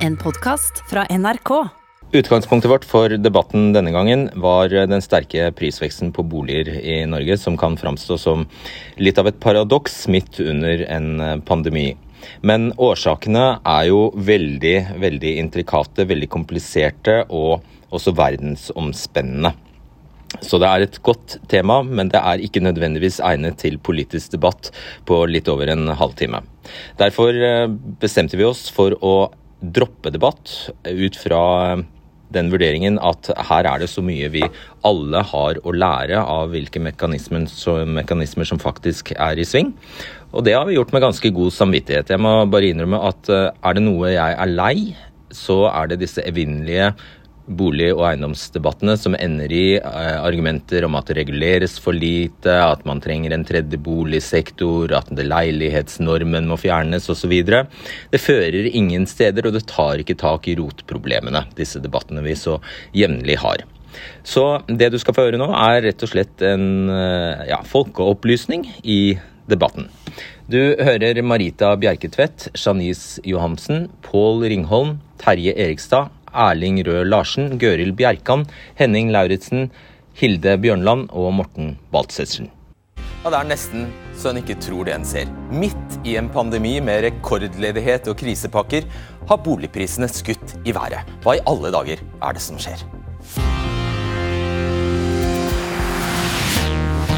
En 0.00 0.16
podkast 0.16 0.78
fra 0.88 1.02
NRK. 1.10 1.50
Utgangspunktet 2.12 2.70
vårt 2.70 2.84
for 2.88 3.12
debatten 3.20 3.74
denne 3.74 3.90
gangen 3.92 4.30
var 4.40 4.72
den 4.72 5.02
sterke 5.04 5.50
prisveksten 5.52 6.08
på 6.16 6.22
boliger 6.24 6.70
i 6.72 7.02
Norge, 7.04 7.36
som 7.36 7.58
kan 7.60 7.76
framstå 7.76 8.16
som 8.16 8.46
litt 8.96 9.18
av 9.20 9.28
et 9.28 9.40
paradoks 9.44 10.06
midt 10.08 10.38
under 10.40 10.86
en 10.88 11.42
pandemi. 11.44 11.90
Men 12.40 12.70
årsakene 12.80 13.58
er 13.60 13.90
jo 13.90 14.06
veldig, 14.16 14.76
veldig 15.04 15.34
intrikate, 15.42 16.06
veldig 16.08 16.30
kompliserte 16.32 17.18
og 17.28 17.60
også 17.92 18.14
verdensomspennende. 18.16 19.52
Så 20.40 20.56
det 20.62 20.70
er 20.70 20.86
et 20.86 20.96
godt 21.04 21.36
tema, 21.52 21.82
men 21.84 22.08
det 22.08 22.22
er 22.24 22.40
ikke 22.40 22.62
nødvendigvis 22.64 23.20
egnet 23.26 23.58
til 23.60 23.76
politisk 23.76 24.32
debatt 24.32 24.72
på 25.04 25.20
litt 25.28 25.50
over 25.52 25.68
en 25.68 25.92
halvtime. 25.92 26.40
Derfor 26.96 27.36
eh, 27.36 27.66
bestemte 28.00 28.40
vi 28.40 28.48
oss 28.48 28.68
for 28.72 28.96
å 29.04 29.14
droppe 29.60 30.12
debatt 30.12 30.70
ut 30.88 31.16
fra 31.20 31.42
den 32.34 32.50
vurderingen 32.52 32.98
at 33.02 33.30
her 33.48 33.66
er 33.66 33.82
det 33.82 33.90
så 33.90 34.02
mye 34.06 34.30
vi 34.32 34.42
alle 34.86 35.22
har 35.32 35.58
å 35.66 35.74
lære 35.74 36.20
av 36.22 36.52
hvilke 36.54 36.82
mekanismer, 36.82 37.46
mekanismer 37.90 38.48
som 38.48 38.60
faktisk 38.62 39.12
er 39.16 39.40
i 39.40 39.46
sving. 39.46 39.72
Og 40.30 40.46
det 40.46 40.54
har 40.54 40.68
vi 40.68 40.76
gjort 40.78 40.94
med 40.94 41.02
ganske 41.02 41.32
god 41.34 41.54
samvittighet. 41.54 42.12
Jeg 42.14 42.22
må 42.22 42.36
bare 42.50 42.70
innrømme 42.70 43.02
at 43.10 43.30
eh, 43.34 43.48
er 43.50 43.76
det 43.76 43.82
noe 43.82 44.12
jeg 44.14 44.36
er 44.44 44.52
lei, 44.54 44.76
så 45.34 45.64
er 45.70 45.90
det 45.90 46.00
disse 46.04 46.22
evinnelige 46.26 46.92
bolig- 47.50 47.92
og 47.94 48.04
eiendomsdebattene 48.08 48.94
som 49.00 49.16
ender 49.18 49.52
i 49.52 49.64
eh, 49.78 50.18
argumenter 50.20 50.86
om 50.86 50.96
at 50.98 51.10
det 51.10 51.18
reguleres 51.20 51.78
for 51.82 51.96
lite, 51.96 52.54
at 52.62 52.84
man 52.88 53.02
trenger 53.02 53.34
en 53.34 53.46
tredje 53.46 53.80
boligsektor, 53.80 54.92
at 54.96 55.10
leilighetsnormen 55.10 56.48
må 56.50 56.58
fjernes 56.60 57.10
osv. 57.12 57.34
Det 57.42 58.22
fører 58.22 58.70
ingen 58.70 59.06
steder, 59.10 59.46
og 59.46 59.56
det 59.56 59.66
tar 59.70 60.02
ikke 60.02 60.18
tak 60.20 60.48
i 60.48 60.56
rotproblemene, 60.60 61.46
disse 61.58 61.82
debattene 61.82 62.24
vi 62.26 62.38
så 62.38 62.58
jevnlig 62.96 63.40
har. 63.42 63.66
Så 64.22 64.62
det 64.68 64.92
du 64.92 64.98
skal 65.02 65.16
få 65.16 65.26
høre 65.26 65.40
nå, 65.40 65.50
er 65.50 65.82
rett 65.88 66.06
og 66.06 66.12
slett 66.12 66.44
en 66.46 66.90
eh, 66.94 67.48
ja, 67.50 67.60
folkeopplysning 67.66 68.68
i 68.84 69.02
debatten. 69.50 69.90
Du 70.50 70.58
hører 70.58 71.20
Marita 71.22 71.72
Bjerketvedt, 71.78 72.48
Janice 72.58 73.22
Johansen, 73.26 73.88
Pål 74.02 74.46
Ringholm, 74.50 74.96
Terje 75.20 75.54
Erikstad, 75.54 76.10
Erling 76.34 76.80
Røe 76.86 77.04
Larsen, 77.04 77.58
Gøril 77.58 77.92
Bjerkan, 77.96 78.46
Henning 78.78 79.10
Lauritzen, 79.14 79.70
Hilde 80.14 80.56
Bjørnland 80.60 81.08
og 81.10 81.32
Morten 81.34 81.76
Baltzetzen. 81.92 82.50
Ja, 83.24 83.30
Det 83.30 83.38
er 83.38 83.50
nesten 83.50 83.90
så 84.20 84.30
en 84.30 84.40
ikke 84.40 84.58
tror 84.60 84.84
det 84.84 84.94
en 84.94 85.04
ser. 85.04 85.28
Midt 85.52 86.00
i 86.04 86.16
en 86.20 86.28
pandemi 86.32 86.74
med 86.84 87.04
rekordledighet 87.06 88.08
og 88.08 88.18
krisepakker 88.20 88.84
har 89.28 89.40
boligprisene 89.44 90.08
skutt 90.12 90.56
i 90.64 90.74
været. 90.76 91.08
Hva 91.24 91.36
i 91.38 91.44
alle 91.48 91.72
dager 91.72 92.00
er 92.00 92.36
det 92.36 92.44
som 92.44 92.60
skjer? 92.60 92.84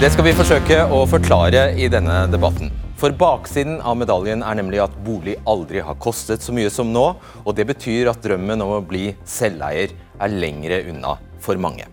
Det 0.03 0.11
skal 0.11 0.27
vi 0.27 0.35
forsøke 0.35 0.79
å 0.91 1.05
forklare 1.07 1.69
i 1.79 1.87
denne 1.91 2.25
debatten. 2.31 2.73
For 3.03 3.11
baksiden 3.19 3.81
av 3.83 3.97
medaljen 3.99 4.45
er 4.47 4.55
nemlig 4.55 4.79
at 4.79 4.93
bolig 5.03 5.33
aldri 5.51 5.81
har 5.83 5.97
kostet 5.99 6.45
så 6.45 6.53
mye 6.55 6.71
som 6.71 6.93
nå, 6.95 7.03
og 7.43 7.57
det 7.59 7.65
betyr 7.67 8.13
at 8.13 8.23
drømmen 8.23 8.63
om 8.63 8.77
å 8.77 8.85
bli 8.87 9.09
selveier 9.27 9.91
er 10.23 10.37
lengre 10.37 10.79
unna 10.93 11.17
for 11.43 11.59
mange. 11.59 11.89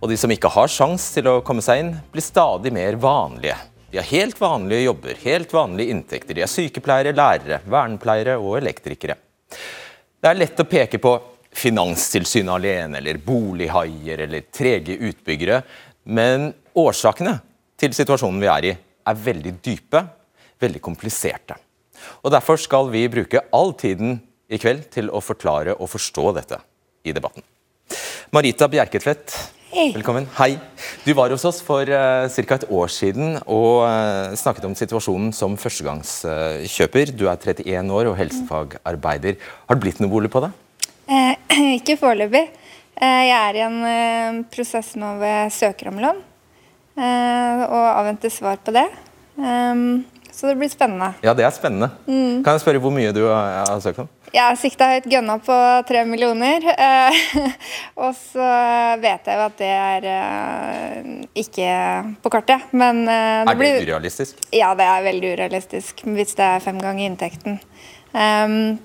Og 0.00 0.08
de 0.08 0.16
som 0.16 0.32
ikke 0.32 0.54
har 0.56 0.72
sjans 0.72 1.10
til 1.12 1.28
å 1.28 1.36
komme 1.44 1.60
seg 1.60 1.82
inn, 1.82 1.92
blir 2.08 2.24
stadig 2.24 2.72
mer 2.72 2.96
vanlige. 2.96 3.58
De 3.92 4.00
har 4.00 4.08
helt 4.08 4.40
vanlige 4.40 4.86
jobber, 4.86 5.20
helt 5.20 5.52
vanlige 5.52 5.92
inntekter. 5.92 6.32
De 6.32 6.48
er 6.48 6.54
sykepleiere, 6.56 7.12
lærere, 7.12 7.60
vernepleiere 7.68 8.40
og 8.40 8.56
elektrikere. 8.64 9.20
Det 9.52 10.32
er 10.32 10.44
lett 10.46 10.64
å 10.64 10.70
peke 10.78 10.96
på 10.96 11.18
Finanstilsynet 11.60 12.56
alene, 12.56 13.02
eller 13.02 13.20
bolighaier 13.20 14.24
eller 14.24 14.48
trege 14.48 14.96
utbyggere, 15.10 15.60
men 16.08 16.54
årsakene 16.72 17.42
til 17.76 17.92
situasjonen 17.92 18.40
vi 18.40 18.56
er 18.56 18.72
i, 18.72 18.78
er 19.06 19.22
veldig 19.26 19.54
dype, 19.64 20.02
veldig 20.60 20.82
kompliserte. 20.84 21.56
Og 22.24 22.32
Derfor 22.32 22.60
skal 22.60 22.90
vi 22.92 23.06
bruke 23.12 23.44
all 23.52 23.74
tiden 23.78 24.18
i 24.50 24.58
kveld 24.58 24.88
til 24.92 25.10
å 25.12 25.22
forklare 25.22 25.76
og 25.76 25.90
forstå 25.92 26.26
dette 26.40 26.60
i 27.04 27.14
debatten. 27.16 27.44
Marita 28.34 28.68
Bjerketvedt, 28.70 29.34
Hei. 29.70 29.90
velkommen. 29.94 30.26
Hei. 30.38 30.56
Du 31.04 31.12
var 31.14 31.30
hos 31.30 31.44
oss 31.46 31.60
for 31.62 31.86
uh, 31.86 32.26
eh, 32.26 32.46
ca. 32.46 32.56
et 32.58 32.66
år 32.70 32.90
siden 32.90 33.36
og 33.44 33.84
uh, 33.86 34.34
snakket 34.38 34.66
om 34.66 34.74
situasjonen 34.78 35.32
som 35.34 35.56
førstegangskjøper. 35.58 37.14
Du 37.14 37.28
er 37.30 37.38
31 37.38 37.94
år 37.94 38.10
og 38.10 38.18
helsefagarbeider. 38.18 39.38
Har 39.66 39.78
det 39.78 39.84
blitt 39.84 40.02
noe 40.02 40.10
bolig 40.10 40.30
på 40.30 40.42
det? 40.44 40.50
Eh, 41.10 41.34
ikke 41.78 41.98
foreløpig. 42.00 42.46
Eh, 43.00 43.22
jeg 43.30 43.36
er 43.36 43.56
i 43.56 43.62
en 43.64 43.78
uh, 43.82 44.42
prosess 44.52 44.92
nå 45.00 45.14
ved 45.22 45.54
søker 45.54 45.90
om 45.90 46.02
lån. 46.02 46.18
Eh, 46.98 47.60
og 47.66 47.84
avvente 48.00 48.30
svar 48.32 48.58
på 48.64 48.74
det. 48.74 48.88
Så 50.32 50.46
det 50.46 50.56
blir 50.60 50.68
spennende. 50.68 51.12
Ja, 51.24 51.34
det 51.34 51.44
er 51.44 51.52
spennende. 51.54 51.90
Mm. 52.06 52.42
Kan 52.44 52.56
jeg 52.56 52.62
spørre 52.62 52.80
hvor 52.82 52.92
mye 52.94 53.12
du 53.12 53.22
har, 53.26 53.70
søkt 53.82 54.02
om? 54.02 54.08
Jeg 54.30 54.44
har 54.44 54.58
sikta 54.60 54.86
høyt 54.92 55.08
gønna 55.10 55.36
på 55.42 55.56
tre 55.88 56.04
millioner. 56.06 56.64
Eh, 56.70 57.22
og 58.04 58.12
så 58.18 58.50
vet 59.02 59.26
jeg 59.26 59.40
jo 59.40 59.46
at 59.46 59.56
det 59.58 59.70
er 59.74 60.06
eh, 60.12 61.08
ikke 61.42 61.72
på 62.22 62.32
kartet. 62.32 62.68
Men 62.72 63.02
det 63.08 63.16
Er 63.16 63.50
det 63.50 63.58
blir, 63.62 63.80
urealistisk? 63.88 64.44
Ja, 64.54 64.74
det 64.78 64.86
er 64.86 65.08
veldig 65.08 65.34
urealistisk 65.34 66.04
hvis 66.08 66.36
det 66.38 66.46
er 66.46 66.64
fem 66.64 66.78
ganger 66.80 67.08
inntekten. 67.08 67.58
Um, 68.12 68.78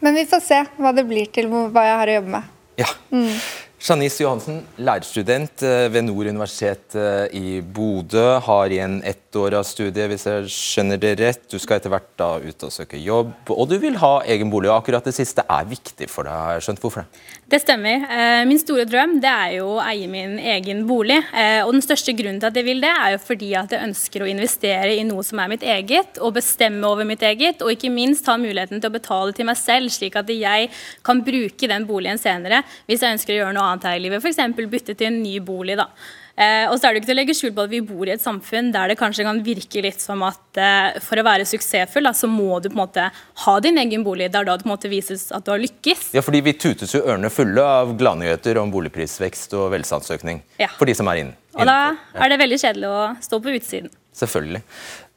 men 0.00 0.14
vi 0.14 0.26
får 0.28 0.42
se 0.44 0.58
hva 0.76 0.92
det 0.96 1.06
blir 1.08 1.28
til 1.32 1.48
hva 1.50 1.84
jeg 1.86 2.00
har 2.00 2.10
å 2.10 2.16
jobbe 2.18 2.34
med. 2.36 2.52
Ja. 2.76 2.88
Mm. 3.14 3.32
Janice 3.76 4.22
Johansen, 4.22 4.62
lærerstudent 4.80 5.60
eh, 5.62 5.86
ved 5.92 6.06
Nord 6.06 6.30
universitet 6.30 6.94
eh, 6.96 7.26
i 7.36 7.60
Bodø. 7.60 8.38
Har 8.40 8.72
igjen 8.72 9.02
ett 9.04 9.36
år 9.36 9.58
av 9.58 9.66
studiet, 9.68 10.08
hvis 10.08 10.24
jeg 10.24 10.48
skjønner 10.48 11.00
det 11.02 11.10
rett. 11.20 11.42
Du 11.52 11.58
skal 11.60 11.76
etter 11.76 11.92
hvert 11.92 12.08
da 12.16 12.30
ut 12.40 12.64
og 12.64 12.72
søke 12.72 12.96
jobb, 12.96 13.34
og 13.52 13.68
du 13.68 13.76
vil 13.82 13.98
ha 14.00 14.14
egen 14.32 14.48
bolig. 14.50 14.70
og 14.72 14.78
Akkurat 14.78 15.04
det 15.04 15.12
siste 15.18 15.44
er 15.44 15.68
viktig 15.68 16.08
for 16.08 16.24
deg. 16.24 16.32
Har 16.32 16.56
jeg 16.56 16.64
skjønt 16.70 16.80
hvorfor 16.86 17.04
det? 17.04 17.22
Det 17.46 17.60
stemmer. 17.62 18.02
Eh, 18.10 18.40
min 18.48 18.58
store 18.58 18.82
drøm 18.90 19.20
det 19.22 19.30
er 19.30 19.52
jo 19.60 19.68
å 19.76 19.82
eie 19.84 20.08
min 20.10 20.34
egen 20.34 20.80
bolig. 20.88 21.20
Og 21.62 21.70
Den 21.76 21.84
største 21.84 22.10
grunnen 22.18 22.40
til 22.42 22.48
at 22.50 22.58
jeg 22.58 22.66
vil 22.66 22.82
det, 22.82 22.90
er 22.90 23.12
jo 23.14 23.20
fordi 23.22 23.52
at 23.54 23.70
jeg 23.70 23.86
ønsker 23.86 24.24
å 24.24 24.30
investere 24.32 24.96
i 24.96 25.04
noe 25.06 25.22
som 25.22 25.38
er 25.38 25.52
mitt 25.52 25.62
eget, 25.62 26.18
og 26.18 26.34
bestemme 26.40 26.82
over 26.90 27.06
mitt 27.06 27.22
eget, 27.22 27.62
og 27.62 27.70
ikke 27.70 27.92
minst 27.94 28.26
ha 28.26 28.34
muligheten 28.34 28.82
til 28.82 28.90
å 28.90 28.96
betale 28.98 29.36
til 29.36 29.46
meg 29.46 29.60
selv, 29.62 29.94
slik 29.94 30.18
at 30.18 30.32
jeg 30.34 30.72
kan 31.06 31.22
bruke 31.22 31.70
den 31.70 31.86
boligen 31.86 32.18
senere 32.18 32.64
hvis 32.90 33.04
jeg 33.04 33.14
ønsker 33.14 33.36
å 33.36 33.40
gjøre 33.44 33.54
noe 33.54 33.70
annet 33.70 33.90
her 33.92 34.00
i 34.00 34.06
livet, 34.08 34.26
f.eks. 34.26 34.42
bytte 34.66 34.98
til 34.98 35.12
en 35.12 35.22
ny 35.22 35.38
bolig. 35.38 35.78
da. 35.78 35.92
Eh, 36.36 36.66
og 36.68 36.76
så 36.76 36.88
er 36.88 36.92
det 36.92 37.00
ikke 37.00 37.08
til 37.08 37.14
å 37.14 37.16
legge 37.16 37.34
skjul 37.36 37.52
på 37.56 37.64
at 37.64 37.70
Vi 37.72 37.78
bor 37.88 38.04
i 38.04 38.12
et 38.12 38.20
samfunn 38.20 38.66
der 38.74 38.90
det 38.92 38.98
kanskje 39.00 39.24
kan 39.24 39.38
virke 39.44 39.80
litt 39.80 40.02
som 40.04 40.20
at 40.26 40.60
eh, 40.60 40.98
for 41.00 41.16
å 41.16 41.24
være 41.24 41.46
suksessfull, 41.48 42.04
da, 42.04 42.12
så 42.12 42.28
må 42.28 42.58
du 42.60 42.68
på 42.68 42.76
en 42.76 42.82
måte 42.82 43.06
ha 43.44 43.54
din 43.64 43.80
egen 43.80 44.04
bolig. 44.04 44.28
Det 44.32 44.42
er 44.42 44.48
da 44.50 44.58
det 44.58 44.66
på 44.66 44.68
en 44.68 44.74
måte 44.74 44.90
vises 44.92 45.30
at 45.32 45.46
du 45.46 45.54
har 45.54 45.62
lykkes. 45.62 46.10
Ja, 46.16 46.24
fordi 46.24 46.42
Vi 46.46 46.54
tutes 46.60 46.92
jo 46.92 47.00
ørene 47.06 47.32
fulle 47.32 47.64
av 47.64 47.94
gladnyheter 47.98 48.60
om 48.60 48.70
boligprisvekst 48.74 49.56
og 49.56 49.70
velstandsøkning 49.72 50.42
ja. 50.60 50.68
for 50.76 50.88
de 50.88 50.94
som 50.98 51.08
er 51.10 51.24
inn, 51.24 51.32
Og 51.56 51.64
Da 51.66 51.96
er 52.20 52.30
det 52.30 52.38
veldig 52.44 52.60
kjedelig 52.60 52.92
å 52.92 53.00
stå 53.24 53.40
på 53.40 53.56
utsiden. 53.56 53.90
Selvfølgelig. 54.16 54.62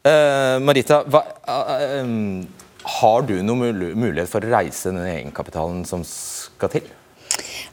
Uh, 0.07 0.55
Marita, 0.63 1.01
hva, 1.11 1.21
uh, 1.51 1.99
um, 1.99 2.47
har 2.95 3.27
du 3.27 3.35
noen 3.43 3.75
mulighet 3.99 4.31
for 4.31 4.43
å 4.43 4.51
reise 4.55 4.93
den 4.93 5.03
egenkapitalen 5.03 5.83
som 5.87 6.05
skal 6.07 6.71
til? 6.71 6.87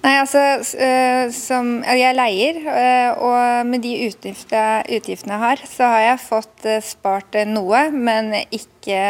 Nei, 0.04 0.12
altså, 0.20 0.42
uh, 0.60 1.32
som, 1.34 1.72
Jeg 1.96 2.14
leier, 2.16 2.60
uh, 2.66 3.24
og 3.26 3.66
med 3.70 3.82
de 3.84 3.94
utgiftene 4.06 4.84
jeg 4.86 5.42
har, 5.42 5.62
så 5.68 5.90
har 5.94 6.04
jeg 6.04 6.22
fått 6.26 6.68
uh, 6.68 6.78
spart 6.84 7.38
noe, 7.48 7.86
men 7.90 8.32
ikke, 8.44 9.00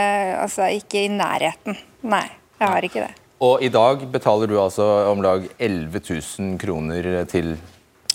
altså, 0.40 0.70
ikke 0.78 1.04
i 1.04 1.12
nærheten. 1.12 1.78
Nei, 2.06 2.26
jeg 2.60 2.72
har 2.72 2.88
ikke 2.88 3.04
det. 3.04 3.12
Og 3.44 3.60
i 3.60 3.68
dag 3.68 4.06
betaler 4.08 4.48
du 4.48 4.56
altså 4.62 4.84
om 5.10 5.20
lag 5.24 5.44
11 5.58 6.00
000 6.00 6.54
kroner 6.62 7.26
til 7.28 7.52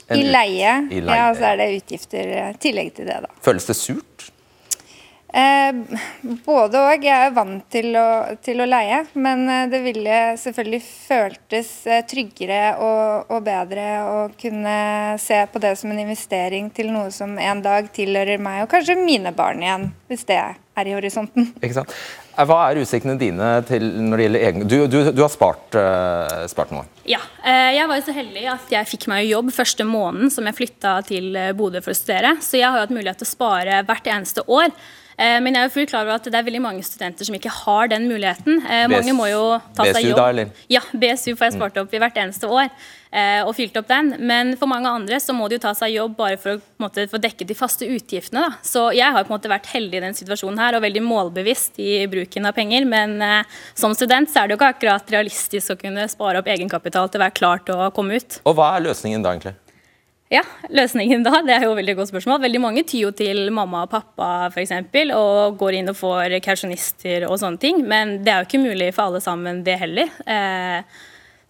I 0.09 0.23
leie. 0.25 0.73
I 0.89 1.03
leie. 1.03 1.17
Ja, 1.19 1.29
og 1.29 1.37
så 1.37 1.51
er 1.51 1.61
det 1.61 1.69
utgifter 1.75 2.31
i 2.33 2.45
tillegg 2.61 2.95
til 2.97 3.11
det, 3.11 3.19
da. 3.27 3.29
Føles 3.45 3.69
det 3.69 3.77
surt? 3.77 4.30
Eh, 5.33 5.75
både 6.45 6.79
og. 6.79 7.03
Jeg 7.05 7.27
er 7.27 7.35
vant 7.35 7.63
til 7.71 7.95
å, 7.95 8.07
til 8.43 8.59
å, 8.59 8.67
leie, 8.67 8.99
men 9.15 9.45
eh, 9.47 9.67
det 9.71 9.79
ville 9.85 10.17
selvfølgelig 10.39 10.81
føltes 10.83 11.69
eh, 11.87 12.01
tryggere 12.07 12.63
og, 12.83 13.31
og, 13.31 13.37
bedre 13.45 13.85
å 14.03 14.17
kunne 14.39 14.75
se 15.21 15.39
på 15.47 15.61
det 15.63 15.77
som 15.79 15.93
en 15.93 16.01
investering 16.03 16.67
til 16.75 16.91
noe 16.91 17.13
som 17.15 17.37
en 17.39 17.63
dag 17.63 17.87
tilhører 17.95 18.43
meg, 18.43 18.65
og 18.65 18.73
kanskje 18.73 18.99
mine 18.99 19.31
barn 19.35 19.63
igjen, 19.63 19.87
hvis 20.11 20.27
det 20.27 20.41
er 20.41 20.59
i 20.81 20.95
horisonten. 20.97 21.51
Ikke 21.61 21.77
sant? 21.77 21.95
Hva 22.31 22.57
er 22.71 22.79
utsiktene 22.81 23.17
dine 23.19 23.49
til 23.67 23.83
når 24.01 24.17
det 24.17 24.23
gjelder 24.25 24.45
egen... 24.47 24.63
Du, 24.65 24.75
du, 24.89 24.97
du 25.13 25.19
har 25.21 25.29
spart, 25.29 25.75
uh, 25.77 26.47
spart, 26.49 26.71
noe? 26.73 26.87
Ja. 27.05 27.19
Jeg 27.43 27.85
var 27.91 27.99
jo 27.99 28.05
så 28.07 28.15
heldig 28.15 28.45
at 28.49 28.71
jeg 28.71 28.89
fikk 28.89 29.05
meg 29.11 29.27
jobb 29.27 29.51
første 29.53 29.85
måneden 29.85 30.31
som 30.33 30.47
jeg 30.49 30.57
flytta 30.57 30.95
til 31.05 31.37
Bodø 31.59 31.83
for 31.83 31.93
å 31.93 31.99
studere. 31.99 32.33
Så 32.41 32.57
jeg 32.57 32.65
har 32.65 32.79
jo 32.79 32.87
hatt 32.87 32.95
mulighet 32.95 33.21
til 33.21 33.29
å 33.29 33.33
spare 33.35 33.83
hvert 33.85 34.09
eneste 34.15 34.47
år. 34.47 34.73
Eh, 35.21 35.37
men 35.43 35.53
jeg 35.53 35.61
er 35.61 35.67
jo 35.69 35.73
fullt 35.75 35.91
klar 35.91 36.07
over 36.07 36.17
at 36.17 36.25
det 36.25 36.37
er 36.39 36.47
veldig 36.47 36.61
mange 36.63 36.81
studenter 36.87 37.27
som 37.27 37.35
ikke 37.37 37.51
har 37.53 37.91
den 37.91 38.07
muligheten. 38.09 38.57
Eh, 38.65 38.87
mange 38.89 39.13
må 39.13 39.27
jo 39.29 39.43
ta 39.77 39.85
seg 39.85 39.99
BSU 39.99 40.09
jobb. 40.09 40.17
da, 40.17 40.25
eller? 40.33 40.49
Ja, 40.71 40.81
BSU 40.91 41.35
får 41.35 41.45
jeg 41.51 41.57
spart 41.59 41.77
opp 41.83 41.93
i 41.93 42.01
hvert 42.01 42.17
eneste 42.23 42.49
år. 42.49 42.71
eh, 43.13 43.41
Og 43.45 43.53
fylt 43.57 43.75
opp 43.77 43.87
den. 43.91 44.15
Men 44.19 44.55
for 44.57 44.71
mange 44.71 44.89
andre 44.89 45.19
så 45.19 45.35
må 45.35 45.49
de 45.51 45.57
jo 45.59 45.63
ta 45.67 45.73
seg 45.77 45.93
jobb 45.93 46.15
bare 46.17 46.37
for 46.41 46.55
å 46.55 46.61
måte, 46.79 47.05
få 47.11 47.19
dekket 47.21 47.51
de 47.51 47.57
faste 47.59 47.85
utgiftene. 47.85 48.45
Da. 48.47 48.51
Så 48.63 48.87
jeg 48.95 49.11
har 49.11 49.23
på 49.27 49.33
en 49.33 49.37
måte 49.37 49.51
vært 49.51 49.67
heldig 49.75 49.99
i 49.99 50.05
den 50.07 50.17
situasjonen 50.17 50.57
her 50.63 50.77
og 50.79 50.81
veldig 50.85 51.03
målbevisst 51.05 51.77
i 51.83 52.07
bruken 52.07 52.47
av 52.47 52.55
penger. 52.57 52.87
Men 52.87 53.21
eh, 53.21 53.43
som 53.75 53.93
student 53.93 54.31
så 54.31 54.41
er 54.41 54.47
det 54.47 54.55
jo 54.55 54.61
ikke 54.61 54.73
akkurat 54.77 55.11
realistisk 55.13 55.75
å 55.75 55.79
kunne 55.81 56.07
spare 56.09 56.39
opp 56.41 56.47
egenkapital 56.47 57.11
til 57.11 57.21
å 57.21 57.25
være 57.27 57.37
klar 57.37 57.61
til 57.67 57.75
å 57.75 57.91
komme 57.93 58.15
ut. 58.17 58.39
Og 58.45 58.55
hva 58.57 58.77
er 58.77 58.87
løsningen 58.89 59.21
da, 59.21 59.35
egentlig? 59.35 59.57
Ja, 60.31 60.45
løsningen 60.71 61.25
da, 61.25 61.41
det 61.43 61.57
er 61.57 61.65
jo 61.65 61.73
et 61.73 61.81
veldig 61.81 61.97
godt 61.97 62.13
spørsmål. 62.13 62.39
Veldig 62.45 62.59
mange 62.63 62.85
tyr 62.87 63.09
jo 63.09 63.11
til 63.15 63.49
mamma 63.51 63.83
og 63.83 63.91
pappa 63.91 64.47
f.eks. 64.47 64.71
og 65.17 65.57
går 65.59 65.81
inn 65.81 65.91
og 65.91 65.97
får 65.99 66.37
kausjonister 66.45 67.27
og 67.27 67.35
sånne 67.41 67.59
ting. 67.59 67.81
Men 67.83 68.21
det 68.23 68.31
er 68.31 68.39
jo 68.39 68.47
ikke 68.47 68.61
mulig 68.63 68.93
for 68.95 69.09
alle 69.09 69.19
sammen, 69.23 69.59
det 69.67 69.75
heller. 69.81 70.13
Eh, 70.23 71.01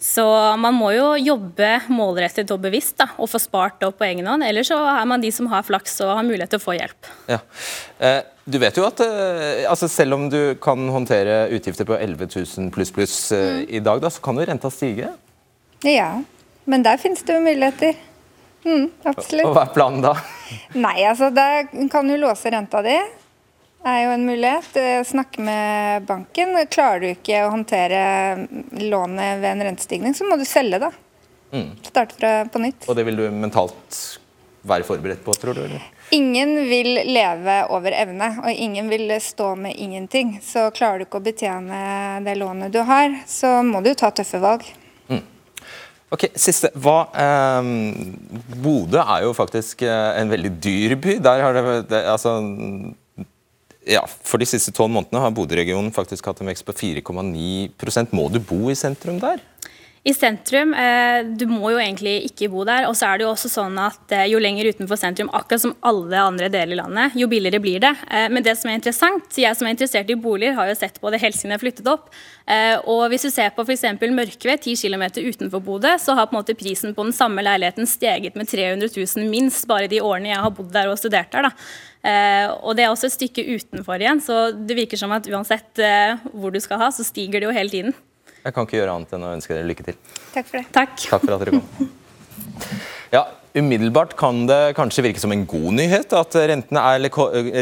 så 0.01 0.25
man 0.57 0.74
må 0.74 0.89
jo 0.95 1.12
jobbe 1.22 1.69
målrettet 1.94 2.50
og 2.50 2.63
bevisst 2.63 2.98
da, 2.98 3.12
og 3.22 3.30
få 3.30 3.38
spart 3.44 3.86
opp 3.86 4.00
på 4.01 4.07
egen 4.07 4.25
hånd. 4.25 4.42
Eller 4.50 4.66
så 4.66 4.80
er 4.81 5.06
man 5.06 5.22
de 5.22 5.30
som 5.30 5.45
har 5.54 5.62
flaks 5.68 6.00
og 6.01 6.16
har 6.18 6.25
mulighet 6.25 6.56
til 6.56 6.63
å 6.63 6.66
få 6.66 6.80
hjelp. 6.80 7.13
Ja. 7.30 7.38
Eh, 8.01 8.22
du 8.50 8.57
vet 8.66 8.81
jo 8.81 8.89
at 8.89 9.06
eh, 9.06 9.62
altså 9.69 9.86
selv 9.94 10.18
om 10.18 10.25
du 10.33 10.56
kan 10.57 10.89
håndtere 10.89 11.44
utgifter 11.54 11.86
på 11.86 12.01
11 12.01 12.33
000 12.33 12.74
pluss 12.74 12.89
pluss 12.98 13.18
eh, 13.38 13.62
i 13.69 13.86
dag, 13.86 14.01
da, 14.01 14.10
så 14.10 14.25
kan 14.25 14.42
jo 14.42 14.50
renta 14.50 14.74
stige. 14.74 15.13
Ja, 15.86 16.16
men 16.66 16.81
der 16.81 16.98
finnes 17.01 17.22
det 17.22 17.38
jo 17.38 17.45
muligheter. 17.45 18.07
Mm, 18.66 18.90
absolutt. 19.10 19.48
Og 19.48 19.56
hva 19.56 19.66
er 19.66 19.74
planen 19.74 20.04
da? 20.06 20.13
Nei, 20.86 21.00
altså 21.10 21.31
da 21.34 21.63
kan 21.92 22.08
du 22.08 22.18
låse 22.22 22.52
renta 22.54 22.84
di. 22.86 22.98
Det 23.81 23.90
er 23.90 24.04
jo 24.06 24.12
en 24.13 24.25
mulighet. 24.28 24.75
Eh, 24.78 25.04
Snakke 25.08 25.42
med 25.42 26.06
banken. 26.10 26.54
Klarer 26.69 27.02
du 27.02 27.08
ikke 27.16 27.46
å 27.48 27.54
håndtere 27.56 28.02
lånet 28.84 29.40
ved 29.42 29.50
en 29.56 29.63
rentestigning, 29.72 30.13
så 30.13 30.28
må 30.30 30.38
du 30.38 30.46
selge, 30.46 30.81
da. 30.84 30.92
Starte 31.84 32.16
fra 32.16 32.36
på 32.48 32.62
nytt. 32.63 32.86
Og 32.88 32.96
det 32.96 33.04
vil 33.10 33.18
du 33.19 33.25
mentalt 33.34 33.98
være 34.62 34.86
forberedt 34.88 35.24
på, 35.25 35.34
tror 35.34 35.57
du? 35.57 35.64
Eller? 35.66 35.84
Ingen 36.14 36.54
vil 36.69 36.94
leve 37.07 37.56
over 37.74 37.96
evne, 37.98 38.30
og 38.44 38.52
ingen 38.52 38.90
vil 38.92 39.12
stå 39.22 39.56
med 39.60 39.75
ingenting. 39.75 40.36
Så 40.44 40.68
klarer 40.75 41.02
du 41.02 41.07
ikke 41.07 41.19
å 41.19 41.25
betjene 41.25 41.81
det 42.24 42.38
lånet 42.40 42.72
du 42.72 42.80
har, 42.88 43.18
så 43.28 43.57
må 43.66 43.81
du 43.81 43.94
ta 43.98 44.12
tøffe 44.16 44.40
valg. 44.44 44.68
Ok, 46.12 46.25
Siste. 46.36 46.72
Hva, 46.75 47.06
eh, 47.16 47.69
Bodø 48.60 49.00
er 49.00 49.24
jo 49.24 49.36
faktisk 49.36 49.86
eh, 49.88 50.10
en 50.19 50.31
veldig 50.31 50.52
dyr 50.63 50.98
by. 51.00 51.19
Der 51.24 51.44
har 51.46 51.56
det, 51.56 51.63
det 51.92 52.02
altså, 52.12 52.36
ja, 53.88 54.04
For 54.28 54.42
de 54.42 54.46
siste 54.50 54.74
tolv 54.75 54.92
månedene 54.94 55.24
har 55.24 55.31
Bodø-regionen 55.34 55.94
faktisk 55.96 56.28
hatt 56.30 56.42
en 56.44 56.52
vekst 56.52 56.68
på 56.68 56.75
4,9 57.02 58.12
Må 58.13 58.28
du 58.30 58.40
bo 58.40 58.69
i 58.69 58.78
sentrum 58.78 59.18
der? 59.24 59.42
I 60.01 60.13
sentrum, 60.18 60.71
eh, 60.74 61.19
du 61.38 61.44
må 61.45 61.75
jo 61.75 61.77
egentlig 61.77 62.24
ikke 62.25 62.48
bo 62.50 62.63
der. 62.65 62.88
Og 62.89 62.95
så 62.98 63.06
er 63.06 63.19
det 63.19 63.25
jo 63.27 63.33
også 63.36 63.51
sånn 63.53 63.75
at 63.77 64.13
eh, 64.18 64.25
jo 64.31 64.39
lenger 64.42 64.71
utenfor 64.74 64.98
sentrum, 64.98 65.30
akkurat 65.38 65.62
som 65.62 65.75
alle 65.86 66.18
andre 66.18 66.48
deler 66.50 66.74
i 66.74 66.80
landet, 66.80 67.18
jo 67.21 67.27
billigere 67.30 67.62
blir 67.62 67.83
det. 67.83 67.92
Eh, 68.09 68.25
men 68.33 68.42
det 68.42 68.56
som 68.57 68.71
er 68.71 68.80
interessant, 68.80 69.30
jeg 69.38 69.59
som 69.59 69.69
er 69.69 69.75
interessert 69.75 70.09
i 70.09 70.18
boliger, 70.18 70.57
har 70.57 70.71
jo 70.71 70.80
sett 70.80 70.98
på 70.98 71.13
det 71.13 71.21
helt 71.21 71.38
siden 71.38 71.53
jeg 71.53 71.63
flyttet 71.68 71.92
opp. 71.94 72.09
Og 72.92 73.06
hvis 73.13 73.24
du 73.24 73.30
ser 73.31 73.53
på 73.56 73.63
f.eks. 73.63 73.86
Mørkved, 74.01 74.65
10 74.65 74.74
km 74.81 75.06
utenfor 75.21 75.62
Bodø, 75.63 75.94
så 76.01 76.18
har 76.18 76.27
på 76.27 76.36
en 76.36 76.42
måte 76.42 76.57
prisen 76.57 76.95
på 76.97 77.06
den 77.06 77.15
samme 77.15 77.45
leiligheten 77.45 77.88
steget 77.88 78.36
med 78.36 78.50
300 78.50 78.89
000 78.97 79.30
minst 79.30 79.69
bare 79.69 79.88
de 79.88 80.01
årene 80.04 80.33
jeg 80.33 80.42
har 80.42 80.51
bodd 80.57 80.74
der 80.74 80.89
og 80.92 81.00
studert 81.00 81.31
der. 81.31 81.47
da. 81.47 81.54
Uh, 82.01 82.47
og 82.65 82.75
det 82.75 82.83
er 82.83 82.92
også 82.92 83.07
et 83.07 83.15
stykke 83.19 83.45
utenfor 83.45 84.01
igjen, 84.01 84.19
så 84.25 84.50
det 84.51 84.75
virker 84.75 85.00
som 85.00 85.13
at 85.15 85.30
uansett 85.30 85.80
uh, 85.86 86.18
hvor 86.33 86.51
du 86.51 86.59
skal 86.59 86.81
ha, 86.81 86.89
så 86.92 87.06
stiger 87.07 87.39
det 87.39 87.47
jo 87.47 87.56
hele 87.56 87.71
tiden. 87.71 87.95
Jeg 88.42 88.56
kan 88.56 88.66
ikke 88.66 88.80
gjøre 88.80 88.96
annet 88.98 89.14
enn 89.16 89.28
å 89.28 89.36
ønske 89.36 89.54
dere 89.54 89.70
lykke 89.70 89.86
til. 89.92 90.00
Takk 90.34 90.48
for 90.48 90.58
det. 90.58 90.66
Takk. 90.74 90.96
Takk 91.04 91.26
for 91.28 91.36
at 91.36 91.46
dere 91.46 91.60
kom. 91.60 91.92
Ja, 93.12 93.26
Umiddelbart 93.52 94.14
kan 94.16 94.46
det 94.48 94.78
kanskje 94.78 95.04
virke 95.04 95.20
som 95.20 95.34
en 95.36 95.42
god 95.44 95.76
nyhet 95.76 96.14
at 96.16 96.36
rentene 96.48 96.84
er 96.94 97.04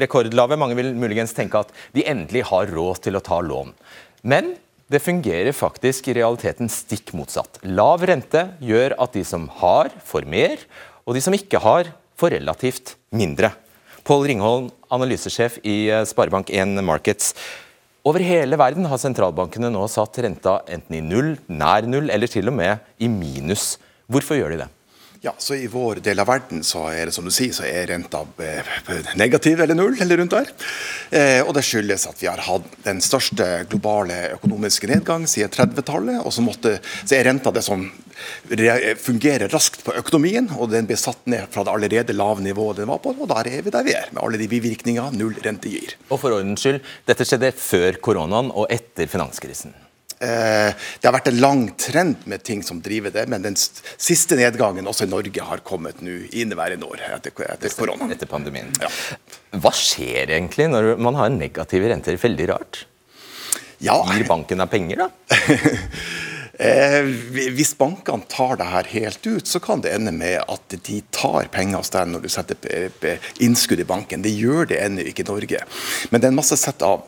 rekordlave. 0.04 0.58
Mange 0.62 0.76
vil 0.78 0.92
muligens 0.94 1.34
tenke 1.34 1.64
at 1.64 1.72
de 1.96 2.04
endelig 2.06 2.44
har 2.52 2.70
råd 2.70 3.00
til 3.08 3.18
å 3.18 3.22
ta 3.26 3.40
lån. 3.42 3.72
Men 4.22 4.52
det 4.90 5.02
fungerer 5.02 5.50
faktisk 5.58 6.12
i 6.12 6.16
realiteten 6.20 6.70
stikk 6.70 7.16
motsatt. 7.18 7.58
Lav 7.66 8.06
rente 8.06 8.52
gjør 8.62 8.94
at 9.02 9.18
de 9.18 9.24
som 9.26 9.48
har, 9.64 9.90
får 10.06 10.30
mer, 10.30 10.62
og 11.10 11.18
de 11.18 11.26
som 11.26 11.34
ikke 11.34 11.62
har, 11.66 11.90
får 12.22 12.36
relativt 12.38 12.94
mindre. 13.10 13.50
Pål 14.06 14.28
Ringholm, 14.30 14.70
analysesjef 14.94 15.58
i 15.66 15.78
eh, 15.90 16.06
Sparebank1 16.10 16.81
Markets. 16.86 17.34
Over 18.07 18.24
hele 18.24 18.56
verden 18.60 18.88
har 18.88 19.00
sentralbankene 19.01 19.72
nå 19.74 19.84
satt 19.92 20.22
renta 20.24 20.62
enten 20.72 20.96
i 20.96 21.04
null, 21.04 21.34
nær 21.51 21.88
null 21.88 22.07
eller 22.13 22.31
til 22.31 22.48
og 22.48 22.56
med 22.56 22.86
i 23.04 23.10
minus. 23.12 23.74
Hvorfor 24.07 24.40
gjør 24.40 24.56
de 24.56 24.62
det? 24.62 24.69
Ja, 25.19 25.34
så 25.36 25.57
I 25.60 25.68
vår 25.68 26.00
del 26.00 26.22
av 26.24 26.30
verden 26.30 26.62
så 26.63 26.86
er 26.94 27.10
det 27.10 27.12
som 27.12 27.25
du 27.28 27.31
sier, 27.36 27.51
så 27.51 27.66
er 27.68 27.90
renta 27.90 28.22
eh, 28.40 29.10
negativ 29.19 29.60
eller 29.60 29.75
null, 29.75 29.98
eller 30.00 30.22
rundt 30.22 30.31
der. 30.31 30.54
Eh, 31.12 31.42
og 31.44 31.51
Det 31.57 31.66
skyldes 31.68 32.07
at 32.07 32.22
vi 32.24 32.30
har 32.31 32.40
hatt 32.46 32.78
den 32.86 33.04
største 33.04 33.50
globale 33.68 34.30
økonomiske 34.38 34.88
nedgang 34.88 35.28
siden 35.28 35.52
30-tallet. 35.52 36.22
Og 36.24 36.31
så, 36.31 36.45
måtte, 36.45 36.78
så 37.04 37.18
er 37.18 37.28
renta 37.28 37.52
det 37.52 37.66
som 37.68 37.84
fungerer 39.01 39.50
raskt 39.54 39.83
på 39.86 39.94
økonomien, 40.00 40.50
og 40.57 40.71
den 40.74 40.88
blir 40.89 41.00
satt 41.00 41.25
ned 41.30 41.48
fra 41.54 41.63
det 41.66 41.74
allerede 41.74 42.16
lave 42.16 42.42
nivået 42.45 42.77
den 42.81 42.89
var 42.92 43.01
på. 43.04 43.16
Og 43.19 43.27
der 43.31 43.48
er 43.51 43.62
vi 43.66 43.74
der 43.74 43.83
vi 43.88 43.94
er, 43.98 44.10
med 44.12 44.24
alle 44.24 44.39
de 44.42 44.48
bivirkninger 44.51 45.12
null 45.18 45.36
rente 45.45 45.69
gir. 45.71 45.95
Og 46.10 46.19
for 46.21 46.36
ordens 46.38 46.63
skyld, 46.66 46.81
dette 47.07 47.27
skjedde 47.27 47.54
før 47.57 48.00
koronaen 48.04 48.51
og 48.54 48.68
etter 48.74 49.07
finanskrisen. 49.12 49.74
Eh, 50.19 50.74
Det 51.00 51.07
har 51.07 51.13
vært 51.16 51.30
en 51.31 51.39
lang 51.39 51.62
trend 51.80 52.25
med 52.27 52.44
ting 52.44 52.60
som 52.63 52.81
driver 52.83 53.13
det, 53.16 53.24
men 53.31 53.42
den 53.42 53.56
siste 53.56 54.36
nedgangen 54.36 54.88
også 54.88 55.07
i 55.07 55.12
Norge 55.13 55.45
har 55.48 55.62
kommet 55.63 56.01
nå 56.04 56.18
inneværende 56.36 56.89
år 56.89 57.06
etter, 57.16 57.31
etter 57.54 57.69
korona. 57.77 58.10
Etter 58.12 58.27
pandemien. 58.27 58.74
Ja. 58.83 58.89
Hva 59.63 59.71
skjer 59.71 60.33
egentlig 60.36 60.68
når 60.69 60.98
man 61.00 61.16
har 61.16 61.31
negative 61.31 61.88
renter? 61.94 62.19
Veldig 62.19 62.50
rart. 62.51 62.86
Ja, 63.80 63.95
Gir 64.12 64.27
banken 64.27 64.60
deg 64.60 64.68
penger, 64.74 65.06
da? 65.06 65.10
Eh, 66.59 67.06
hvis 67.56 67.71
bankene 67.79 68.27
tar 68.27 68.57
det 68.59 68.67
her 68.67 68.88
helt 68.91 69.27
ut, 69.27 69.47
så 69.47 69.61
kan 69.63 69.79
det 69.79 69.94
ende 69.95 70.11
med 70.11 70.41
at 70.44 70.75
de 70.75 70.97
tar 71.15 71.47
penger 71.53 71.79
hos 71.79 71.91
deg 71.94 72.09
når 72.11 72.25
du 72.25 72.29
setter 72.33 73.29
innskudd 73.39 73.79
i 73.79 73.88
banken. 73.88 74.25
Det 74.25 74.33
gjør 74.35 74.67
det 74.73 74.81
ennå 74.83 75.06
ikke 75.07 75.23
i 75.23 75.29
Norge. 75.29 75.61
Men 76.11 76.19
det 76.19 76.27
er 76.27 76.33
en 76.33 76.39
masse 76.41 76.57
sett 76.59 76.83
av 76.83 77.07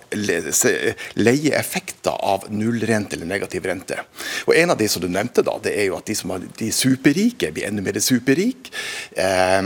leieeffekter 1.20 2.16
av 2.16 2.48
nullrente 2.54 3.18
eller 3.18 3.28
negativ 3.28 3.68
rente. 3.68 4.00
Og 4.48 4.56
En 4.62 4.72
av 4.72 4.80
de 4.80 4.88
som 4.88 5.04
du 5.04 5.10
nevnte, 5.12 5.44
da, 5.44 5.58
det 5.64 5.74
er 5.76 5.90
jo 5.90 5.98
at 5.98 6.08
de 6.08 6.16
som 6.16 6.32
er 6.36 6.48
de 6.60 6.72
superrike, 6.72 7.52
blir 7.52 7.68
enda 7.68 7.84
mer 7.84 8.00
superrike. 8.00 8.72
Eh, 9.20 9.60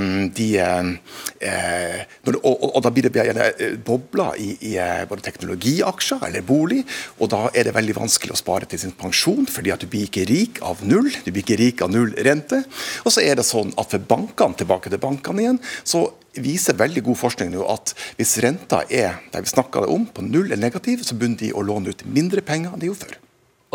eh, 1.46 2.01
og, 2.42 2.82
da 2.82 2.89
blir 2.94 3.06
det 3.06 3.77
bobler 3.86 4.42
i, 4.42 4.50
i 4.72 4.74
både 5.10 5.27
teknologiaksjer 5.30 6.25
eller 6.25 6.46
bolig, 6.46 6.82
og 7.20 7.30
da 7.36 7.46
er 7.54 7.68
det 7.68 7.77
veldig 7.77 8.00
vanskelig 8.00 8.34
å 8.34 8.42
spare 8.42 8.65
til 8.70 8.82
sin 8.82 8.96
pensjon, 8.98 9.46
fordi 9.46 9.75
at 9.75 9.84
du 9.86 9.89
blir 9.91 10.08
ikke 10.08 10.25
rik 10.29 10.62
av 10.65 10.84
null, 10.88 11.10
du 11.25 11.32
blir 11.32 11.44
ikke 11.44 11.60
rik 11.62 11.84
av 11.86 11.94
null 11.94 12.13
rente. 12.27 12.63
Og 13.03 13.13
så 13.13 13.24
er 13.25 13.39
det 13.39 13.48
sånn 13.48 13.74
at 13.79 13.91
for 13.94 14.08
bankene, 14.12 14.60
tilbake 14.62 14.91
til 14.91 15.01
bankene 15.01 15.44
igjen, 15.44 15.62
så 15.84 16.08
viser 16.41 16.75
veldig 16.79 17.03
god 17.05 17.20
forskning 17.20 17.53
nå 17.53 17.67
at 17.72 17.94
hvis 18.17 18.38
renta 18.44 18.82
er 18.89 19.22
der 19.32 19.46
vi 19.46 19.51
snakka 19.51 19.86
om, 19.91 20.08
på 20.08 20.25
null 20.25 20.50
eller 20.50 20.63
negativ, 20.65 21.05
så 21.05 21.15
begynner 21.15 21.46
de 21.46 21.53
å 21.55 21.63
låne 21.65 21.94
ut 21.94 22.03
mindre 22.08 22.44
penger 22.46 22.74
enn 22.74 22.84
de 22.84 22.91
gjorde 22.91 23.08
før. 23.08 23.22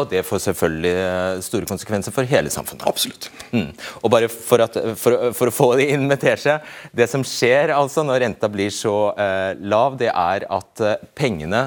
Og 0.01 0.09
det 0.09 0.23
får 0.25 0.41
selvfølgelig 0.47 0.93
eh, 1.03 1.41
store 1.45 1.69
konsekvenser 1.69 2.15
for 2.15 2.29
hele 2.29 2.53
samfunnet. 2.53 2.87
Absolutt. 2.89 3.29
Mm. 3.53 3.71
Og 4.01 4.13
bare 4.13 4.31
for, 4.33 4.63
at, 4.65 4.79
for, 5.01 5.31
for 5.37 5.51
å 5.51 5.55
få 5.55 5.69
det 5.81 5.91
inn 5.93 6.07
med 6.07 6.21
teskje 6.23 6.61
Det 6.95 7.09
som 7.11 7.25
skjer 7.27 7.73
altså 7.75 8.05
når 8.07 8.23
renta 8.25 8.49
blir 8.53 8.71
så 8.73 9.11
eh, 9.19 9.59
lav, 9.61 9.99
det 10.01 10.13
er 10.13 10.47
at 10.49 10.85
eh, 10.87 11.03
pengene 11.19 11.67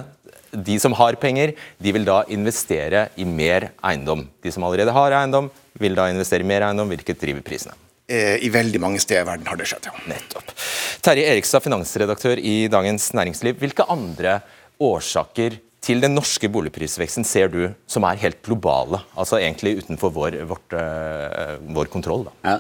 de 0.54 0.78
som 0.80 0.94
har 0.98 1.18
penger, 1.22 1.56
de 1.82 1.94
vil 1.96 2.06
da 2.08 2.22
investere 2.34 3.08
i 3.18 3.26
mer 3.26 3.72
eiendom. 3.84 4.28
De 4.44 4.54
som 4.54 4.66
allerede 4.68 4.94
har 4.96 5.16
eiendom, 5.20 5.50
vil 5.82 5.98
da 5.98 6.10
investere 6.12 6.46
i 6.46 6.48
mer 6.48 6.68
eiendom, 6.68 6.92
hvilket 6.94 7.20
driver 7.22 7.44
prisene. 7.46 7.76
Eh, 8.08 8.38
I 8.44 8.50
veldig 8.52 8.82
mange 8.84 9.00
steder 9.02 9.24
i 9.24 9.30
verden 9.32 9.48
har 9.48 9.60
det 9.60 9.68
skjedd, 9.70 9.88
ja. 9.88 9.94
Nettopp. 10.12 10.52
Terje 11.04 11.28
Erikstad, 11.32 11.64
finansredaktør 11.64 12.40
i 12.40 12.68
Dagens 12.72 13.10
Næringsliv. 13.16 13.58
Hvilke 13.62 13.88
andre 13.90 14.42
årsaker 14.84 15.58
til 15.84 16.04
den 16.04 16.16
norske 16.16 16.48
boligprisveksten 16.52 17.26
ser 17.28 17.50
du 17.52 17.62
som 17.88 18.06
er 18.08 18.20
helt 18.22 18.40
globale? 18.46 19.02
Altså 19.20 19.40
egentlig 19.40 19.78
utenfor 19.82 20.14
vår, 20.16 20.40
vårt, 20.48 20.76
eh, 20.80 21.58
vår 21.76 21.92
kontroll? 21.92 22.28
Da. 22.28 22.36
Ja. 22.44 22.58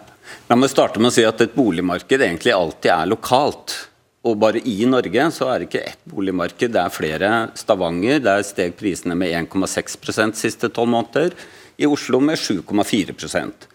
La 0.50 0.57
meg 0.59 0.71
starte 0.71 1.00
med 1.00 1.12
å 1.12 1.15
si 1.15 1.23
at 1.27 1.41
et 1.43 1.55
boligmarked 1.55 2.23
egentlig 2.23 2.55
alltid 2.55 2.91
er 2.95 3.12
lokalt. 3.12 3.75
Og 4.23 4.37
bare 4.39 4.61
i 4.63 4.85
Norge 4.87 5.25
så 5.35 5.49
er 5.51 5.59
det 5.59 5.67
ikke 5.67 5.83
ett 5.89 6.05
boligmarked, 6.07 6.71
det 6.71 6.79
er 6.79 6.93
flere. 6.95 7.31
Stavanger 7.59 8.21
der 8.23 8.45
steg 8.47 8.77
prisene 8.79 9.17
med 9.19 9.33
1,6% 9.35 10.39
siste 10.39 10.69
tolv 10.71 10.93
måneder. 10.93 11.35
I 11.75 11.89
Oslo 11.89 12.21
med 12.23 12.37
7,4% 12.37 13.65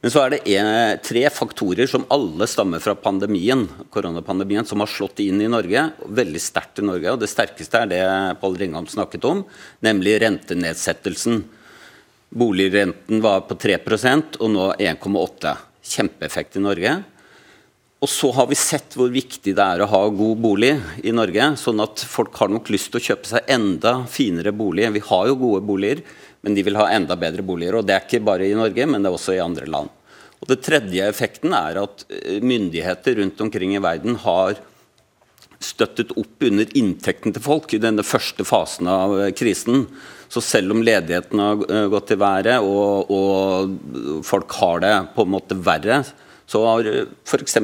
Men 0.00 0.12
så 0.14 0.22
er 0.22 0.30
det 0.32 1.02
tre 1.04 1.24
faktorer 1.28 1.90
som 1.90 2.06
alle 2.08 2.46
stammer 2.48 2.80
fra 2.80 2.94
pandemien, 2.96 3.66
koronapandemien, 3.92 4.64
som 4.64 4.80
har 4.80 4.88
slått 4.88 5.20
inn 5.20 5.42
i 5.44 5.50
Norge, 5.50 5.90
veldig 6.08 6.40
sterkt 6.40 6.80
i 6.80 6.86
Norge. 6.86 7.12
og 7.12 7.20
Det 7.20 7.28
sterkeste 7.28 7.82
er 7.82 7.90
det 7.90 8.04
Pål 8.40 8.56
Ringholm 8.56 8.88
snakket 8.88 9.26
om, 9.28 9.44
nemlig 9.84 10.16
rentenedsettelsen. 10.22 11.42
Boligrenten 12.30 13.20
var 13.20 13.44
på 13.44 13.58
3% 13.58 14.40
og 14.40 14.54
nå 14.54 14.70
1,8 14.78 15.56
Kjempeeffekt 15.90 16.56
i 16.56 16.64
Norge. 16.64 17.02
Og 18.00 18.08
så 18.08 18.30
har 18.32 18.46
vi 18.48 18.56
sett 18.56 18.94
hvor 18.96 19.10
viktig 19.12 19.52
det 19.52 19.60
er 19.64 19.82
å 19.84 19.90
ha 19.90 20.00
god 20.08 20.38
bolig 20.40 20.72
i 21.04 21.12
Norge. 21.12 21.50
Sånn 21.60 21.82
at 21.84 22.00
folk 22.08 22.38
har 22.40 22.48
nok 22.48 22.70
lyst 22.72 22.88
til 22.94 23.00
å 23.00 23.06
kjøpe 23.10 23.28
seg 23.28 23.50
enda 23.52 23.98
finere 24.08 24.54
bolig. 24.56 24.86
Vi 24.94 25.02
har 25.04 25.26
jo 25.28 25.36
gode 25.42 25.60
boliger, 25.68 26.00
men 26.40 26.56
de 26.56 26.64
vil 26.64 26.78
ha 26.80 26.88
enda 26.94 27.18
bedre 27.20 27.44
boliger. 27.44 27.76
Og 27.76 27.84
det 27.84 27.98
er 27.98 28.06
ikke 28.06 28.22
bare 28.24 28.48
i 28.48 28.56
Norge, 28.56 28.86
men 28.88 29.04
det 29.04 29.10
er 29.10 29.18
også 29.18 29.36
i 29.36 29.42
andre 29.44 29.68
land. 29.68 29.92
Og 30.40 30.48
Det 30.48 30.62
tredje 30.64 31.10
effekten 31.12 31.52
er 31.52 31.82
at 31.82 32.06
eh, 32.08 32.40
myndigheter 32.40 33.20
rundt 33.20 33.44
omkring 33.44 33.76
i 33.76 33.84
verden 33.84 34.16
har 34.22 34.56
støttet 35.60 36.14
opp 36.16 36.46
under 36.48 36.72
inntekten 36.80 37.36
til 37.36 37.44
folk 37.44 37.74
i 37.76 37.82
denne 37.82 38.00
første 38.06 38.46
fasen 38.48 38.88
av 38.88 39.18
eh, 39.18 39.34
krisen. 39.36 39.84
Så 40.32 40.40
selv 40.40 40.72
om 40.72 40.80
ledigheten 40.80 41.44
har 41.44 41.60
eh, 41.68 41.84
gått 41.92 42.08
til 42.14 42.22
været 42.24 42.64
og, 42.64 43.12
og 43.12 44.24
folk 44.24 44.56
har 44.62 44.80
det 44.86 44.96
på 45.12 45.28
en 45.28 45.34
måte 45.36 45.60
verre, 45.60 46.00
så 46.50 46.62
har 46.66 46.88
f.eks. 47.22 47.58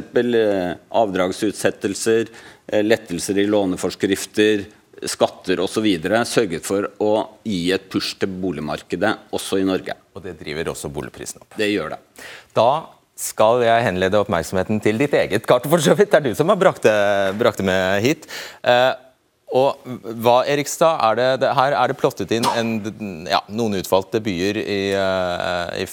avdragsutsettelser, 1.02 2.30
lettelser 2.86 3.40
i 3.42 3.46
låneforskrifter, 3.50 4.66
skatter 5.04 5.60
osv. 5.60 5.86
sørget 6.24 6.64
for 6.64 6.86
å 7.02 7.12
gi 7.44 7.72
et 7.74 7.88
push 7.92 8.16
til 8.20 8.30
boligmarkedet 8.40 9.12
også 9.36 9.60
i 9.60 9.66
Norge. 9.68 9.96
Og 10.14 10.22
det 10.24 10.36
driver 10.40 10.70
også 10.72 10.92
boligprisen 10.92 11.42
opp. 11.42 11.56
Det 11.58 11.68
gjør 11.68 11.96
det. 11.96 12.00
Da 12.56 12.70
skal 13.16 13.62
jeg 13.64 13.84
henlede 13.86 14.20
oppmerksomheten 14.20 14.80
til 14.84 15.00
ditt 15.00 15.14
eget 15.16 15.46
kart, 15.48 15.66
for 15.68 15.82
så 15.82 15.96
vidt. 15.96 16.12
Det 16.12 16.20
er 16.20 16.28
du 16.28 16.36
som 16.36 16.52
har 16.52 16.60
brakt 16.60 16.84
det, 16.84 16.96
brakt 17.40 17.60
det 17.62 17.66
med 17.68 18.04
hit. 18.04 18.28
Eh, 18.60 18.92
og 19.54 19.84
hva, 20.24 20.40
Erikstad, 20.50 20.98
er 21.06 21.18
det, 21.20 21.26
det, 21.44 21.52
her 21.54 21.76
er 21.78 21.92
det 21.92 21.98
plottet 22.00 22.32
inn 22.34 22.48
en, 22.58 22.72
ja, 23.30 23.38
noen 23.46 23.78
utvalgte 23.78 24.18
byer 24.20 24.58
i, 24.58 24.80
uh, 24.98 25.70
i, 25.78 25.86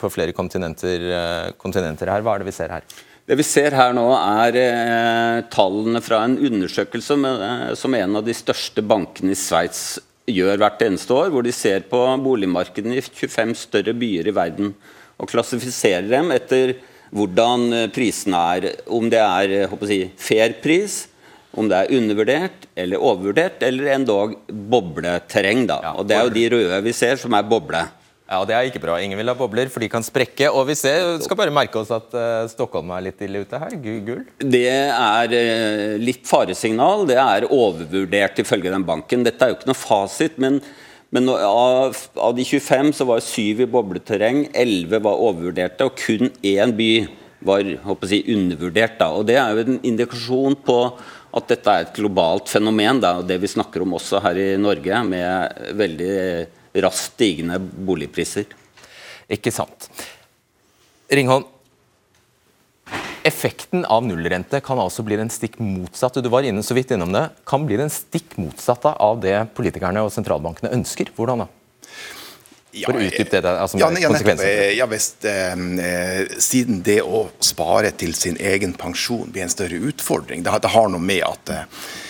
på 0.00 0.10
flere 0.10 0.32
kontinenter, 0.32 1.04
uh, 1.12 1.50
kontinenter, 1.60 2.08
her. 2.08 2.24
Hva 2.24 2.38
er 2.38 2.42
det 2.42 2.48
vi 2.48 2.56
ser 2.56 2.72
her? 2.72 2.88
Det 3.28 3.36
vi 3.36 3.44
ser 3.44 3.74
her 3.76 3.92
nå, 3.92 4.06
er 4.16 4.56
eh, 4.56 5.38
tallene 5.52 6.00
fra 6.00 6.22
en 6.24 6.38
undersøkelse 6.48 7.16
med, 7.20 7.42
eh, 7.44 7.72
som 7.76 7.92
en 7.92 8.16
av 8.16 8.24
de 8.24 8.32
største 8.32 8.80
bankene 8.80 9.34
i 9.34 9.36
Sveits 9.36 9.98
gjør 10.24 10.56
hvert 10.62 10.80
eneste 10.86 11.12
år, 11.12 11.28
hvor 11.34 11.44
de 11.44 11.52
ser 11.52 11.84
på 11.90 12.00
boligmarkedene 12.24 12.96
i 12.96 13.04
25 13.04 13.52
større 13.66 13.92
byer 14.00 14.30
i 14.30 14.34
verden 14.36 14.72
og 15.20 15.28
klassifiserer 15.28 16.08
dem 16.08 16.32
etter 16.32 16.78
hvordan 17.12 17.68
eh, 17.76 17.90
prisene 17.92 18.40
er. 18.54 18.70
Om 18.88 19.12
det 19.12 19.20
er 19.20 19.54
eh, 19.58 19.76
si, 19.92 20.00
fair 20.16 20.56
pris, 20.64 21.02
om 21.56 21.68
det 21.70 21.76
er 21.78 21.94
undervurdert 21.96 22.66
eller 22.76 23.00
overvurdert, 23.00 23.62
eller 23.64 23.94
endog 23.94 24.34
bobleterreng. 24.48 25.66
Da. 25.68 25.80
Og 25.96 26.08
Det 26.08 26.16
er 26.16 26.26
jo 26.26 26.34
de 26.34 26.48
røde 26.56 26.82
vi 26.84 26.92
ser, 26.92 27.16
som 27.16 27.34
er 27.34 27.46
boble. 27.48 27.86
Ja, 28.28 28.44
Det 28.44 28.54
er 28.54 28.66
ikke 28.68 28.82
bra. 28.82 28.98
Ingen 29.00 29.16
vil 29.16 29.30
ha 29.30 29.34
bobler, 29.34 29.70
for 29.72 29.80
de 29.80 29.88
kan 29.88 30.04
sprekke. 30.04 30.50
Og 30.52 30.66
vi 30.68 30.74
ser, 30.76 31.16
skal 31.24 31.38
bare 31.38 31.54
merke 31.54 31.80
oss 31.80 31.88
at 31.94 32.12
uh, 32.12 32.44
Stockholm 32.52 32.90
er 32.92 33.06
litt 33.06 33.22
ille 33.24 33.40
ute 33.40 33.56
her. 33.56 33.72
Gull? 33.80 34.26
Det 34.36 34.66
er 34.68 35.32
uh, 35.32 35.94
litt 35.96 36.28
faresignal. 36.28 37.06
Det 37.08 37.16
er 37.16 37.48
overvurdert 37.48 38.42
ifølge 38.44 38.74
den 38.74 38.84
banken. 38.84 39.24
Dette 39.24 39.40
er 39.46 39.54
jo 39.54 39.56
ikke 39.56 39.70
noe 39.70 39.80
fasit, 39.80 40.36
men, 40.36 40.60
men 41.08 41.32
av, 41.32 41.96
av, 42.20 42.36
de 42.36 42.44
25 42.44 42.92
så 43.00 43.08
var 43.08 43.24
7 43.24 43.64
i 43.64 43.70
bobleterreng, 43.72 44.44
11 44.52 45.00
var 45.08 45.24
overvurderte, 45.30 45.88
og 45.88 45.96
kun 45.96 46.28
én 46.44 46.76
by 46.76 46.92
var 47.48 47.64
si, 48.10 48.20
undervurdert. 48.34 49.00
Da. 49.00 49.08
Og 49.16 49.24
Det 49.24 49.40
er 49.40 49.56
jo 49.56 49.64
en 49.64 49.80
indikasjon 49.88 50.58
på 50.68 50.82
at 51.38 51.50
dette 51.54 51.72
er 51.72 51.86
et 51.86 51.96
globalt 51.96 52.50
fenomen, 52.50 53.00
Det 53.02 53.10
og 53.20 53.26
det 53.28 53.38
vi 53.42 53.50
snakker 53.50 53.84
om 53.84 53.96
også 53.98 54.22
her 54.24 54.38
i 54.38 54.48
Norge, 54.60 55.02
med 55.08 55.74
veldig 55.78 56.14
raskt 56.84 57.14
stigende 57.14 57.58
boligpriser. 57.58 58.50
Ikke 59.28 59.52
sant. 59.54 59.88
Ringholm, 61.08 61.46
effekten 63.28 63.84
av 63.84 64.04
nullrente 64.06 64.60
kan 64.64 64.80
altså 64.80 65.04
bli 65.04 65.18
den 65.20 65.30
stikk 65.32 65.58
motsatte. 65.60 66.22
Du 66.24 66.30
var 66.32 66.46
inne 66.46 66.64
så 66.64 66.76
vidt 66.76 66.92
innom 66.94 67.12
det. 67.14 67.28
Kan 67.48 67.66
bli 67.68 67.78
den 67.80 67.92
stikk 67.92 68.38
motsatte 68.40 68.94
av 68.94 69.20
det 69.24 69.36
politikerne 69.56 70.04
og 70.04 70.12
sentralbankene 70.14 70.72
ønsker. 70.76 71.12
Hvordan 71.16 71.44
da? 71.44 71.48
For 72.68 72.98
å 72.98 73.00
utdype 73.00 73.40
det, 73.40 73.48
altså 73.48 73.78
ja, 73.80 73.88
ja, 73.96 74.10
ja, 74.76 74.86
hvis, 74.90 75.06
eh, 75.24 76.34
Siden 76.42 76.82
det 76.84 76.98
å 77.00 77.24
spare 77.40 77.94
til 77.96 78.12
sin 78.14 78.36
egen 78.36 78.74
pensjon 78.76 79.32
blir 79.32 79.46
en 79.46 79.52
større 79.52 79.80
utfordring, 79.88 80.44
det, 80.44 80.52
det 80.62 80.74
har 80.74 80.92
noe 80.92 81.00
med 81.00 81.24
at 81.24 81.54
eh, 81.54 81.64
Eh, 81.64 82.07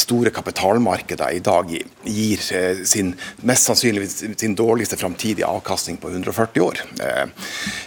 store 0.00 0.30
kapitalmarkeder 0.32 1.34
i 1.36 1.42
dag 1.44 1.68
gir 2.04 2.44
eh, 2.56 2.80
sin 2.88 3.12
mest 3.46 3.68
sannsynlig 3.68 4.08
sin 4.10 4.54
dårligste 4.56 4.96
framtidige 4.96 5.46
avkastning 5.46 5.98
på 6.00 6.10
140 6.10 6.64
år. 6.64 6.80
Eh, 7.00 7.26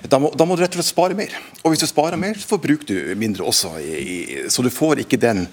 da 0.09 0.19
må, 0.21 0.31
da 0.37 0.45
må, 0.45 0.55
du 0.55 0.63
rett 0.63 0.75
og 0.75 0.81
slett 0.81 0.91
spare 0.91 1.17
mer. 1.17 1.33
Og 1.63 1.73
hvis 1.73 1.83
du 1.83 1.87
sparer 1.89 2.19
mer, 2.19 2.37
så 2.37 2.53
forbruker 2.53 2.87
du 2.89 3.15
mindre 3.19 3.47
også. 3.49 3.73
I, 3.81 4.45
så 4.53 4.65
du 4.65 4.69
får 4.73 5.03
ikke 5.03 5.21
den 5.21 5.45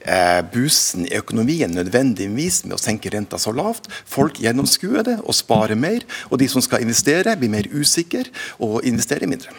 eh, 0.00 0.40
boosten 0.52 1.06
i 1.08 1.16
økonomien 1.20 1.76
nødvendigvis 1.76 2.64
med 2.66 2.78
å 2.78 2.82
senke 2.82 3.12
renta 3.12 3.40
så 3.40 3.54
lavt. 3.56 3.90
Folk 4.08 4.40
gjennomskuer 4.42 5.06
det 5.06 5.20
og 5.22 5.36
sparer 5.36 5.78
mer. 5.78 6.06
Og 6.30 6.40
de 6.40 6.50
som 6.50 6.64
skal 6.64 6.84
investere, 6.86 7.36
blir 7.36 7.52
mer 7.52 7.68
usikre 7.74 8.26
og 8.62 8.80
investerer 8.86 9.28
mindre. 9.30 9.52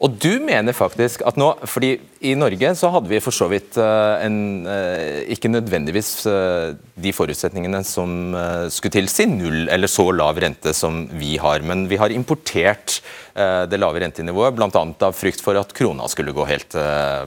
Og 0.00 0.14
du 0.16 0.40
mener 0.40 0.72
faktisk 0.72 1.20
at 1.28 1.36
nå, 1.36 1.50
fordi 1.68 1.90
I 2.24 2.32
Norge 2.38 2.70
så 2.78 2.88
hadde 2.94 3.10
vi 3.10 3.20
for 3.20 3.36
så 3.36 3.50
vidt 3.52 3.76
uh, 3.76 4.16
en, 4.24 4.38
uh, 4.64 5.20
ikke 5.28 5.50
nødvendigvis 5.52 6.12
uh, 6.24 6.72
de 6.96 7.12
forutsetningene 7.12 7.82
som 7.84 8.32
skulle 8.72 8.96
tilsi 8.96 9.26
null 9.28 9.68
eller 9.68 9.90
så 9.92 10.06
lav 10.16 10.40
rente 10.40 10.72
som 10.76 11.02
vi 11.20 11.34
har. 11.40 11.60
Men 11.66 11.84
vi 11.90 12.00
har 12.00 12.12
importert 12.12 13.00
det 13.30 13.78
lave 13.78 14.00
rentenivået 14.02 14.56
bl.a. 14.56 14.68
av 15.06 15.14
frykt 15.16 15.40
for 15.40 15.56
at 15.56 15.70
krona 15.76 16.08
skulle 16.10 16.34
gå 16.36 16.44
helt 16.48 16.74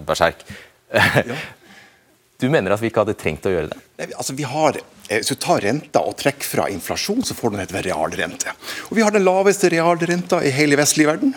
berserk. 0.05 0.43
Ja. 0.93 1.37
Du 2.43 2.49
mener 2.51 2.73
at 2.75 2.81
vi 2.81 2.89
ikke 2.91 3.05
hadde 3.05 3.15
trengt 3.15 3.45
å 3.47 3.51
gjøre 3.53 3.69
det? 3.71 3.77
Nei, 4.01 4.09
altså 4.19 4.33
vi 4.35 4.43
har, 4.43 4.75
eh, 5.09 5.19
Hvis 5.19 5.31
du 5.31 5.35
tar 5.35 5.63
renta 5.65 6.01
og 6.03 6.17
trekker 6.19 6.47
fra 6.47 6.67
inflasjon, 6.71 7.23
så 7.25 7.35
får 7.37 7.53
du 7.53 7.59
en 7.61 7.83
realrente. 7.87 8.53
Og 8.89 8.97
Vi 8.97 9.03
har 9.05 9.11
den 9.15 9.25
laveste 9.25 9.71
realrenta 9.73 10.41
i 10.43 10.51
hele 10.53 10.79
vestlig 10.79 11.07
verden. 11.09 11.33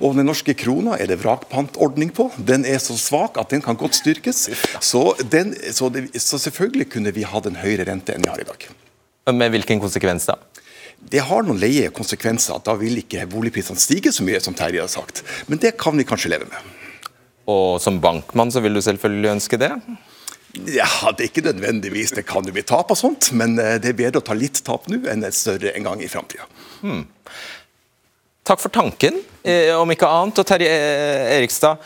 Og 0.00 0.16
den 0.18 0.26
norske 0.26 0.54
krona 0.54 0.98
er 0.98 1.10
det 1.10 1.20
vrakpantordning 1.22 2.12
på. 2.14 2.30
Den 2.38 2.64
er 2.64 2.80
så 2.82 2.96
svak 2.98 3.38
at 3.40 3.50
den 3.54 3.62
kan 3.62 3.78
godt 3.80 3.98
styrkes. 4.00 4.48
Så, 4.80 5.04
den, 5.30 5.54
så, 5.72 5.88
det, 5.88 6.10
så 6.20 6.38
selvfølgelig 6.38 6.90
kunne 6.96 7.14
vi 7.14 7.26
hatt 7.28 7.46
en 7.50 7.60
høyere 7.62 7.88
rente 7.90 8.14
enn 8.14 8.24
vi 8.24 8.32
har 8.32 8.42
i 8.42 8.48
dag. 8.48 8.68
Med 9.32 9.54
hvilken 9.54 9.80
konsekvens 9.80 10.28
da? 10.28 10.36
Det 11.10 11.20
har 11.26 11.44
noen 11.44 11.60
leie 11.60 11.90
konsekvenser. 11.92 12.62
Da 12.64 12.76
vil 12.80 13.00
ikke 13.02 13.26
boligprisene 13.30 13.80
stige 13.80 14.12
så 14.12 14.24
mye 14.24 14.40
som 14.40 14.56
Terje 14.56 14.84
har 14.84 14.90
sagt. 14.92 15.22
Men 15.48 15.60
det 15.60 15.76
kan 15.80 15.96
vi 15.96 16.06
kanskje 16.08 16.32
leve 16.32 16.48
med. 16.48 16.72
Og 17.50 17.80
som 17.82 18.00
bankmann 18.00 18.52
så 18.52 18.62
vil 18.64 18.76
du 18.76 18.80
selvfølgelig 18.84 19.34
ønske 19.34 19.60
det? 19.60 19.72
Ja, 20.54 20.86
Det 21.10 21.24
er 21.24 21.30
ikke 21.30 21.46
nødvendigvis 21.48 22.14
det 22.14 22.26
kan 22.28 22.46
jo 22.46 22.54
bli 22.54 22.62
tap 22.66 22.92
og 22.94 22.98
sånt, 22.98 23.32
men 23.34 23.58
eh, 23.58 23.76
det 23.82 23.90
er 23.90 23.98
bedre 23.98 24.22
å 24.22 24.26
ta 24.26 24.36
litt 24.38 24.62
tap 24.66 24.86
nå 24.90 25.00
enn 25.10 25.26
et 25.26 25.36
større 25.36 25.74
en 25.74 25.88
gang 25.88 26.02
i 26.02 26.10
framtida. 26.10 26.46
Hmm. 26.84 27.04
Takk 28.44 28.60
for 28.62 28.70
tanken, 28.70 29.18
eh, 29.42 29.72
om 29.74 29.90
ikke 29.90 30.06
annet. 30.06 30.38
Og 30.38 30.46
Terje 30.46 30.70
eh, 30.70 31.34
Erikstad, 31.40 31.82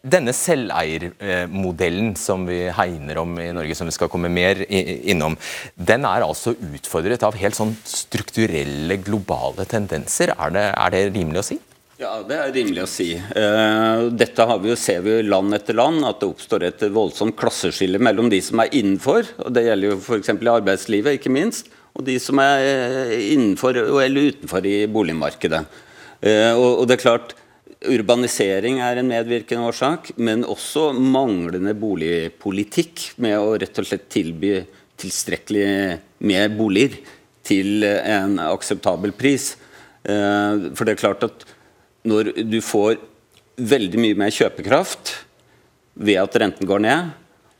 denne 0.00 0.32
selveiermodellen 0.32 2.14
som 2.16 2.46
vi 2.48 2.62
hegner 2.72 3.18
om 3.20 3.34
i 3.36 3.50
Norge, 3.52 3.76
som 3.76 3.86
vi 3.86 3.92
skal 3.94 4.08
komme 4.10 4.30
mer 4.32 4.62
innom, 4.64 5.36
den 5.76 6.06
er 6.08 6.24
altså 6.24 6.54
utfordret 6.56 7.22
av 7.26 7.36
helt 7.36 7.58
sånn 7.58 7.74
strukturelle, 7.84 8.96
globale 9.04 9.68
tendenser. 9.68 10.32
Er 10.32 10.56
det, 10.56 10.64
er 10.72 10.94
det 10.96 11.04
rimelig 11.12 11.42
å 11.42 11.46
si? 11.52 11.60
Ja, 12.02 12.16
det 12.26 12.34
er 12.34 12.48
rimelig 12.50 12.82
å 12.82 12.88
si. 12.90 13.12
Eh, 13.14 14.00
dette 14.18 14.44
vi 14.58 14.72
jo, 14.72 14.76
ser 14.80 15.04
vi 15.04 15.12
jo 15.12 15.26
land 15.28 15.54
etter 15.54 15.76
land, 15.78 16.02
at 16.02 16.18
det 16.18 16.32
oppstår 16.32 16.64
et 16.66 16.80
voldsomt 16.90 17.36
klasseskille 17.38 18.00
mellom 18.02 18.26
de 18.32 18.40
som 18.42 18.58
er 18.58 18.72
innenfor, 18.74 19.28
og 19.44 19.52
det 19.54 19.62
gjelder 19.68 19.92
jo 19.92 19.98
f.eks. 20.00 20.32
i 20.32 20.50
arbeidslivet, 20.50 21.20
ikke 21.20 21.30
minst, 21.30 21.70
og 21.94 22.02
de 22.08 22.16
som 22.18 22.40
er 22.42 22.64
eh, 22.64 23.14
innenfor 23.36 23.78
eller 24.02 24.32
utenfor 24.32 24.66
i 24.66 24.74
boligmarkedet. 24.90 25.62
Eh, 26.26 26.50
og 26.58 26.82
det 26.90 26.98
er 26.98 27.04
klart, 27.04 27.36
Urbanisering 27.82 28.82
er 28.82 28.98
en 28.98 29.10
medvirkende 29.10 29.70
årsak, 29.70 30.12
men 30.18 30.42
også 30.42 30.90
manglende 30.98 31.76
boligpolitikk 31.78 33.08
med 33.22 33.38
å 33.38 33.56
rett 33.62 33.78
og 33.78 33.86
slett 33.86 34.10
tilby 34.10 34.56
tilstrekkelig 35.02 35.70
med 36.26 36.58
boliger 36.58 36.98
til 37.46 37.82
en 37.86 38.38
akseptabel 38.50 39.14
pris. 39.18 39.52
For 40.06 40.86
det 40.86 40.94
er 40.94 41.02
klart 41.02 41.26
at 41.26 41.42
når 42.08 42.32
du 42.48 42.58
får 42.64 42.98
veldig 43.56 44.00
mye 44.00 44.18
mer 44.18 44.34
kjøpekraft 44.34 45.14
ved 45.94 46.18
at 46.22 46.38
renten 46.40 46.68
går 46.68 46.82
ned, 46.82 47.10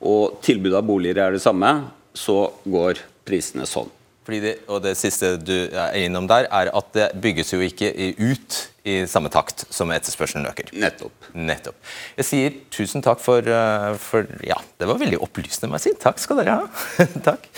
og 0.02 0.38
tilbudet 0.42 0.80
av 0.80 0.86
boliger 0.86 1.20
er 1.22 1.36
det 1.36 1.42
samme, 1.44 1.72
så 2.14 2.50
går 2.66 3.02
prisene 3.28 3.68
sånn. 3.68 3.90
Fordi 4.22 4.38
det, 4.38 4.52
og 4.70 4.84
det 4.84 4.92
siste 4.98 5.34
du 5.42 5.54
er 5.66 5.96
innom 6.04 6.28
der, 6.30 6.46
er 6.46 6.70
at 6.70 6.92
det 6.94 7.08
bygges 7.22 7.54
jo 7.54 7.62
ikke 7.64 7.90
ut 8.20 8.58
i 8.86 9.00
samme 9.10 9.30
takt 9.34 9.64
som 9.70 9.90
etterspørselen 9.94 10.46
øker. 10.50 10.70
Nettopp. 10.78 11.26
Nettopp. 11.34 11.78
Jeg 12.18 12.28
sier 12.28 12.60
tusen 12.74 13.02
takk 13.02 13.22
for, 13.22 13.42
eh, 13.42 13.90
for 13.98 14.26
Ja, 14.46 14.58
det 14.78 14.90
var 14.90 15.02
veldig 15.02 15.22
opplysende, 15.22 15.70
må 15.70 15.78
jeg 15.78 15.90
si. 15.90 15.98
Takk 16.02 16.22
skal 16.22 16.42
dere 16.42 16.62
ha. 16.62 17.06
takk. 17.30 17.50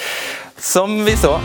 Som 0.57 1.05
vi 1.05 1.17
så 1.21 1.37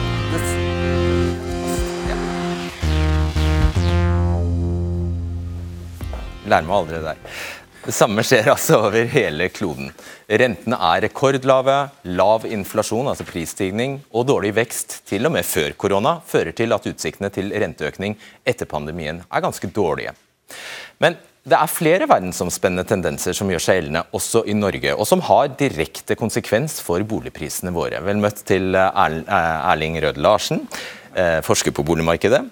Lærer 6.49 6.65
meg 6.65 6.77
aldri 6.79 6.97
det 6.97 7.11
der. 7.11 7.39
Det 7.79 7.93
samme 7.95 8.23
skjer 8.27 8.49
altså 8.51 8.81
over 8.81 9.05
hele 9.07 9.47
kloden. 9.53 9.91
Rentene 10.27 10.77
er 10.89 11.03
rekordlave, 11.05 11.75
lav 12.11 12.43
inflasjon, 12.49 13.07
altså 13.07 13.25
prisstigning, 13.27 13.99
og 14.11 14.27
dårlig 14.27 14.51
vekst, 14.57 14.99
til 15.09 15.29
og 15.29 15.33
med 15.37 15.47
før 15.47 15.77
korona, 15.79 16.17
fører 16.27 16.51
til 16.57 16.75
at 16.75 16.89
utsiktene 16.91 17.31
til 17.33 17.53
renteøkning 17.53 18.17
etter 18.43 18.67
pandemien 18.69 19.21
er 19.23 19.45
ganske 19.45 19.71
dårlige. 19.73 20.11
Men 20.99 21.15
det 21.49 21.57
er 21.57 21.71
flere 21.71 22.07
verdensomspennende 22.09 22.85
tendenser 22.87 23.35
som 23.37 23.49
gjør 23.51 23.63
seg 23.63 23.79
gjeldende 23.79 24.05
også 24.15 24.43
i 24.49 24.55
Norge, 24.57 24.93
og 24.95 25.07
som 25.09 25.23
har 25.25 25.51
direkte 25.59 26.17
konsekvens 26.19 26.79
for 26.85 27.03
boligprisene 27.07 27.73
våre. 27.75 28.01
Vel 28.05 28.21
møtt 28.21 28.43
til 28.47 28.77
Erling 28.77 29.99
Rød 30.03 30.21
Larsen, 30.21 30.65
Eh, 31.17 31.39
forsker 31.41 31.73
på 31.73 31.81
boligmarkedet, 31.83 32.43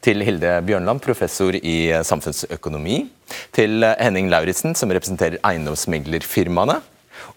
til 0.00 0.22
Hilde 0.24 0.54
Bjørnland, 0.64 1.02
professor 1.04 1.52
i 1.52 1.92
samfunnsøkonomi, 2.02 3.02
til 3.52 3.84
Henning 4.00 4.30
Lauritzen, 4.32 4.72
som 4.74 4.90
representerer 4.90 5.36
eiendomsmeglerfirmaene, 5.44 6.78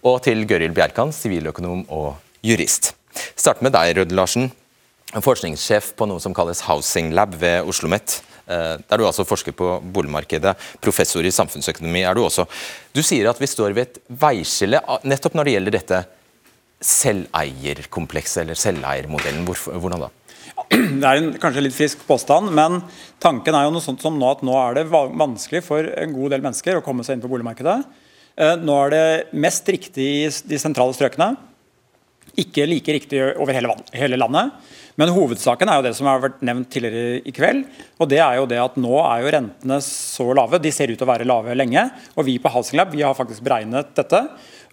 og 0.02 0.22
til 0.24 0.46
Gøril 0.48 0.72
Bjerkan, 0.72 1.12
siviløkonom 1.12 1.84
og 1.92 2.16
jurist. 2.42 2.94
Start 3.36 3.60
med 3.60 3.76
deg, 3.76 3.92
Rød 3.98 4.16
Larsen, 4.16 4.48
forskningssjef 5.12 5.92
på 5.98 6.08
noe 6.08 6.22
som 6.22 6.32
kalles 6.34 6.64
Housing 6.64 7.12
Lab 7.12 7.36
ved 7.36 7.60
Oslo 7.60 7.90
OsloMet. 7.90 8.22
Eh, 8.50 8.76
der 8.82 8.98
du 8.98 9.06
altså 9.06 9.26
forsker 9.26 9.54
på 9.54 9.76
boligmarkedet, 9.94 10.56
professor 10.82 11.26
i 11.26 11.34
samfunnsøkonomi 11.34 12.02
er 12.02 12.16
du 12.18 12.24
også. 12.24 12.48
Du 12.94 13.02
sier 13.06 13.30
at 13.30 13.38
vi 13.38 13.48
står 13.50 13.76
ved 13.76 13.86
et 13.86 14.00
veiskille 14.22 14.80
nettopp 15.06 15.36
når 15.38 15.46
det 15.46 15.54
gjelder 15.54 15.76
dette 15.76 16.00
selveierkomplekset, 16.80 18.42
eller 18.42 18.58
selveiermodellen. 18.58 19.46
Hvordan 19.46 20.06
da? 20.06 20.10
Det 20.70 21.06
er 21.06 21.18
en 21.18 21.32
kanskje 21.40 21.62
litt 21.64 21.76
frisk 21.76 22.02
påstand, 22.08 22.50
men 22.56 22.80
tanken 23.22 23.56
er 23.56 23.66
jo 23.66 23.74
noe 23.74 23.84
sånt 23.84 24.02
som 24.02 24.18
nå 24.18 24.28
at 24.30 24.42
nå 24.46 24.54
er 24.58 24.80
det 24.80 24.88
vanskelig 24.90 25.62
for 25.66 25.86
en 25.86 26.14
god 26.16 26.34
del 26.34 26.44
mennesker 26.44 26.78
å 26.78 26.84
komme 26.84 27.06
seg 27.06 27.16
inn 27.16 27.24
på 27.24 27.30
boligmarkedet. 27.30 27.78
Eh, 28.40 28.56
nå 28.58 28.76
er 28.86 28.94
det 28.94 29.06
mest 29.36 29.68
riktig 29.70 30.08
i 30.24 30.26
de 30.50 30.60
sentrale 30.60 30.96
strøkene. 30.96 31.32
Ikke 32.38 32.66
like 32.68 32.94
riktig 32.94 33.22
over 33.32 33.56
hele, 33.56 34.18
landet. 34.20 34.52
Men 34.98 35.12
hovedsaken 35.14 35.70
er 35.70 35.78
jo 35.78 35.84
det 35.86 35.92
som 35.98 36.08
har 36.10 36.22
vært 36.22 36.40
nevnt 36.46 36.70
tidligere 36.72 37.20
i 37.22 37.34
kveld. 37.34 37.64
og 37.98 38.08
det 38.10 38.18
er 38.18 38.38
jo 38.40 38.46
det 38.50 38.58
at 38.58 38.78
Nå 38.80 38.96
er 39.02 39.22
jo 39.22 39.32
rentene 39.36 39.80
så 39.84 40.26
lave, 40.34 40.58
de 40.58 40.72
ser 40.72 40.90
ut 40.90 40.98
til 40.98 41.06
å 41.06 41.12
være 41.12 41.28
lave 41.28 41.54
lenge. 41.54 41.90
og 42.16 42.24
Vi 42.26 42.38
på 42.38 42.52
Housing 42.52 42.78
Lab 42.80 42.90
vi 42.94 43.02
har 43.02 43.14
faktisk 43.14 43.44
beregnet 43.46 43.94
dette. 43.94 44.22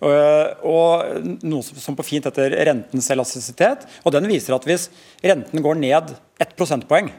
Eh, 0.01 0.65
og 0.65 1.41
noe 1.43 1.63
som 1.65 1.97
på 1.97 2.05
fint 2.05 2.25
heter 2.25 2.53
rentens 2.69 3.09
elastisitet. 3.13 3.87
og 4.03 4.13
Den 4.13 4.27
viser 4.29 4.55
at 4.55 4.65
hvis 4.65 4.89
renten 5.23 5.61
går 5.61 5.75
ned 5.75 6.15
ett 6.39 6.55
prosentpoeng, 6.57 7.11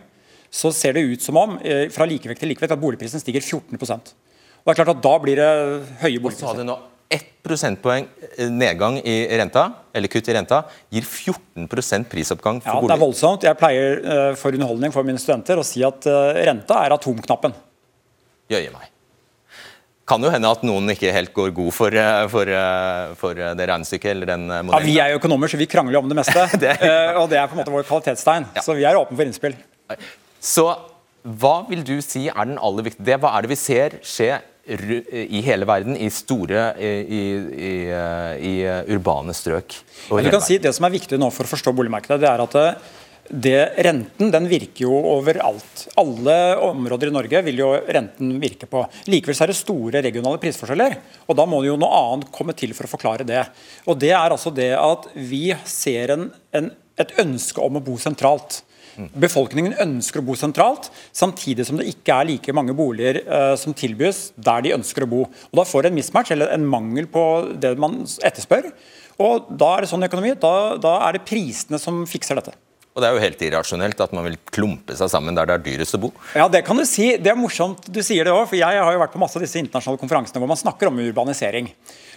så 0.51 0.73
ser 0.73 0.95
det 0.97 1.05
ut 1.05 1.23
som 1.23 1.37
om 1.37 1.59
eh, 1.61 1.89
fra 1.93 2.07
likevekt 2.09 2.41
til 2.41 2.51
likevekt 2.51 2.73
at 2.73 2.81
boligprisen 2.81 3.21
stiger 3.21 3.45
14% 3.45 4.15
og 4.69 4.75
det 4.75 4.75
er 4.75 4.85
klart 4.85 4.97
at 4.97 5.05
Da 5.05 5.19
blir 5.23 5.39
det 5.39 5.51
høye 6.03 6.21
boligpriser. 6.21 6.73
Nå 7.09 7.17
ett 7.17 7.31
prosentpoeng 7.43 8.05
eh, 8.37 8.51
nedgang 8.53 8.99
i 9.01 9.17
renta, 9.41 9.71
eller 9.97 10.13
kutt 10.13 10.29
i 10.29 10.35
renta, 10.37 10.63
gir 10.93 11.03
14% 11.03 12.11
prisoppgang 12.11 12.61
for 12.61 12.69
ja, 12.69 12.77
bolig. 12.83 12.91
Det 12.91 12.99
er 12.99 13.05
voldsomt. 13.07 13.49
Jeg 13.49 13.61
pleier 13.61 14.37
for 14.37 14.53
underholdning 14.53 14.93
for 14.93 15.09
mine 15.09 15.23
studenter 15.23 15.59
å 15.59 15.65
si 15.65 15.81
at 15.87 16.05
renta 16.45 16.85
er 16.85 16.99
atomknappen. 16.99 17.57
Jøye 18.53 18.71
meg 18.77 18.93
kan 20.09 20.25
jo 20.25 20.33
hende 20.33 20.49
at 20.49 20.65
noen 20.67 20.95
ikke 20.95 21.13
helt 21.13 21.33
går 21.37 21.53
god 21.57 21.75
for, 21.75 21.95
eh, 21.95 22.27
for, 22.33 22.49
eh, 22.49 23.15
for 23.21 23.37
det 23.37 23.69
regnestykket 23.69 24.11
eller 24.15 24.27
den 24.33 24.47
modellen. 24.49 24.73
Ja, 24.73 24.87
Vi 24.87 24.99
er 24.99 25.11
jo 25.13 25.19
økonomer, 25.21 25.49
så 25.49 25.59
vi 25.61 25.67
krangler 25.67 25.99
om 25.99 26.09
det 26.09 26.17
meste. 26.17 26.47
det 26.63 26.77
er... 26.81 27.17
og 27.21 27.29
det 27.29 27.39
er 27.39 27.49
på 27.49 27.57
en 27.57 27.63
måte 27.63 27.75
vår 27.75 27.85
kvalitetstegn. 27.89 28.49
Ja. 28.57 28.65
Så 28.65 28.77
vi 28.79 28.87
er 28.89 28.97
åpne 28.97 29.17
for 29.17 29.27
innspill. 29.29 29.59
Så 30.41 30.67
hva 31.29 31.69
vil 31.69 31.83
du 31.85 31.99
si 32.01 32.29
er 32.29 32.45
den 32.47 32.61
aller 32.63 32.87
viktigste 32.87 33.19
Hva 33.21 33.33
er 33.37 33.45
det 33.45 33.51
vi 33.51 33.59
ser 33.59 33.99
skje 34.07 34.39
i 34.69 35.41
hele 35.47 35.67
verden, 35.69 35.97
i 35.97 36.11
store, 36.13 36.71
i, 36.79 37.23
i, 37.71 37.73
i 38.51 38.55
urbane 38.95 39.35
strøk? 39.37 39.79
Ja, 40.11 40.31
kan 40.31 40.45
si 40.45 40.61
Det 40.63 40.75
som 40.77 40.87
er 40.89 40.95
viktig 40.95 41.19
nå 41.21 41.31
for 41.33 41.49
å 41.49 41.53
forstå 41.55 41.73
boligmarkedet, 41.77 42.21
det 42.23 42.31
er 42.31 42.45
at 42.45 42.59
det, 43.29 43.75
renten 43.85 44.31
den 44.33 44.47
virker 44.49 44.87
jo 44.87 44.99
overalt. 45.13 45.85
Alle 46.01 46.57
områder 46.65 47.11
i 47.11 47.15
Norge 47.15 47.43
vil 47.45 47.61
jo 47.61 47.71
renten 47.77 48.39
virke 48.41 48.69
på. 48.71 48.85
Likevel 49.13 49.43
er 49.45 49.53
det 49.53 49.59
store 49.59 50.03
regionale 50.05 50.41
prisforskjeller. 50.41 50.97
og 51.27 51.37
Da 51.37 51.45
må 51.49 51.61
det 51.61 51.69
jo 51.69 51.79
noe 51.81 51.99
annet 51.99 52.33
komme 52.33 52.57
til 52.57 52.73
for 52.77 52.89
å 52.89 52.93
forklare 52.95 53.29
det. 53.29 53.45
Og 53.87 53.99
Det 54.01 54.15
er 54.15 54.33
altså 54.33 54.53
det 54.55 54.73
at 54.81 55.11
vi 55.15 55.53
ser 55.69 56.15
en, 56.17 56.31
en, 56.57 56.71
et 56.97 57.15
ønske 57.21 57.61
om 57.61 57.77
å 57.77 57.85
bo 57.85 57.99
sentralt. 58.01 58.63
Befolkningen 59.19 59.77
ønsker 59.85 60.21
å 60.21 60.27
bo 60.27 60.35
sentralt, 60.39 60.91
samtidig 61.15 61.69
som 61.69 61.79
det 61.79 61.89
ikke 61.93 62.17
er 62.17 62.31
like 62.33 62.55
mange 62.57 62.75
boliger 62.77 63.21
uh, 63.27 63.55
som 63.61 63.77
tilbys 63.77 64.29
der 64.35 64.65
de 64.67 64.75
ønsker 64.77 65.07
å 65.07 65.11
bo. 65.11 65.25
Og 65.51 65.61
Da 65.61 65.67
får 65.69 65.89
en 65.89 65.99
mismatch, 65.99 66.33
eller 66.35 66.55
en 66.55 66.67
mangel 66.67 67.07
på 67.11 67.25
det 67.63 67.77
man 67.81 68.01
etterspør. 68.03 68.73
Og 69.23 69.51
Da 69.59 69.75
er 69.75 69.85
det 69.85 69.93
sånn 69.93 70.07
økonomi, 70.07 70.35
da, 70.39 70.55
da 70.83 70.99
er 71.09 71.19
det 71.19 71.27
prisene 71.29 71.81
som 71.83 72.05
fikser 72.11 72.41
dette. 72.41 72.57
Og 72.99 73.03
det 73.05 73.09
er 73.09 73.15
jo 73.15 73.23
helt 73.23 73.43
irrasjonelt 73.47 74.01
at 74.03 74.15
man 74.17 74.27
vil 74.27 74.35
klumpe 74.51 74.97
seg 74.99 75.07
sammen 75.13 75.37
der 75.39 75.47
det 75.47 75.55
er 75.55 75.63
dyrest 75.63 75.95
å 75.95 76.01
bo. 76.03 76.09
Ja, 76.35 76.49
det 76.51 76.65
kan 76.67 76.75
du 76.75 76.83
si. 76.83 77.13
Det 77.23 77.31
er 77.31 77.39
morsomt 77.39 77.87
du 77.95 78.01
sier 78.03 78.27
det 78.27 78.35
òg, 78.35 78.49
for 78.51 78.59
jeg 78.59 78.81
har 78.83 78.91
jo 78.91 78.99
vært 78.99 79.15
på 79.15 79.21
masse 79.23 79.39
av 79.39 79.45
disse 79.45 79.61
internasjonale 79.63 80.01
konferansene 80.01 80.43
hvor 80.43 80.51
man 80.51 80.59
snakker 80.59 80.91
om 80.91 80.99
urbanisering. 81.05 81.71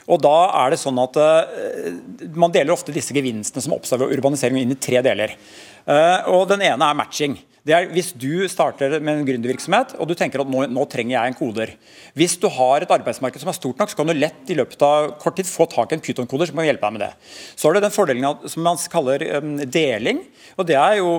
Og 0.09 0.17
da 0.25 0.33
er 0.63 0.73
det 0.73 0.79
sånn 0.81 0.97
at 0.97 1.19
uh, 1.21 2.31
Man 2.33 2.49
deler 2.49 2.73
ofte 2.73 2.95
disse 2.95 3.13
gevinstene 3.13 3.61
som 3.61 3.75
oppstår 3.75 4.01
ved 4.01 4.15
urbanisering 4.17 4.57
inn 4.63 4.73
i 4.73 4.79
tre 4.81 5.03
deler. 5.05 5.35
Uh, 5.85 6.33
og 6.33 6.47
Den 6.49 6.65
ene 6.65 6.89
er 6.89 6.97
matching. 6.97 7.37
Det 7.61 7.73
er 7.77 7.91
Hvis 7.93 8.09
du 8.17 8.47
starter 8.49 8.95
med 8.97 9.19
en 9.19 9.27
gründervirksomhet 9.27 9.93
og 10.01 10.09
du 10.09 10.15
tenker 10.17 10.41
at 10.41 10.49
nå, 10.49 10.63
nå, 10.73 10.85
trenger 10.89 11.13
jeg 11.13 11.29
en 11.29 11.37
koder. 11.37 11.75
Hvis 12.17 12.33
du 12.41 12.47
har 12.49 12.81
et 12.81 12.93
arbeidsmarked 12.95 13.43
som 13.43 13.51
er 13.51 13.57
stort 13.57 13.77
nok, 13.77 13.91
så 13.91 13.99
kan 13.99 14.09
du 14.09 14.17
lett 14.17 14.49
i 14.49 14.57
løpet 14.57 14.81
av 14.85 15.11
kort 15.21 15.37
tid 15.37 15.45
få 15.45 15.67
tak 15.69 15.93
i 15.93 15.99
en 15.99 16.01
Python-koder 16.01 16.49
som 16.49 16.57
kan 16.57 16.65
hjelpe 16.65 16.89
deg 16.89 16.97
med 16.97 17.05
det. 17.05 17.11
Så 17.53 17.69
har 17.69 17.77
du 17.77 17.83
den 17.85 17.93
fordelen 17.93 18.49
som 18.49 18.65
man 18.65 18.81
kaller 18.89 19.27
um, 19.37 19.55
deling. 19.61 20.25
og 20.57 20.67
det 20.71 20.79
er 20.79 20.97
jo 21.03 21.13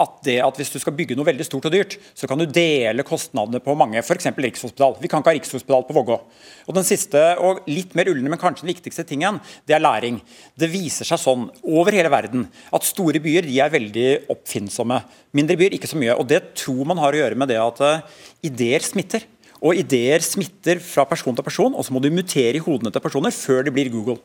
at 0.00 0.20
det 0.24 0.38
at 0.44 0.56
hvis 0.58 0.70
du 0.72 0.78
skal 0.80 0.94
bygge 0.96 1.16
noe 1.18 1.26
veldig 1.28 1.44
stort 1.46 1.66
og 1.68 1.74
dyrt, 1.74 1.96
så 2.16 2.28
kan 2.28 2.40
du 2.40 2.46
dele 2.48 3.04
kostnadene 3.06 3.60
på 3.62 3.74
mange, 3.78 4.00
f.eks. 4.00 4.30
Rikshospital. 4.32 4.96
Vi 5.02 5.10
kan 5.10 5.20
ikke 5.20 5.32
ha 5.32 5.36
Rikshospital 5.36 5.84
på 5.88 5.96
Vågå. 5.96 6.18
Og 6.66 6.76
den 6.76 6.86
siste, 6.86 7.20
og 7.42 7.62
litt 7.70 7.96
mer 7.98 8.08
ullende, 8.12 8.32
men 8.32 8.40
kanskje 8.40 8.64
den 8.64 8.72
viktigste 8.72 9.04
tingen, 9.08 9.40
det 9.68 9.76
er 9.76 9.84
læring. 9.84 10.20
Det 10.58 10.70
viser 10.72 11.08
seg 11.08 11.20
sånn 11.20 11.48
over 11.62 11.94
hele 11.96 12.12
verden 12.12 12.46
at 12.72 12.88
store 12.88 13.20
byer 13.22 13.48
de 13.48 13.60
er 13.60 13.72
veldig 13.72 14.08
oppfinnsomme. 14.32 15.02
Mindre 15.36 15.58
byer 15.60 15.76
ikke 15.76 15.90
så 15.90 16.00
mye. 16.00 16.16
Og 16.16 16.28
det 16.30 16.42
tror 16.58 16.88
man 16.88 17.00
har 17.02 17.12
å 17.12 17.22
gjøre 17.24 17.38
med 17.38 17.52
det 17.52 17.60
at 17.60 17.84
uh, 17.84 18.22
ideer 18.46 18.84
smitter. 18.84 19.28
Og 19.62 19.78
ideer 19.78 20.24
smitter 20.24 20.80
fra 20.82 21.04
person 21.06 21.36
til 21.38 21.46
person, 21.46 21.74
og 21.76 21.84
så 21.86 21.94
må 21.94 22.00
du 22.02 22.10
mutere 22.10 22.58
i 22.58 22.62
hodene 22.64 22.90
til 22.90 23.04
personer 23.04 23.34
før 23.34 23.68
det 23.68 23.74
blir 23.76 23.92
Google. 23.92 24.18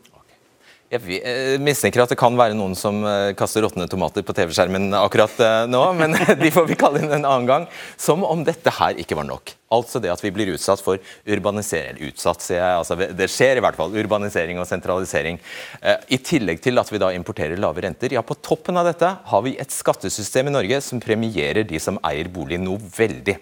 Jeg 0.87 1.19
eh, 1.19 1.57
mistenker 1.59 1.99
at 1.99 2.11
det 2.13 2.15
kan 2.15 2.37
være 2.39 2.55
noen 2.55 2.71
som 2.79 3.01
eh, 3.03 3.33
kaster 3.35 3.59
råtne 3.65 3.89
tomater 3.91 4.23
på 4.23 4.31
TV-skjermen 4.37 4.93
akkurat 4.95 5.33
eh, 5.43 5.65
nå, 5.67 5.81
men 5.99 6.15
de 6.41 6.51
får 6.53 6.69
vi 6.69 6.77
kalle 6.79 7.01
inn 7.01 7.11
en 7.11 7.27
annen 7.27 7.49
gang. 7.49 7.65
Som 7.99 8.23
om 8.23 8.45
dette 8.47 8.71
her 8.71 8.95
ikke 9.03 9.17
var 9.19 9.27
nok. 9.27 9.51
Altså 9.75 9.99
det 9.99 10.13
at 10.13 10.23
vi 10.23 10.31
blir 10.31 10.53
utsatt 10.53 10.79
for 10.79 11.01
urbanisering. 11.27 11.99
Utsatt, 12.07 12.45
sier 12.45 12.61
jeg. 12.61 12.79
Altså 12.79 12.95
det 13.19 13.27
skjer 13.33 13.59
i 13.59 13.65
hvert 13.65 13.75
fall. 13.75 13.99
Urbanisering 13.99 14.61
og 14.63 14.69
sentralisering. 14.69 15.41
I 15.83 16.21
tillegg 16.23 16.63
til 16.63 16.79
at 16.79 16.87
vi 16.93 17.03
da 17.03 17.11
importerer 17.11 17.59
lave 17.59 17.83
renter. 17.83 18.15
Ja, 18.15 18.23
på 18.23 18.39
toppen 18.39 18.79
av 18.79 18.87
dette 18.87 19.11
har 19.27 19.43
vi 19.43 19.57
et 19.59 19.75
skattesystem 19.75 20.47
i 20.47 20.55
Norge 20.55 20.79
som 20.85 21.03
premierer 21.03 21.67
de 21.67 21.83
som 21.83 21.99
eier 22.07 22.31
bolig 22.31 22.61
noe 22.63 22.79
veldig. 22.79 23.35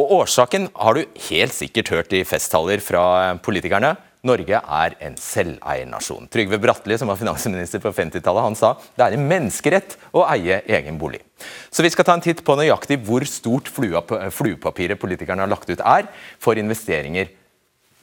Og 0.00 0.16
Årsaken 0.22 0.70
har 0.72 0.96
du 0.96 1.20
helt 1.28 1.56
sikkert 1.56 1.92
hørt 1.92 2.16
i 2.16 2.24
festtaler 2.24 2.80
fra 2.80 3.36
politikerne. 3.44 3.92
Norge 4.26 4.58
er 4.58 4.96
en 5.06 5.16
selveiernasjon. 5.20 6.26
Trygve 6.32 6.58
Bratteli, 6.62 6.98
som 6.98 7.10
var 7.10 7.18
finansminister 7.20 7.82
på 7.82 7.92
50-tallet, 7.94 8.46
han 8.48 8.58
sa 8.58 8.74
det 8.96 9.06
er 9.06 9.16
en 9.16 9.26
menneskerett 9.30 9.96
å 10.16 10.24
eie 10.32 10.60
egen 10.78 10.98
bolig. 11.00 11.22
Så 11.70 11.84
vi 11.84 11.90
skal 11.92 12.08
ta 12.08 12.16
en 12.16 12.24
titt 12.24 12.42
på 12.44 12.56
nøyaktig 12.58 12.98
hvor 13.06 13.24
stort 13.28 13.70
fluepapiret 13.72 15.00
politikerne 15.00 15.44
har 15.44 15.52
lagt 15.52 15.70
ut 15.70 15.82
er 15.82 16.08
for 16.42 16.58
investeringer 16.58 17.30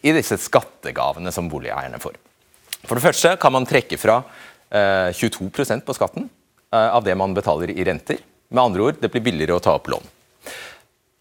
i 0.03 0.15
disse 0.15 0.37
skattegavene 0.41 1.31
som 1.33 1.49
boligeierne 1.51 1.99
får. 2.01 2.17
For 2.83 2.99
det 2.99 3.05
første 3.05 3.35
kan 3.39 3.55
man 3.55 3.67
trekke 3.67 3.99
fra 3.99 4.19
eh, 4.69 5.09
22% 5.15 5.85
på 5.87 5.95
skatten 5.95 6.27
eh, 6.27 6.89
av 6.89 7.05
det 7.05 7.15
man 7.19 7.35
betaler 7.35 7.71
i 7.71 7.85
renter. 7.87 8.19
Med 8.53 8.63
andre 8.63 8.89
ord, 8.89 8.99
det 9.01 9.09
blir 9.13 9.23
billigere 9.25 9.57
å 9.57 9.63
ta 9.63 9.77
opp 9.77 9.87
lån. 9.89 10.12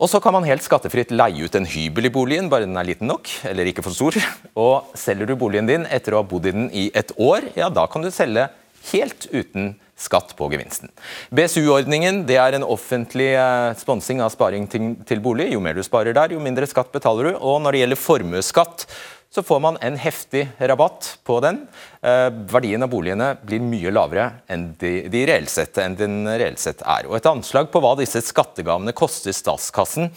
Og 0.02 0.10
så 0.10 0.18
kan 0.18 0.34
man 0.34 0.42
helt 0.42 0.64
skattefritt 0.64 1.12
leie 1.14 1.46
ut 1.46 1.54
en 1.54 1.68
hybel 1.68 2.08
i 2.08 2.10
boligen, 2.10 2.48
bare 2.50 2.66
den 2.66 2.78
er 2.78 2.88
liten 2.88 3.06
nok, 3.06 3.28
eller 3.46 3.68
ikke 3.70 3.84
for 3.86 3.94
stor. 3.94 4.18
Og 4.64 4.96
selger 4.98 5.30
du 5.30 5.36
boligen 5.38 5.68
din 5.68 5.86
etter 5.86 6.16
å 6.16 6.24
ha 6.24 6.26
bodd 6.26 6.48
i 6.50 6.54
den 6.56 6.66
i 6.74 6.88
et 6.98 7.14
år, 7.22 7.52
ja 7.54 7.70
da 7.70 7.86
kan 7.86 8.02
du 8.02 8.10
selge 8.10 8.48
helt 8.90 9.28
uten 9.30 9.76
skatt 10.02 10.32
på 10.34 10.48
gevinsten. 10.50 10.90
BSU-ordningen 11.30 12.24
det 12.26 12.40
er 12.42 12.56
en 12.56 12.66
offentlig 12.66 13.28
eh, 13.38 13.68
sponsing 13.78 14.24
av 14.24 14.32
sparing 14.34 14.66
til 14.66 15.22
bolig. 15.22 15.52
Jo 15.52 15.62
mer 15.62 15.78
du 15.78 15.84
sparer 15.86 16.16
der, 16.16 16.34
jo 16.34 16.42
mindre 16.42 16.66
skatt 16.66 16.90
betaler 16.90 17.30
du. 17.30 17.36
Og 17.38 17.60
når 17.62 17.76
det 17.76 17.82
gjelder 17.84 18.02
formuesskatt, 18.02 18.86
så 19.34 19.42
får 19.42 19.60
man 19.64 19.78
en 19.80 19.96
heftig 19.96 20.48
rabatt 20.58 21.18
på 21.24 21.38
den. 21.40 21.62
Eh, 22.04 22.28
verdien 22.52 22.82
av 22.84 22.90
boligene 22.92 23.30
blir 23.40 23.62
mye 23.64 23.92
lavere 23.94 24.28
enn, 24.52 24.66
de, 24.80 24.92
de 25.08 25.22
reelt 25.28 25.48
sett, 25.48 25.78
enn 25.80 25.96
den 25.96 26.26
reelt 26.28 26.60
sett 26.60 26.84
er. 26.84 27.08
Og 27.08 27.16
Et 27.16 27.30
anslag 27.30 27.70
på 27.72 27.80
hva 27.80 27.94
disse 27.96 28.20
skattegavene 28.26 28.92
koster 28.92 29.32
statskassen, 29.32 30.12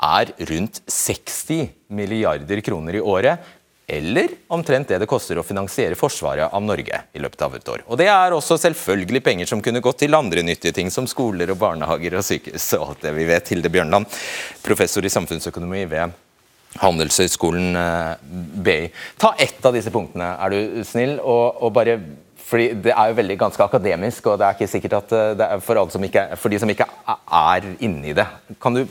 er 0.00 0.30
rundt 0.52 0.84
60 0.86 1.66
milliarder 1.98 2.62
kroner 2.64 3.00
i 3.00 3.02
året 3.02 3.56
eller 3.90 4.28
omtrent 4.54 4.86
det 4.88 5.00
det 5.02 5.10
koster 5.10 5.40
å 5.40 5.42
finansiere 5.42 5.98
forsvaret 5.98 6.54
av 6.54 6.62
Norge 6.62 7.00
i 7.10 7.18
løpet 7.18 7.42
av 7.42 7.56
et 7.58 7.68
år. 7.74 7.82
Og 7.90 7.98
Det 7.98 8.06
er 8.06 8.36
også 8.36 8.54
selvfølgelig 8.62 9.24
penger 9.26 9.50
som 9.50 9.62
kunne 9.62 9.82
gått 9.82 9.98
til 10.04 10.14
andre 10.14 10.46
nyttige 10.46 10.76
ting, 10.76 10.94
som 10.94 11.10
skoler 11.10 11.50
og 11.50 11.58
barnehager 11.58 12.20
og 12.20 12.22
sykehus 12.22 12.70
og 12.78 12.86
alt 12.86 13.06
det 13.08 13.16
vi 13.18 13.26
vet. 13.26 13.50
Hilde 13.50 13.72
Bjørnland, 13.72 14.06
professor 14.62 15.02
i 15.02 15.10
samfunnsøkonomi 15.10 15.88
ved 15.90 16.14
Handelshøyskolen 16.78 17.76
eh, 17.76 18.16
BI. 18.64 18.80
Ta 19.18 19.34
ett 19.38 19.64
av 19.66 19.74
disse 19.74 19.90
punktene, 19.90 20.32
er 20.38 20.54
du 20.54 20.82
snill, 20.86 21.18
og, 21.18 21.62
og 21.62 21.72
bare 21.76 22.00
fordi 22.50 22.72
Det 22.82 22.90
er 22.90 23.12
jo 23.12 23.14
veldig 23.14 23.36
ganske 23.38 23.62
akademisk, 23.62 24.26
og 24.26 24.40
det 24.40 24.46
er 24.46 24.56
ikke 24.56 24.66
sikkert 24.72 24.96
at 24.98 25.12
eh, 25.14 25.28
det 25.38 25.46
er 25.46 25.62
for, 25.62 25.78
ikke, 26.02 26.24
for 26.34 26.50
de 26.50 26.58
som 26.58 26.72
ikke 26.72 26.88
er 27.14 27.68
inne 27.78 28.10
i 28.10 28.16
det. 28.16 28.26
Kan 28.62 28.74
du 28.74 28.84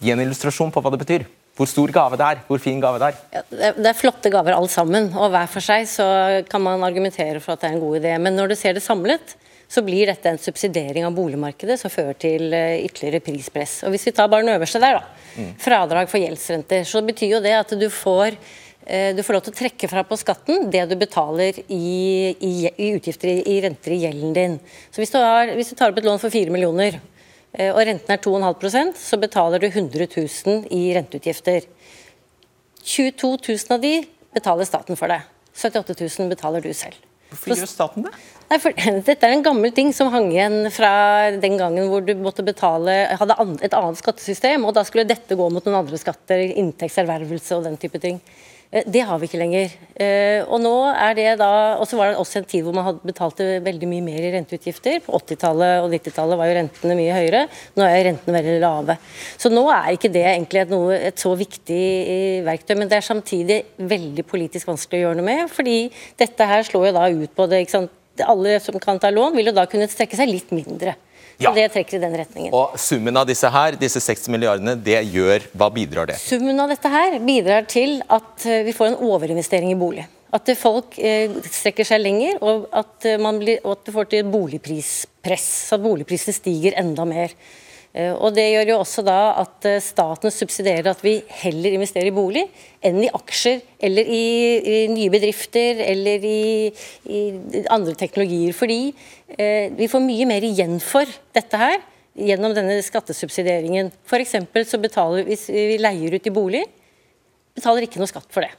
gi 0.00 0.12
en 0.14 0.22
illustrasjon 0.22 0.70
på 0.70 0.82
hva 0.82 0.92
det 0.94 1.02
betyr? 1.02 1.26
hvor 1.60 1.68
stor 1.68 1.90
gave 1.92 2.16
det 2.16 2.24
er, 2.24 2.38
hvor 2.48 2.60
fin 2.62 2.80
gave 2.80 2.98
det 3.02 3.10
er. 3.10 3.16
Ja, 3.34 3.72
det 3.76 3.88
er 3.90 3.98
flotte 3.98 4.30
gaver 4.32 4.56
alle 4.56 4.70
sammen, 4.72 5.10
og 5.12 5.28
hver 5.34 5.48
for 5.50 5.64
seg 5.64 5.84
så 5.90 6.06
kan 6.48 6.62
man 6.64 6.86
argumentere 6.86 7.42
for 7.44 7.52
at 7.52 7.60
det 7.60 7.68
er 7.68 7.74
en 7.76 7.82
god 7.82 7.98
idé. 7.98 8.14
Men 8.16 8.38
når 8.38 8.52
du 8.52 8.56
ser 8.56 8.78
det 8.78 8.84
samlet, 8.84 9.34
så 9.70 9.84
blir 9.86 10.10
dette 10.10 10.32
en 10.32 10.40
subsidiering 10.40 11.06
av 11.06 11.14
boligmarkedet 11.14 11.76
som 11.78 11.92
fører 11.92 12.16
til 12.18 12.48
eh, 12.56 12.80
ytterligere 12.88 13.22
prispress. 13.22 13.76
Og 13.86 13.94
Hvis 13.94 14.08
vi 14.08 14.14
tar 14.16 14.30
bare 14.30 14.44
den 14.44 14.54
øverste 14.56 14.82
der, 14.82 14.98
da, 14.98 15.28
mm. 15.36 15.52
fradrag 15.62 16.10
for 16.10 16.22
gjeldsrenter, 16.22 16.82
så 16.88 17.04
betyr 17.06 17.36
jo 17.36 17.44
det 17.44 17.54
at 17.58 17.76
du 17.78 17.86
får 17.94 18.34
eh, 18.34 19.12
du 19.14 19.22
får 19.22 19.38
lov 19.38 19.46
til 19.46 19.54
å 19.54 19.60
trekke 19.60 19.90
fra 19.92 20.02
på 20.08 20.18
skatten 20.18 20.66
det 20.74 20.88
du 20.90 20.96
betaler 20.98 21.62
i, 21.68 22.34
i, 22.34 22.54
i 22.66 22.90
utgifter 22.96 23.30
i, 23.36 23.38
i, 23.46 23.60
renter 23.62 23.94
i 23.94 24.02
gjelden 24.02 24.34
din. 24.34 24.58
Så 24.90 25.04
hvis 25.04 25.14
du, 25.14 25.20
har, 25.22 25.54
hvis 25.54 25.70
du 25.70 25.78
tar 25.78 25.94
opp 25.94 26.02
et 26.02 26.10
lån 26.10 26.22
for 26.22 26.34
4 26.34 26.50
millioner, 26.50 26.98
Eh, 27.52 27.70
og 27.74 27.82
renten 27.82 28.14
er 28.14 28.22
2,5% 28.22 28.98
så 29.00 29.18
betaler 29.18 29.62
du 29.62 29.66
100 29.70 30.06
000 30.06 30.66
i 30.70 30.82
renteutgifter. 30.94 31.66
22 32.80 33.36
000 33.48 33.74
av 33.74 33.82
de 33.82 33.94
betaler 34.34 34.68
staten 34.68 34.98
for 34.98 35.10
deg. 35.10 35.26
78 35.56 35.96
000 35.98 36.30
betaler 36.30 36.62
du 36.64 36.70
selv. 36.74 37.09
Hvorfor 37.30 37.54
gjør 37.54 37.70
staten 37.70 38.06
det? 38.06 38.12
Nei, 38.50 38.58
for, 38.58 38.74
dette 39.08 39.28
er 39.28 39.36
en 39.36 39.44
gammel 39.46 39.74
ting 39.74 39.92
som 39.94 40.10
hang 40.12 40.28
igjen 40.32 40.64
fra 40.74 40.92
den 41.38 41.58
gangen 41.60 41.90
hvor 41.90 42.02
du 42.04 42.12
måtte 42.18 42.44
betale, 42.46 42.96
hadde 43.20 43.36
et 43.62 43.76
annet 43.76 44.00
skattesystem, 44.00 44.66
og 44.66 44.74
da 44.76 44.84
skulle 44.86 45.06
dette 45.08 45.38
gå 45.38 45.50
mot 45.54 45.66
noen 45.66 45.82
andre 45.84 46.00
skatter, 46.00 46.42
inntektservervelse 46.58 47.58
og 47.58 47.68
den 47.68 47.78
type 47.80 48.02
ting. 48.02 48.18
Eh, 48.70 48.84
det 48.86 49.02
har 49.06 49.18
vi 49.18 49.26
ikke 49.26 49.40
lenger. 49.40 49.72
Eh, 49.98 50.46
og 50.46 50.60
nå 50.62 50.72
er 50.92 51.16
det 51.18 51.26
da, 51.40 51.50
og 51.80 51.88
så 51.90 51.98
var 51.98 52.12
det 52.12 52.20
også 52.22 52.40
en 52.40 52.48
tid 52.48 52.62
hvor 52.64 52.76
man 52.76 52.86
hadde 52.86 53.10
betalte 53.10 53.48
veldig 53.66 53.88
mye 53.90 54.04
mer 54.06 54.22
i 54.22 54.32
renteutgifter. 54.36 55.00
På 55.04 55.18
80-tallet 55.18 55.82
og 55.82 55.90
90-tallet 55.90 56.38
var 56.38 56.50
jo 56.50 56.56
rentene 56.60 56.98
mye 56.98 57.16
høyere. 57.16 57.44
Nå 57.78 57.86
er 57.86 58.06
rentene 58.10 58.36
veldig 58.38 58.56
lave. 58.62 58.98
Så 59.40 59.50
nå 59.52 59.66
er 59.74 59.90
ikke 59.96 60.12
det 60.14 60.24
egentlig 60.36 60.62
et, 60.62 60.74
noe, 60.74 60.98
et 61.10 61.22
så 61.26 61.34
viktig 61.38 61.82
eh, 62.14 62.40
verktøy, 62.46 62.76
men 62.78 62.90
det 62.90 63.00
er 63.00 63.08
samtidig 63.10 63.60
veldig 63.90 64.26
politisk 64.30 64.70
vanskelig 64.70 65.00
å 65.00 65.08
gjøre 65.08 65.20
noe 65.20 65.30
med. 65.30 65.46
fordi 65.50 65.78
dette 66.20 66.46
her 66.46 66.62
slår 66.66 66.90
jo 66.90 66.96
da 66.98 67.08
ut 67.10 67.34
på 67.34 67.50
det. 67.50 67.64
ikke 67.64 67.78
sant? 67.78 67.96
Alle 68.20 68.58
som 68.60 68.76
kan 68.82 68.98
ta 69.00 69.08
lån, 69.10 69.32
vil 69.38 69.48
jo 69.48 69.56
da 69.56 69.64
kunne 69.70 69.88
strekke 69.88 70.18
seg 70.18 70.28
litt 70.28 70.50
mindre. 70.52 70.92
Så 71.40 71.52
det 71.56 71.66
trekker 71.72 71.96
i 71.96 72.02
den 72.02 72.16
retningen. 72.20 72.54
Og 72.56 72.76
Summen 72.80 73.16
av 73.16 73.28
disse 73.28 73.48
her, 73.52 73.76
disse 73.80 74.02
60 74.04 74.32
milliardene, 74.34 74.74
det 74.76 74.98
gjør, 75.08 75.46
hva 75.56 75.70
bidrar 75.72 76.10
det? 76.10 76.18
Summen 76.20 76.60
av 76.60 76.72
dette 76.72 76.90
her 76.92 77.16
bidrar 77.24 77.68
til 77.70 78.00
at 78.12 78.46
eh, 78.46 78.62
vi 78.66 78.74
får 78.76 78.92
en 78.92 78.98
overinvestering 79.08 79.72
i 79.72 79.78
bolig. 79.80 80.04
At 80.36 80.46
folk 80.58 80.98
eh, 81.02 81.32
strekker 81.50 81.88
seg 81.88 82.02
lenger, 82.04 82.38
og 82.44 82.68
at, 82.76 82.94
eh, 83.08 83.18
man 83.22 83.40
blir, 83.40 83.62
og 83.64 83.78
at 83.78 83.88
det 83.88 83.96
får 83.96 84.10
til 84.12 84.28
boligprispress. 84.30 85.48
At 85.74 85.82
boligprisene 85.82 86.36
stiger 86.36 86.76
enda 86.78 87.08
mer. 87.08 87.34
Eh, 87.90 88.12
og 88.14 88.34
Det 88.34 88.44
gjør 88.52 88.68
jo 88.70 88.78
også 88.84 89.02
da 89.02 89.18
at 89.40 89.66
eh, 89.66 89.80
staten 89.82 90.30
subsidierer 90.30 90.92
at 90.92 91.02
vi 91.02 91.16
heller 91.42 91.74
investerer 91.74 92.10
i 92.10 92.14
bolig 92.14 92.44
enn 92.86 93.00
i 93.02 93.10
aksjer 93.10 93.64
eller 93.82 94.06
i, 94.06 94.22
i 94.62 94.76
nye 94.92 95.10
bedrifter 95.10 95.82
eller 95.82 96.22
i, 96.22 96.70
i, 97.10 97.20
andre 97.66 97.96
teknologier. 97.98 98.54
Fordi 98.54 98.80
eh, 99.34 99.74
vi 99.74 99.90
får 99.90 100.06
mye 100.06 100.28
mer 100.30 100.46
igjen 100.46 100.78
for 100.84 101.10
dette 101.34 101.60
her 101.60 101.80
gjennom 102.14 102.54
denne 102.54 102.78
skattesubsidieringen. 102.84 103.90
F.eks. 104.06 104.38
så 104.70 104.82
betaler 104.82 105.26
hvis 105.26 105.48
vi 105.50 105.78
leier 105.82 106.14
ut 106.14 106.30
i 106.30 106.34
bolig, 106.34 106.64
betaler 107.58 107.86
ikke 107.86 108.02
noe 108.02 108.10
skatt 108.10 108.30
for 108.30 108.46
det. 108.46 108.54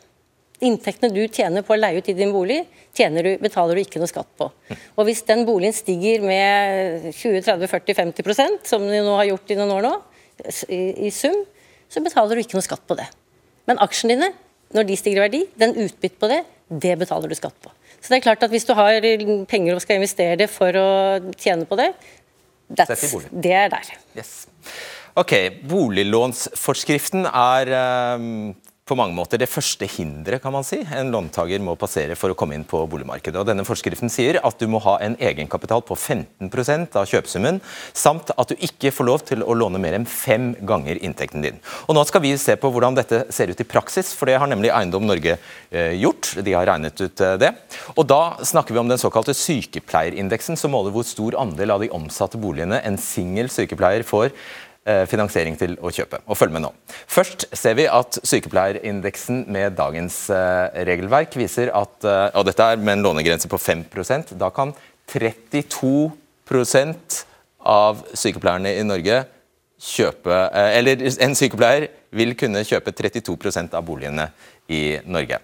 Inntektene 0.62 1.10
du 1.10 1.24
tjener 1.26 1.63
på 1.65 1.74
å 1.74 1.80
leie 1.80 1.97
ut 1.97 2.10
i 2.12 2.13
din 2.13 2.30
bolig, 2.34 2.60
du, 2.93 3.30
betaler 3.41 3.78
du 3.78 3.82
ikke 3.82 4.02
noe 4.02 4.10
skatt 4.12 4.30
på. 4.38 4.45
Og 4.93 5.08
Hvis 5.08 5.24
den 5.26 5.41
boligen 5.47 5.74
stiger 5.74 6.21
med 6.21 7.08
20-30-40-50% 7.17 8.69
som 8.69 8.86
de 8.86 9.00
nå 9.02 9.15
har 9.17 9.32
gjort 9.32 9.54
i 9.54 9.58
noen 9.58 9.74
år 9.80 9.88
nå, 9.88 9.93
i, 10.69 11.08
i, 11.08 11.12
sum, 11.13 11.39
så 11.89 12.04
betaler 12.06 12.38
du 12.38 12.43
ikke 12.43 12.60
noe 12.60 12.67
skatt 12.67 12.86
på 12.86 12.97
det. 13.00 13.08
Men 13.69 13.82
aksjene 13.82 14.13
dine, 14.13 14.32
når 14.78 14.88
de 14.89 15.02
stiger 15.02 15.24
i 15.24 15.26
verdi, 15.26 15.41
den 15.58 15.74
utbytt 15.82 16.21
på 16.21 16.30
det, 16.30 16.43
det 16.69 16.93
betaler 17.02 17.32
du 17.32 17.38
skatt 17.38 17.58
på. 17.63 17.74
Så 17.97 18.13
det 18.13 18.21
er 18.21 18.26
klart 18.30 18.45
at 18.45 18.54
Hvis 18.54 18.65
du 18.69 18.74
har 18.78 19.02
penger 19.50 19.76
og 19.76 19.82
skal 19.82 19.97
investere 19.97 20.38
det 20.39 20.50
for 20.50 20.78
å 20.78 20.89
tjene 21.41 21.65
på 21.69 21.78
det, 21.80 21.91
det 22.71 23.52
er 23.52 23.71
der. 23.74 23.88
Yes. 24.15 24.45
Ok, 25.19 25.34
Boliglånsforskriften 25.67 27.26
er 27.28 27.74
um 28.15 28.54
på 28.91 28.97
mange 28.99 29.15
måter 29.15 29.39
det 29.39 29.47
første 29.47 29.88
hinderet 29.88 30.43
kan 30.43 30.51
man 30.51 30.65
si, 30.67 30.82
en 30.84 31.12
låntaker 31.13 31.62
må 31.63 31.77
passere 31.80 32.17
for 32.19 32.34
å 32.34 32.36
komme 32.38 32.58
inn 32.58 32.65
på 32.67 32.82
boligmarkedet. 32.91 33.39
Og 33.39 33.47
denne 33.47 33.63
Forskriften 33.67 34.12
sier 34.12 34.41
at 34.43 34.60
du 34.60 34.67
må 34.71 34.82
ha 34.84 34.97
en 35.04 35.15
egenkapital 35.15 35.84
på 35.88 35.95
15% 35.95 36.97
av 36.99 37.08
kjøpesummen, 37.08 37.62
samt 37.95 38.34
at 38.36 38.51
du 38.51 38.65
ikke 38.67 38.91
får 38.91 39.08
lov 39.08 39.23
til 39.30 39.45
å 39.45 39.56
låne 39.56 39.80
mer 39.80 39.95
enn 39.95 40.08
fem 40.10 40.51
ganger 40.67 40.99
inntekten 40.99 41.45
din. 41.45 41.62
Og 41.88 41.95
Nå 41.95 42.04
skal 42.10 42.23
vi 42.25 42.34
se 42.41 42.58
på 42.60 42.71
hvordan 42.73 42.97
dette 42.97 43.23
ser 43.32 43.54
ut 43.54 43.63
i 43.63 43.67
praksis, 43.67 44.12
for 44.17 44.27
det 44.27 44.39
har 44.41 44.51
nemlig 44.51 44.73
Eiendom 44.75 45.08
Norge 45.08 45.38
eh, 45.38 45.93
gjort. 46.01 46.34
De 46.43 46.56
har 46.58 46.67
regnet 46.67 46.99
ut 46.99 47.23
eh, 47.23 47.38
det. 47.39 47.54
Og 47.95 48.04
Da 48.12 48.21
snakker 48.43 48.75
vi 48.75 48.82
om 48.84 48.91
den 48.91 48.99
såkalte 48.99 49.38
sykepleierindeksen, 49.38 50.60
som 50.60 50.75
måler 50.75 50.91
hvor 50.91 51.08
stor 51.08 51.39
andel 51.39 51.77
av 51.77 51.86
de 51.86 51.91
omsatte 51.95 52.41
boligene 52.41 52.82
en 52.84 52.99
singel 52.99 53.47
sykepleier 53.54 54.04
får 54.08 54.36
finansiering 55.06 55.54
til 55.60 55.76
å 55.78 55.91
kjøpe. 55.94 56.17
Og 56.26 56.38
følg 56.39 56.52
med 56.56 56.63
nå. 56.65 56.72
Først 57.12 57.46
ser 57.58 57.76
vi 57.78 57.86
at 57.86 58.17
sykepleierindeksen 58.26 59.46
med 59.54 59.76
dagens 59.78 60.30
eh, 60.34 60.74
regelverk 60.88 61.36
viser 61.38 61.70
at 61.78 62.06
eh, 62.08 62.30
Og 62.34 62.46
dette 62.48 62.65
er 62.65 62.82
med 62.82 62.94
en 62.98 63.06
lånegrense 63.06 63.48
på 63.52 63.60
5% 63.62 64.34
Da 64.41 64.50
kan 64.56 64.74
32% 65.12 67.22
av 67.62 68.02
sykepleierne 68.17 68.74
i 68.80 68.88
Norge 68.88 69.26
kjøpe 69.82 70.50
Eller 70.58 71.02
en 71.22 71.36
sykepleier 71.38 71.89
vil 72.17 72.34
kunne 72.38 72.65
kjøpe 72.65 72.91
32% 72.98 73.78
av 73.78 73.86
boligene 73.86 74.32
i 74.72 75.00
Norge. 75.06 75.38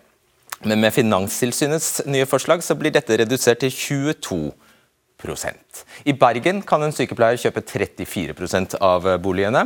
Men 0.66 0.82
med 0.82 0.94
Finanstilsynets 0.96 2.08
nye 2.10 2.26
forslag 2.30 2.64
så 2.66 2.76
blir 2.78 2.94
dette 2.96 3.18
redusert 3.22 3.62
til 3.62 3.72
22 3.72 4.40
i 6.06 6.14
Bergen 6.14 6.62
kan 6.62 6.84
en 6.84 6.94
sykepleier 6.94 7.40
kjøpe 7.42 7.64
34% 7.66 8.78
av 8.84 9.08
boligene. 9.24 9.64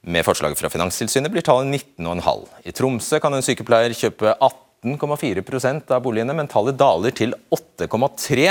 Med 0.00 0.24
forslaget 0.24 0.56
fra 0.56 0.70
Finanstilsynet 0.72 1.32
blir 1.32 1.44
tallet 1.44 1.68
19,5. 2.00 2.46
I 2.64 2.72
Tromsø 2.72 3.20
kan 3.20 3.36
en 3.36 3.44
sykepleier 3.44 3.92
kjøpe 3.92 4.32
18,4% 4.40 5.92
av 5.92 6.00
boligene, 6.06 6.36
men 6.36 6.48
tallet 6.48 6.78
daler 6.80 7.12
til 7.12 7.36
8,3 7.52 8.46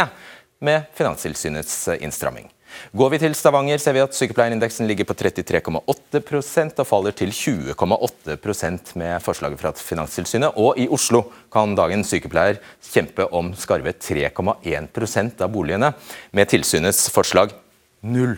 med 0.62 0.92
Finanstilsynets 0.94 1.88
innstramming. 1.98 2.52
Går 2.95 3.13
vi 3.13 3.19
til 3.21 3.36
Stavanger, 3.38 3.79
ser 3.82 3.95
vi 3.95 4.01
at 4.03 4.15
sykepleierindeksen 4.17 4.88
ligger 4.89 5.08
på 5.10 5.15
33,8% 5.19 6.82
og 6.82 6.88
faller 6.89 7.15
til 7.17 7.34
20,8% 7.36 8.93
med 8.99 9.23
forslaget 9.25 9.62
fra 9.62 9.73
Finanstilsynet. 9.77 10.58
Og 10.58 10.79
i 10.82 10.89
Oslo 10.89 11.23
kan 11.53 11.77
dagens 11.77 12.12
sykepleier 12.13 12.62
kjempe 12.91 13.29
om 13.36 13.53
skarve 13.58 13.93
3,1% 13.93 15.45
av 15.45 15.53
boligene. 15.53 15.93
Med 16.32 16.51
tilsynets 16.51 17.08
forslag 17.13 17.55
null. 18.01 18.38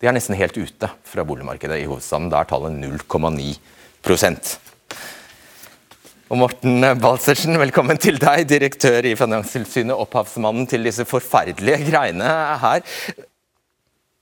De 0.00 0.10
er 0.10 0.16
nesten 0.16 0.36
helt 0.36 0.56
ute 0.58 0.90
fra 1.08 1.24
boligmarkedet 1.24 1.80
i 1.80 1.88
hovedstaden. 1.88 2.30
Da 2.32 2.42
er 2.42 2.50
tallet 2.50 2.76
0,9% 2.76 4.54
og 6.32 6.40
Morten 6.40 6.82
Balsersen, 6.98 7.54
velkommen 7.60 7.98
til 8.00 8.16
deg, 8.18 8.46
direktør 8.48 9.04
i 9.06 9.12
Finanstilsynet, 9.18 9.92
opphavsmannen 9.92 10.64
til 10.66 10.86
disse 10.88 11.04
forferdelige 11.06 11.84
greiene 11.90 12.30
her. 12.62 12.80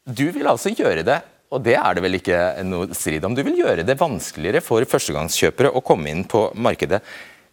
Du 0.03 0.27
vil 0.35 0.49
altså 0.51 0.73
gjøre 0.75 1.05
det 1.07 1.21
og 1.53 1.61
det 1.61 1.75
er 1.77 1.97
det 1.97 2.01
vel 2.01 2.17
ikke 2.17 2.38
noe 2.65 2.97
strid 2.97 3.25
om. 3.29 3.35
Du 3.37 3.43
vil 3.45 3.59
gjøre 3.61 3.85
det 3.85 3.99
vanskeligere 4.01 4.62
for 4.65 4.85
førstegangskjøpere 4.88 5.75
å 5.77 5.83
komme 5.85 6.09
inn 6.09 6.25
på 6.25 6.47
markedet. 6.57 7.03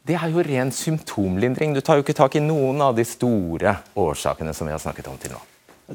Det 0.07 0.15
er 0.15 0.31
jo 0.31 0.43
ren 0.45 0.71
symptomlindring. 0.71 1.75
Du 1.75 1.81
tar 1.83 1.99
jo 1.99 2.05
ikke 2.05 2.15
tak 2.15 2.37
i 2.39 2.43
noen 2.43 2.79
av 2.81 2.95
de 2.95 3.03
store 3.03 3.75
årsakene 3.99 4.53
som 4.55 4.69
vi 4.69 4.73
har 4.73 4.79
snakket 4.79 5.09
om 5.11 5.19
til 5.19 5.35
nå. 5.35 5.41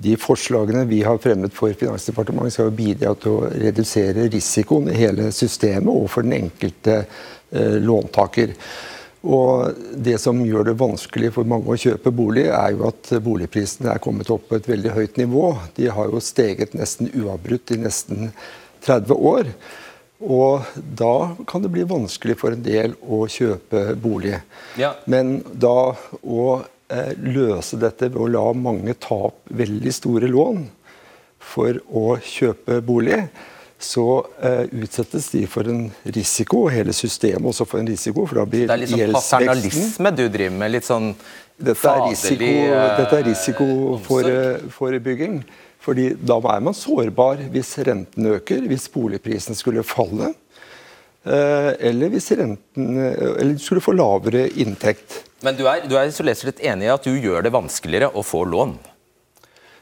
De 0.05 0.17
forslagene 0.21 0.83
vi 0.91 1.01
har 1.07 1.21
fremmet 1.23 1.55
for 1.55 1.73
Finansdepartementet 1.79 2.57
skal 2.57 2.69
jo 2.69 2.77
bidra 2.77 3.15
til 3.17 3.39
å 3.39 3.49
redusere 3.49 4.27
risikoen 4.29 4.91
i 4.91 4.99
hele 4.99 5.31
systemet 5.33 5.89
og 5.89 6.11
for 6.13 6.27
den 6.27 6.37
enkelte 6.43 6.99
eh, 7.01 7.79
låntaker. 7.81 8.53
Og 9.25 9.79
Det 10.05 10.19
som 10.21 10.43
gjør 10.45 10.69
det 10.69 10.77
vanskelig 10.81 11.31
for 11.37 11.49
mange 11.49 11.73
å 11.73 11.79
kjøpe 11.81 12.13
bolig, 12.13 12.45
er 12.53 12.75
jo 12.75 12.89
at 12.91 13.09
boligprisene 13.25 13.95
er 13.95 14.03
kommet 14.05 14.29
opp 14.33 14.51
på 14.51 14.59
et 14.59 14.69
veldig 14.69 14.93
høyt 14.93 15.17
nivå. 15.21 15.47
De 15.79 15.89
har 15.89 16.13
jo 16.13 16.21
steget 16.21 16.77
nesten 16.77 17.09
uavbrutt 17.09 17.73
i 17.73 17.81
nesten 17.81 18.29
30 18.85 19.17
år. 19.17 19.49
Og 20.25 20.69
da 20.77 21.35
kan 21.49 21.65
det 21.65 21.73
bli 21.73 21.87
vanskelig 21.89 22.37
for 22.41 22.55
en 22.55 22.63
del 22.65 22.95
å 23.01 23.25
kjøpe 23.31 23.95
bolig. 24.01 24.37
Ja. 24.81 24.95
Men 25.11 25.39
da 25.53 25.95
å 26.21 26.45
eh, 26.93 27.13
løse 27.17 27.81
dette 27.81 28.11
ved 28.13 28.21
å 28.21 28.31
la 28.31 28.47
mange 28.57 28.97
ta 29.01 29.19
opp 29.31 29.43
veldig 29.49 29.93
store 29.93 30.31
lån 30.31 30.67
for 31.45 31.81
å 31.93 32.15
kjøpe 32.25 32.81
bolig, 32.85 33.25
så 33.85 34.07
eh, 34.43 34.65
utsettes 34.83 35.25
de 35.35 35.43
for 35.51 35.65
en 35.71 35.83
risiko, 36.17 36.57
og 36.67 36.73
hele 36.75 36.93
systemet 36.97 37.47
også 37.51 37.65
for 37.69 37.77
en 37.83 37.91
risiko. 37.91 38.21
for 38.27 38.35
da 38.41 38.45
blir 38.49 38.65
Det 38.67 38.75
er 38.75 38.83
litt 38.83 38.95
sånn 38.95 39.17
paternalisme 39.19 40.09
du 40.17 40.25
driver 40.29 40.57
med? 40.63 40.69
litt 40.73 40.87
sånn 40.89 41.09
dette 41.55 41.87
er 41.87 42.01
risiko, 42.09 42.51
uh, 42.67 42.97
dette 42.99 43.15
er 43.21 43.25
risikoforebygging. 43.29 45.35
for 45.45 45.51
fordi 45.85 46.07
da 46.17 46.39
er 46.55 46.61
man 46.65 46.75
sårbar 46.75 47.37
hvis 47.53 47.71
renten 47.85 48.27
øker, 48.39 48.61
hvis 48.71 48.87
boligprisen 48.89 49.55
skulle 49.59 49.83
falle. 49.85 50.33
Eh, 51.25 51.71
eller 51.89 52.09
hvis 52.13 52.31
renten 52.37 52.99
eller 53.01 53.55
du 53.57 53.61
skulle 53.61 53.85
få 53.85 53.93
lavere 53.97 54.49
inntekt. 54.61 55.23
Men 55.45 55.57
du 55.57 55.65
er, 55.69 55.85
du 55.89 55.97
er 55.97 56.11
så 56.13 56.25
leser 56.25 56.51
litt 56.51 56.61
enig 56.65 56.89
i 56.89 56.93
at 56.93 57.05
du 57.05 57.13
gjør 57.13 57.45
det 57.45 57.53
vanskeligere 57.53 58.11
å 58.13 58.25
få 58.25 58.45
lån? 58.49 58.77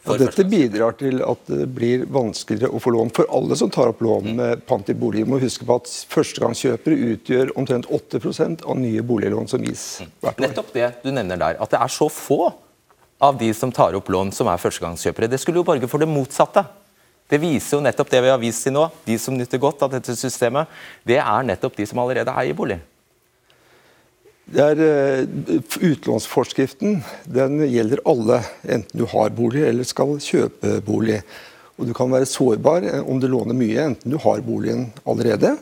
Ja, 0.03 0.17
dette 0.19 0.43
bidrar 0.51 0.97
til 0.99 1.21
at 1.23 1.45
det 1.47 1.69
blir 1.77 2.03
vanskeligere 2.11 2.75
å 2.75 2.81
få 2.83 2.91
lån 2.91 3.13
for 3.15 3.29
alle 3.31 3.55
som 3.59 3.71
tar 3.71 3.93
opp 3.93 4.01
lån 4.03 4.33
med 4.35 4.65
pant 4.67 4.89
i 4.91 4.97
bolig. 4.99 5.23
må 5.29 5.39
huske 5.39 5.67
på 5.69 5.77
at 5.79 5.87
Førstegangskjøpere 6.11 6.99
utgjør 7.13 7.53
omtrent 7.61 7.87
8% 7.87 8.67
av 8.67 8.81
nye 8.83 9.05
boliglån 9.07 9.47
som 9.53 9.63
gis 9.63 10.03
hvert 10.19 10.35
år. 10.35 10.49
Nettopp 10.49 10.73
det 10.75 10.91
du 11.05 11.13
nevner 11.15 11.39
der, 11.39 11.63
at 11.63 11.71
det 11.71 11.79
er 11.79 11.95
så 11.95 12.11
få 12.11 12.51
av 13.23 13.39
de 13.39 13.53
som 13.55 13.71
tar 13.71 13.95
opp 13.95 14.11
lån 14.11 14.35
som 14.35 14.51
er 14.51 14.59
førstegangskjøpere. 14.59 15.31
Det 15.31 15.39
skulle 15.39 15.63
jo 15.63 15.69
borge 15.71 15.87
for 15.87 16.03
det 16.03 16.11
motsatte. 16.11 16.65
Det 17.31 17.39
viser 17.39 17.79
jo 17.79 17.85
nettopp 17.87 18.11
det 18.11 18.25
vi 18.27 18.33
har 18.33 18.41
vist 18.43 18.67
til 18.67 18.75
nå. 18.75 18.89
De 19.07 19.15
som 19.23 19.39
nyter 19.39 19.63
godt 19.63 19.87
av 19.87 19.95
dette 19.95 20.17
systemet, 20.19 20.67
det 21.07 21.23
er 21.23 21.47
nettopp 21.47 21.79
de 21.79 21.87
som 21.87 22.03
allerede 22.03 22.35
eier 22.43 22.59
bolig. 22.59 22.83
Det 24.53 24.61
er 24.61 24.81
uh, 24.85 25.53
Utlånsforskriften 25.81 26.99
den 27.25 27.63
gjelder 27.73 28.03
alle, 28.09 28.43
enten 28.63 29.01
du 29.01 29.07
har 29.09 29.33
bolig 29.33 29.63
eller 29.65 29.89
skal 29.89 30.19
kjøpe 30.21 30.77
bolig. 30.85 31.23
Og 31.81 31.89
Du 31.89 31.95
kan 31.97 32.13
være 32.13 32.29
sårbar 32.29 32.85
eh, 32.85 33.01
om 33.09 33.19
du 33.19 33.27
låner 33.33 33.57
mye, 33.57 33.87
enten 33.89 34.13
du 34.13 34.19
har 34.21 34.43
boligen 34.45 34.91
allerede, 35.09 35.55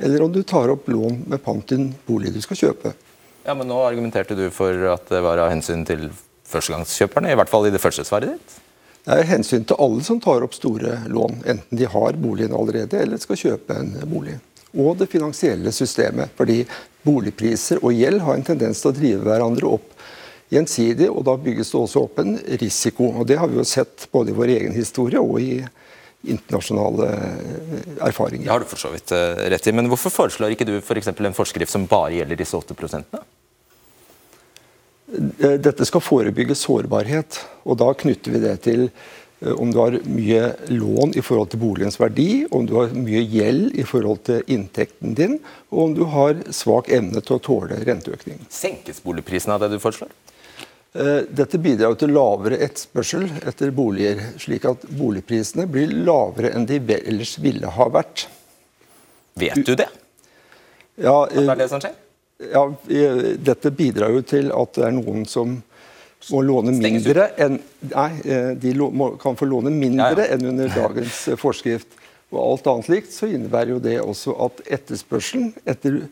eller 0.00 0.24
om 0.24 0.32
du 0.32 0.40
tar 0.42 0.72
opp 0.72 0.88
lån 0.88 1.20
med 1.28 1.42
pant 1.44 1.74
i 1.74 1.76
en 1.76 1.90
bolig 2.06 2.32
du 2.32 2.40
skal 2.40 2.56
kjøpe. 2.56 2.94
Ja, 3.44 3.54
men 3.54 3.68
Nå 3.68 3.76
argumenterte 3.84 4.34
du 4.34 4.48
for 4.54 4.72
at 4.94 5.04
det 5.12 5.20
var 5.22 5.44
av 5.44 5.52
hensyn 5.52 5.84
til 5.86 6.08
førstegangskjøperne, 6.48 7.30
i 7.30 7.38
hvert 7.38 7.52
fall 7.52 7.68
i 7.68 7.74
det 7.74 7.82
første 7.84 8.06
svaret 8.08 8.32
ditt? 8.32 8.56
Det 9.04 9.20
er 9.20 9.28
hensyn 9.28 9.68
til 9.68 9.78
alle 9.80 10.02
som 10.04 10.18
tar 10.24 10.44
opp 10.44 10.56
store 10.56 11.02
lån, 11.12 11.42
enten 11.44 11.80
de 11.80 11.86
har 11.88 12.16
boligen 12.20 12.56
allerede 12.56 13.04
eller 13.04 13.20
skal 13.20 13.40
kjøpe 13.44 13.76
en 13.76 13.92
bolig 14.08 14.38
og 14.76 14.98
det 15.00 15.08
finansielle 15.10 15.72
systemet. 15.72 16.34
Fordi 16.36 16.62
boligpriser 17.06 17.80
og 17.82 17.96
gjeld 17.96 18.22
har 18.26 18.36
en 18.36 18.46
tendens 18.46 18.82
til 18.82 18.92
å 18.92 18.96
drive 18.96 19.24
hverandre 19.24 19.70
opp 19.78 19.94
gjensidig, 20.52 21.10
og 21.12 21.24
da 21.28 21.36
bygges 21.40 21.72
det 21.72 21.80
også 21.80 22.04
opp 22.06 22.22
en 22.22 22.38
risiko. 22.60 23.12
og 23.20 23.26
Det 23.28 23.38
har 23.40 23.50
vi 23.50 23.60
jo 23.60 23.66
sett 23.68 24.08
både 24.12 24.32
i 24.32 24.38
vår 24.38 24.54
egen 24.56 24.76
historie 24.76 25.20
og 25.20 25.40
i 25.40 25.60
internasjonale 26.28 27.08
eh, 27.14 27.90
erfaringer. 28.08 28.44
Det 28.44 28.52
har 28.52 28.64
du 28.64 28.70
for 28.70 28.80
så 28.80 28.90
vidt 28.92 29.12
eh, 29.14 29.44
rett 29.52 29.68
i, 29.68 29.74
men 29.76 29.90
hvorfor 29.90 30.10
foreslår 30.10 30.56
ikke 30.56 30.66
du 30.66 30.78
for 30.84 30.98
en 30.98 31.36
forskrift 31.36 31.72
som 31.72 31.86
bare 31.86 32.16
gjelder 32.18 32.40
disse 32.40 32.58
8 32.58 32.74
prosentene? 32.78 33.22
Eh, 35.08 35.56
dette 35.62 35.86
skal 35.88 36.04
forebygge 36.04 36.56
sårbarhet, 36.58 37.38
og 37.64 37.78
da 37.80 37.92
knytter 37.96 38.34
vi 38.34 38.42
det 38.42 38.56
til 38.66 38.88
om 39.40 39.70
du 39.70 39.78
har 39.78 39.94
mye 40.10 40.52
lån 40.66 41.12
i 41.18 41.22
forhold 41.22 41.52
til 41.52 41.60
boligens 41.62 41.98
verdi, 42.00 42.46
om 42.50 42.66
du 42.66 42.74
har 42.78 42.94
mye 42.94 43.20
gjeld 43.22 43.76
i 43.78 43.84
forhold 43.86 44.24
til 44.26 44.42
inntekten 44.50 45.14
din, 45.18 45.36
og 45.70 45.82
om 45.84 45.94
du 45.94 46.02
har 46.10 46.40
svak 46.54 46.90
evne 46.90 47.22
til 47.22 47.36
å 47.36 47.42
tåle 47.42 47.78
renteøkning. 47.86 48.40
Senkes 48.50 48.98
boligprisene 49.04 49.54
av 49.54 49.62
det 49.62 49.76
du 49.76 49.78
foreslår? 49.82 50.10
Eh, 50.98 51.20
dette 51.30 51.60
bidrar 51.62 51.94
til 52.00 52.14
lavere 52.16 52.58
etterspørsel 52.64 53.28
etter 53.46 53.70
boliger, 53.76 54.22
slik 54.40 54.66
at 54.66 54.86
boligprisene 54.98 55.68
blir 55.70 55.92
lavere 55.92 56.54
enn 56.56 56.66
de 56.66 56.80
ellers 56.98 57.36
ville 57.44 57.70
ha 57.78 57.88
vært. 57.92 58.26
Vet 59.38 59.62
du 59.62 59.74
det? 59.78 59.90
Ja, 60.98 61.22
at 61.28 61.36
det 61.36 61.46
er 61.46 61.60
det 61.60 61.70
som 61.70 61.82
skjer? 61.82 61.94
Ja, 62.38 62.62
Dette 63.50 63.70
bidrar 63.74 64.14
jo 64.14 64.22
til 64.26 64.50
at 64.54 64.74
det 64.78 64.84
er 64.86 64.94
noen 64.94 65.24
som 65.26 65.58
må 66.32 66.42
låne 66.42 66.74
mindre 66.74 67.30
enn 67.40 67.58
Nei, 67.88 68.10
eh, 68.26 68.50
de 68.58 68.72
kan 69.22 69.36
få 69.38 69.46
låne 69.46 69.70
mindre 69.70 70.26
enn 70.32 70.48
under 70.50 70.72
dagens 70.74 71.28
eh, 71.30 71.38
forskrift. 71.38 71.94
Og 72.34 72.40
alt 72.42 72.66
annet 72.68 72.90
likt 72.92 73.14
så 73.14 73.28
innebærer 73.30 73.76
jo 73.76 73.82
det 73.82 74.00
også 74.02 74.34
at 74.48 74.64
etterspørselen 74.78 75.52
etter 75.68 76.02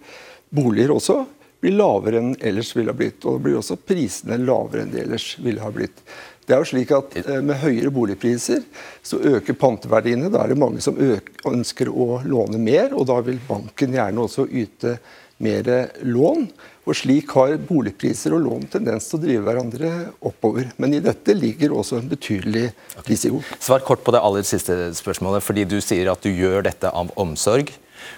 boliger 0.55 0.95
også 0.95 1.25
blir 1.61 1.75
lavere 1.77 2.23
enn 2.23 2.37
ellers 2.38 2.71
ville 2.77 2.95
ha 2.95 2.97
blitt. 2.97 3.19
Og 3.25 3.37
da 3.37 3.45
blir 3.49 3.59
også 3.59 3.77
prisene 3.83 4.38
lavere 4.40 4.85
enn 4.85 4.95
de 4.95 5.03
ellers 5.03 5.33
ville 5.42 5.64
ha 5.64 5.73
blitt. 5.75 6.01
Det 6.47 6.55
er 6.55 6.62
jo 6.62 6.71
slik 6.71 6.95
at 6.95 7.19
eh, 7.25 7.42
Med 7.42 7.59
høyere 7.64 7.90
boligpriser 7.90 8.62
så 9.03 9.19
øker 9.35 9.59
panteverdiene. 9.59 10.31
Da 10.31 10.45
er 10.45 10.55
det 10.55 10.62
mange 10.62 10.85
som 10.85 10.97
ønsker 10.97 11.90
å 11.90 12.23
låne 12.25 12.62
mer, 12.62 12.95
og 12.95 13.11
da 13.11 13.19
vil 13.27 13.42
banken 13.49 13.99
gjerne 13.99 14.25
også 14.25 14.47
yte 14.47 14.97
mer 15.42 15.69
lån. 16.07 16.47
Og 16.87 16.94
Slik 16.94 17.33
har 17.35 17.57
boligpriser 17.66 18.37
og 18.37 18.44
lån 18.44 18.68
tendens 18.70 19.09
til 19.11 19.18
å 19.18 19.22
drive 19.25 19.42
hverandre 19.42 19.88
oppover. 20.29 20.68
Men 20.79 20.94
i 20.94 21.03
dette 21.03 21.35
ligger 21.35 21.75
også 21.75 21.99
en 21.99 22.12
betydelig 22.12 22.68
risiko. 23.09 23.40
Svar 23.59 23.83
kort 23.87 24.05
på 24.07 24.14
det 24.14 24.22
aller 24.22 24.46
siste 24.46 24.77
spørsmålet. 24.94 25.42
fordi 25.42 25.64
Du 25.66 25.81
sier 25.81 26.12
at 26.12 26.22
du 26.22 26.31
gjør 26.31 26.62
dette 26.68 26.87
av 26.87 27.11
omsorg 27.16 27.72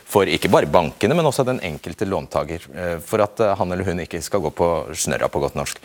for 0.04 0.28
ikke 0.28 0.50
bare 0.52 0.68
bankene, 0.68 1.16
men 1.16 1.24
også 1.24 1.46
den 1.48 1.62
enkelte 1.64 2.04
låntaker. 2.04 2.68
Eh, 2.74 2.98
for 3.00 3.24
at 3.24 3.40
eh, 3.40 3.54
han 3.56 3.72
eller 3.72 3.88
hun 3.88 4.04
ikke 4.04 4.20
skal 4.24 4.42
gå 4.44 4.52
på 4.52 4.68
snørra 4.92 5.30
på 5.32 5.40
godt 5.40 5.56
norsk. 5.56 5.80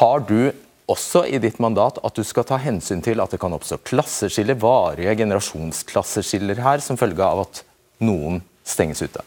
Har 0.00 0.26
du 0.26 0.50
også 0.90 1.22
i 1.30 1.38
ditt 1.42 1.60
mandat 1.62 2.00
at 2.02 2.18
du 2.18 2.24
skal 2.26 2.46
ta 2.46 2.58
hensyn 2.62 3.02
til 3.02 3.22
at 3.22 3.30
det 3.30 3.38
kan 3.42 3.54
oppstå 3.54 3.78
klasseskiller, 3.86 4.58
varige 4.58 5.14
generasjonsklasseskiller 5.22 6.62
her, 6.66 6.82
som 6.82 6.98
følge 6.98 7.22
av 7.22 7.46
at 7.46 7.62
noen 8.02 8.42
stenges 8.66 9.06
ute? 9.06 9.22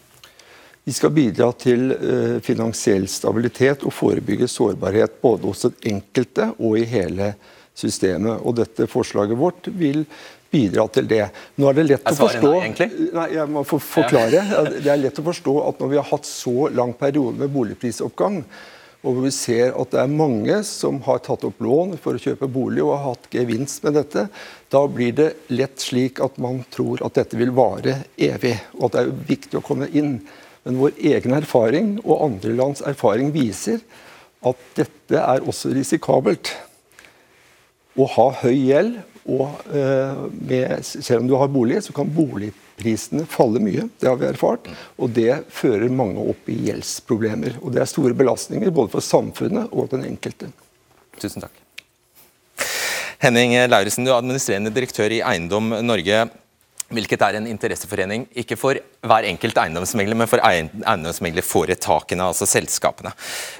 Vi 0.89 0.93
skal 0.95 1.11
bidra 1.13 1.51
til 1.53 1.91
eh, 1.93 2.39
finansiell 2.41 3.03
stabilitet 3.13 3.83
og 3.85 3.93
forebygge 3.93 4.47
sårbarhet 4.49 5.19
både 5.21 5.45
hos 5.45 5.67
den 5.67 5.75
enkelte 5.91 6.47
og 6.55 6.79
i 6.79 6.87
hele 6.89 7.27
systemet. 7.77 8.39
Og 8.41 8.55
dette 8.57 8.87
forslaget 8.89 9.37
vårt 9.37 9.69
vil 9.69 10.01
bidra 10.49 10.87
til 10.89 11.05
det. 11.11 11.27
Nå 11.61 11.69
er 11.69 11.77
det 11.77 11.85
lett 11.91 12.09
å 12.09 12.15
forstå 12.17 12.55
nei, 13.19 13.27
jeg 13.35 13.45
må 13.53 13.61
for, 13.69 13.85
forklare. 13.85 14.41
Det 14.79 14.89
er 14.89 15.03
lett 15.03 15.21
å 15.21 15.27
forstå 15.29 15.55
at 15.67 15.85
når 15.85 15.93
vi 15.93 16.01
har 16.01 16.09
hatt 16.09 16.31
så 16.31 16.57
lang 16.73 16.95
periode 16.97 17.37
med 17.43 17.53
boligprisoppgang, 17.53 18.41
og 19.05 19.13
hvor 19.13 19.21
vi 19.29 19.35
ser 19.37 19.77
at 19.77 19.93
det 19.93 20.01
er 20.01 20.17
mange 20.25 20.57
som 20.65 21.03
har 21.05 21.21
tatt 21.29 21.45
opp 21.45 21.61
lån 21.61 21.99
for 22.01 22.17
å 22.17 22.25
kjøpe 22.25 22.49
bolig 22.49 22.81
og 22.81 22.95
har 22.95 23.11
hatt 23.11 23.29
gevinst 23.37 23.85
med 23.85 23.99
dette, 24.01 24.25
da 24.73 24.85
blir 24.89 25.13
det 25.21 25.31
lett 25.53 25.85
slik 25.85 26.17
at 26.25 26.41
man 26.41 26.63
tror 26.73 27.05
at 27.05 27.21
dette 27.21 27.37
vil 27.37 27.53
vare 27.53 27.99
evig, 28.17 28.57
og 28.81 28.89
at 28.89 28.97
det 28.97 29.05
er 29.05 29.17
viktig 29.35 29.61
å 29.61 29.67
komme 29.69 29.93
inn. 29.93 30.15
Men 30.67 30.79
vår 30.81 30.97
egen 31.11 31.35
erfaring 31.37 31.93
og 32.03 32.23
andre 32.25 32.55
lands 32.57 32.83
erfaring 32.85 33.31
viser 33.35 33.79
at 34.45 34.65
dette 34.77 35.19
er 35.19 35.45
også 35.47 35.71
risikabelt. 35.75 36.51
Å 37.99 38.07
ha 38.15 38.27
høy 38.43 38.55
gjeld, 38.55 38.99
og 39.29 39.71
eh, 39.75 40.19
med, 40.39 40.85
selv 40.85 41.23
om 41.23 41.29
du 41.29 41.35
har 41.37 41.51
bolig, 41.51 41.81
så 41.85 41.93
kan 41.95 42.09
boligprisene 42.13 43.25
falle 43.29 43.61
mye. 43.61 43.87
Det 43.99 44.09
har 44.09 44.17
vi 44.19 44.29
erfart. 44.29 44.69
Og 44.97 45.11
det 45.15 45.43
fører 45.53 45.91
mange 45.93 46.23
opp 46.31 46.49
i 46.49 46.57
gjeldsproblemer. 46.69 47.59
Og 47.61 47.75
det 47.75 47.83
er 47.83 47.91
store 47.91 48.17
belastninger 48.17 48.73
både 48.73 48.93
for 48.95 49.05
samfunnet 49.05 49.73
og 49.75 49.91
den 49.93 50.07
enkelte. 50.09 50.51
Tusen 51.19 51.43
takk. 51.43 51.65
Henning 53.19 53.51
Lauritzen, 53.67 54.05
du 54.07 54.13
er 54.13 54.21
administrerende 54.21 54.71
direktør 54.71 55.11
i 55.11 55.19
Eiendom 55.27 55.73
Norge 55.83 56.23
hvilket 56.89 57.23
er 57.25 57.37
en 57.37 57.47
interesseforening 57.49 58.25
ikke 58.41 58.57
for 58.59 58.79
hver 59.05 59.27
enkelt 59.29 59.57
eiendomsmegler, 59.61 60.17
men 60.17 60.29
for 60.29 60.41
eiendomsmeglerforetakene, 60.45 62.29
altså 62.31 62.47
selskapene. 62.49 63.13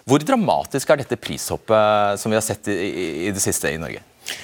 Hvor 0.10 0.24
dramatisk 0.26 0.90
er 0.90 1.04
dette 1.04 1.20
prishoppet 1.22 2.22
som 2.22 2.34
vi 2.34 2.40
har 2.40 2.46
sett 2.46 2.72
i, 2.74 3.30
det 3.34 3.44
siste 3.44 3.74
i 3.74 3.82
Norge? 3.82 4.02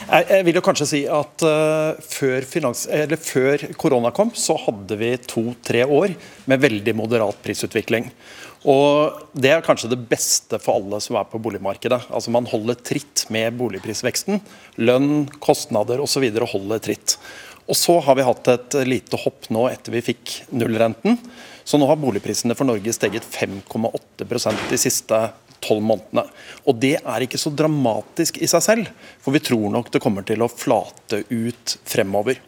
Jeg 0.09 0.45
vil 0.47 0.57
jo 0.57 0.63
kanskje 0.65 0.87
si 0.89 1.01
at 1.11 1.43
uh, 1.45 1.97
før, 2.01 2.45
finans, 2.49 2.85
før, 3.21 3.67
korona 3.77 4.09
kom, 4.15 4.31
så 4.33 4.55
hadde 4.63 4.97
vi 4.97 5.11
to-tre 5.21 5.83
år 5.85 6.15
med 6.49 6.63
veldig 6.63 6.95
moderat 6.97 7.37
prisutvikling. 7.45 8.09
Og 8.65 9.21
Det 9.37 9.51
er 9.53 9.65
kanskje 9.65 9.91
det 9.91 10.01
beste 10.09 10.57
for 10.61 10.79
alle 10.79 10.97
som 11.03 11.19
er 11.19 11.27
på 11.29 11.41
boligmarkedet. 11.41 12.07
Altså 12.09 12.33
Man 12.33 12.47
holder 12.49 12.79
tritt 12.81 13.27
med 13.29 13.53
boligprisveksten. 13.59 14.41
Lønn, 14.81 15.27
kostnader 15.37 16.01
osv. 16.01 16.25
holder 16.33 16.81
tritt. 16.81 17.19
Og 17.65 17.78
Så 17.78 17.97
har 17.99 18.15
vi 18.15 18.25
hatt 18.25 18.47
et 18.51 18.78
lite 18.86 19.17
hopp 19.17 19.49
nå 19.54 19.65
etter 19.71 19.95
vi 19.95 20.04
fikk 20.06 20.36
nullrenten. 20.54 21.17
Så 21.65 21.80
nå 21.82 21.88
har 21.89 21.97
boligprisene 21.97 22.56
for 22.58 22.69
Norge 22.69 22.93
steget 22.93 23.25
5,8% 23.25 24.69
de 24.69 24.78
siste 24.78 25.21
tolv 25.65 25.82
månedene. 25.82 26.25
Og 26.69 26.78
Det 26.78 26.95
er 26.99 27.25
ikke 27.25 27.41
så 27.41 27.49
dramatisk 27.49 28.38
i 28.38 28.49
seg 28.49 28.63
selv, 28.63 28.89
for 29.21 29.34
vi 29.34 29.41
tror 29.43 29.71
nok 29.73 29.89
det 29.93 30.04
kommer 30.04 30.25
til 30.28 30.45
å 30.45 30.51
flate 30.51 31.23
ut 31.30 31.78
fremover. 31.89 32.41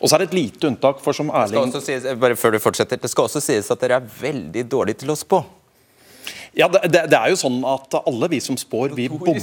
Og 0.00 0.08
så 0.08 0.16
er 0.16 0.24
det 0.24 0.32
et 0.32 0.40
lite 0.40 0.68
unntak, 0.68 0.98
for 1.04 1.16
som 1.16 1.30
Erling 1.30 1.70
sies, 1.78 2.06
bare 2.18 2.36
før 2.38 2.56
du 2.56 2.62
fortsetter, 2.62 2.98
det 3.00 3.12
skal 3.12 3.28
også 3.28 3.42
sies 3.44 3.70
at 3.70 3.84
dere 3.84 4.00
er 4.00 4.16
veldig 4.20 4.66
dårlige 4.66 5.04
til 5.04 5.14
å 5.14 5.18
spå. 5.18 5.44
Ja, 6.54 6.68
det, 6.70 6.86
det, 7.10 7.18
er 7.18 7.32
jo 7.32 7.38
sånn 7.38 7.56
at 7.66 7.96
Alle 8.04 8.28
vi 8.30 8.38
som 8.42 8.54
spår, 8.58 8.92
vi, 8.94 9.08
bom, 9.10 9.24
vi, 9.26 9.34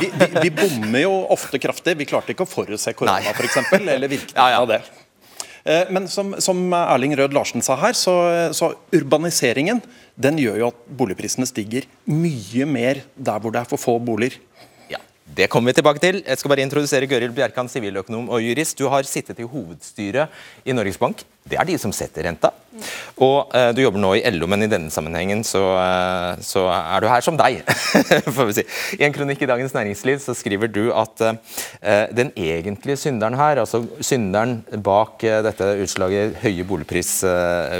vi, 0.00 0.28
vi 0.38 0.52
bommer 0.54 1.02
jo 1.02 1.12
ofte 1.34 1.60
kraftig. 1.60 1.98
Vi 2.00 2.06
klarte 2.08 2.32
ikke 2.32 2.46
å 2.46 2.48
forutse 2.48 2.94
korona 2.96 3.34
f.eks., 3.34 3.58
eller 3.76 4.08
virkningen 4.08 4.40
ja, 4.40 4.54
ja. 4.54 4.62
av 4.62 4.70
det. 4.70 4.80
Eh, 5.68 5.90
men 5.92 6.08
som, 6.08 6.32
som, 6.40 6.62
Erling 6.72 7.16
Rød 7.18 7.36
Larsen 7.36 7.64
sa 7.64 7.76
her, 7.82 7.96
så, 7.96 8.14
så, 8.56 8.72
urbaniseringen 8.96 9.82
den 10.16 10.40
gjør 10.40 10.62
jo 10.62 10.70
at 10.72 10.80
boligprisene 11.00 11.48
stiger 11.48 11.88
mye 12.08 12.68
mer 12.68 13.02
der 13.14 13.42
hvor 13.42 13.52
det 13.52 13.62
er 13.62 13.68
for 13.68 13.82
få 13.82 13.98
boliger. 14.00 14.38
Det 15.38 15.46
kommer 15.46 15.70
vi 15.70 15.76
tilbake 15.78 16.00
til. 16.02 16.16
Jeg 16.26 16.38
skal 16.40 16.50
bare 16.50 16.64
introdusere 16.66 17.06
Gøril 17.06 17.30
Bjerkan, 17.30 17.68
siviløkonom 17.70 18.24
og 18.34 18.42
jurist. 18.42 18.74
Du 18.74 18.88
har 18.90 19.06
sittet 19.06 19.38
i 19.38 19.44
hovedstyret 19.46 20.32
i 20.66 20.74
Norges 20.74 20.96
Bank. 20.98 21.20
Det 21.46 21.54
er 21.54 21.68
de 21.68 21.76
som 21.78 21.92
setter 21.94 22.24
renta. 22.26 22.48
Og 23.22 23.52
uh, 23.54 23.68
Du 23.70 23.78
jobber 23.84 24.02
nå 24.02 24.10
i 24.18 24.22
LO, 24.34 24.48
men 24.50 24.66
i 24.66 24.68
denne 24.70 24.90
sammenhengen 24.90 25.44
så, 25.46 25.60
uh, 25.78 26.40
så 26.42 26.64
er 26.72 27.04
du 27.04 27.06
her 27.06 27.22
som 27.22 27.38
deg. 27.38 27.60
får 28.36 28.48
vi 28.48 28.56
si. 28.56 28.64
I 28.98 29.04
en 29.06 29.14
kronikk 29.14 29.44
i 29.44 29.48
Dagens 29.50 29.76
Næringsliv 29.76 30.18
så 30.24 30.34
skriver 30.34 30.72
du 30.74 30.88
at 30.90 31.22
uh, 31.22 31.60
den 32.18 32.32
egentlige 32.34 32.98
synderen 32.98 33.38
her, 33.38 33.60
altså 33.62 33.84
synderen 34.02 34.56
bak 34.82 35.22
dette 35.22 35.68
utslaget 35.84 36.42
boligpris, 36.66 37.12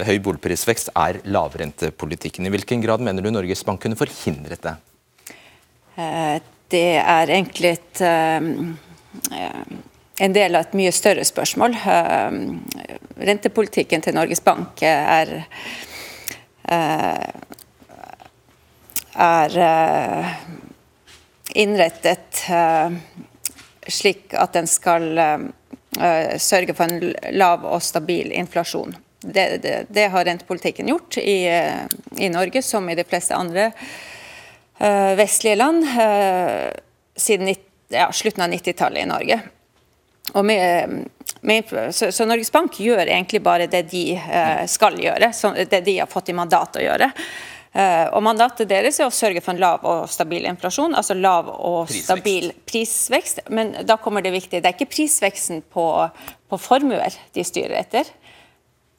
høy 0.07 0.21
boligprisvekst, 0.23 0.93
er 0.95 1.19
lavrentepolitikken. 1.27 2.47
I 2.47 2.55
hvilken 2.55 2.87
grad 2.87 3.03
mener 3.03 3.27
du 3.27 3.33
Norges 3.35 3.67
Bank 3.67 3.83
kunne 3.83 3.99
forhindret 3.99 4.63
det? 4.63 4.77
Det 6.73 6.99
er 7.01 7.31
egentlig 7.33 7.71
et, 7.79 8.01
eh, 8.01 8.37
en 10.21 10.33
del 10.33 10.57
av 10.57 10.67
et 10.67 10.77
mye 10.77 10.93
større 10.93 11.25
spørsmål. 11.25 11.77
Eh, 11.81 12.39
rentepolitikken 13.29 14.05
til 14.05 14.17
Norges 14.17 14.43
Bank 14.45 14.83
er, 14.83 15.47
eh, 16.69 17.31
er 19.17 19.59
innrettet 21.55 22.45
slik 23.89 24.35
at 24.35 24.53
den 24.53 24.67
skal 24.67 25.17
sørge 26.39 26.75
for 26.77 26.85
en 26.85 27.15
lav 27.33 27.65
og 27.65 27.83
stabil 27.83 28.31
inflasjon. 28.31 28.95
Det, 29.21 29.63
det, 29.63 29.87
det 29.89 30.11
har 30.13 30.25
rentepolitikken 30.25 30.87
gjort 30.87 31.19
i, 31.19 31.49
i, 32.21 32.29
Norge, 32.29 32.63
som 32.63 32.87
i 32.89 32.95
de 32.95 33.05
fleste 33.09 33.35
andre 33.35 33.73
land 33.73 34.18
vestlige 35.19 35.59
land 35.59 35.85
eh, 35.85 36.71
siden 37.17 37.55
ja, 37.89 38.13
slutten 38.13 38.45
av 38.45 38.51
90-tallet 38.53 39.03
i 39.03 39.09
Norge. 39.09 39.41
Med, 40.45 41.09
med, 41.41 41.71
så, 41.95 42.13
så, 42.13 42.25
Norges 42.29 42.53
Bank 42.53 42.81
gjør 42.81 43.07
egentlig 43.07 43.41
bare 43.43 43.67
det 43.67 43.87
de 43.91 44.03
eh, 44.15 44.65
skal 44.69 44.99
gjøre, 45.01 45.33
det 45.71 45.81
de 45.87 45.99
har 45.99 46.11
fått 46.11 46.29
i 46.29 46.37
mandat 46.37 46.77
å 46.77 46.85
gjøre. 46.85 47.11
og 48.13 48.23
Mandatet 48.25 48.69
deres 48.69 49.01
er 49.01 49.07
å 49.07 49.15
sørge 49.15 49.41
for 49.45 49.55
en 49.55 49.61
lav 49.63 49.85
og 49.87 50.07
stabil 50.11 50.47
inflasjon, 50.51 50.95
altså 50.97 51.15
lav 51.15 51.49
og 51.53 51.89
prisvekst. 51.89 52.07
stabil 52.09 52.53
prisvekst. 52.67 53.43
Men 53.49 53.75
da 53.87 53.97
kommer 53.97 54.25
det 54.25 54.35
viktige, 54.35 54.61
det 54.61 54.73
er 54.73 54.77
ikke 54.77 54.93
prisveksten 54.95 55.63
på, 55.73 55.87
på 56.49 56.61
formuer 56.61 57.19
de 57.37 57.45
styrer 57.47 57.79
etter. 57.81 58.09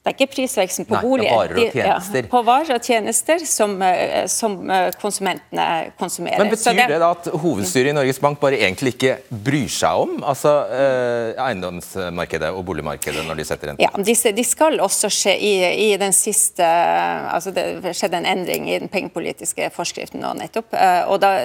Det 0.00 0.08
er 0.08 0.14
ikke 0.16 0.32
prisveksten 0.32 0.86
på 0.88 0.96
boliger. 1.02 1.34
Varer 1.36 1.58
og 1.60 1.74
tjenester. 1.74 2.22
Ja, 2.24 2.28
på 2.32 2.40
varer 2.46 2.70
og 2.78 2.86
tjenester 2.88 3.42
som, 3.44 3.74
eh, 3.84 4.26
som, 4.32 4.54
eh, 4.70 4.92
konsumentene 4.96 5.92
konsumerer. 5.98 6.38
Men 6.38 6.48
Betyr 6.48 6.72
det, 6.72 6.86
det, 6.88 7.00
da 7.02 7.10
at 7.10 7.26
hovedstyret 7.42 7.90
i 7.90 7.92
Norges 7.92 8.18
Bank 8.18 8.40
bare 8.40 8.56
egentlig 8.56 8.94
ikke 8.94 9.18
bryr 9.28 9.68
seg 9.68 10.00
om 10.00 10.24
altså, 10.24 10.54
eh, 10.72 11.42
eiendomsmarkedet 11.44 12.48
og 12.48 12.64
boligmarkedet 12.64 13.26
når 13.26 13.36
de 13.36 13.44
setter 13.44 13.68
renten? 13.68 13.84
Ja, 13.84 13.90
de, 13.92 14.32
de, 14.32 14.44
skal 14.44 14.80
også 14.80 15.10
skje 15.12 15.36
i, 15.36 15.54
i, 15.92 15.96
den 16.00 16.16
siste 16.16 16.64
altså 16.64 17.52
Det 17.52 17.92
skjedde 17.92 18.22
en 18.22 18.26
endring 18.38 18.70
i 18.70 18.78
den 18.78 18.88
pengepolitiske 18.88 19.68
forskriften 19.70 20.24
nå 20.24 20.32
nettopp. 20.32 20.72
Eh, 20.72 21.02
og 21.12 21.20
da 21.20 21.36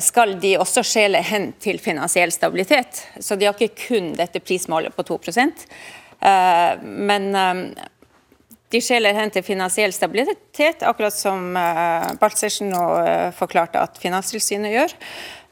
skal 0.00 0.40
de 0.40 0.54
også 0.56 0.80
skjele 0.82 1.20
hen 1.20 1.50
til 1.60 1.78
finansiell 1.78 2.32
stabilitet. 2.32 3.04
Så 3.20 3.36
de 3.36 3.44
har 3.44 3.54
ikke 3.54 3.86
kun 3.86 4.14
dette 4.16 4.40
prismålet 4.40 4.96
på 4.96 5.04
2 5.04 5.18
Eh, 5.18 6.05
men 6.82 7.28
eh, 7.34 7.60
de 8.74 8.82
skjeler 8.82 9.14
hen 9.14 9.30
til 9.30 9.44
finansiell 9.46 9.92
stabilitet, 9.94 10.82
akkurat 10.82 11.14
som 11.14 11.56
eh, 11.56 12.08
Baltzersen 12.20 12.72
nå 12.72 12.84
forklarte 13.38 13.82
at 13.82 14.00
Finanstilsynet 14.02 14.74
gjør. 14.74 14.96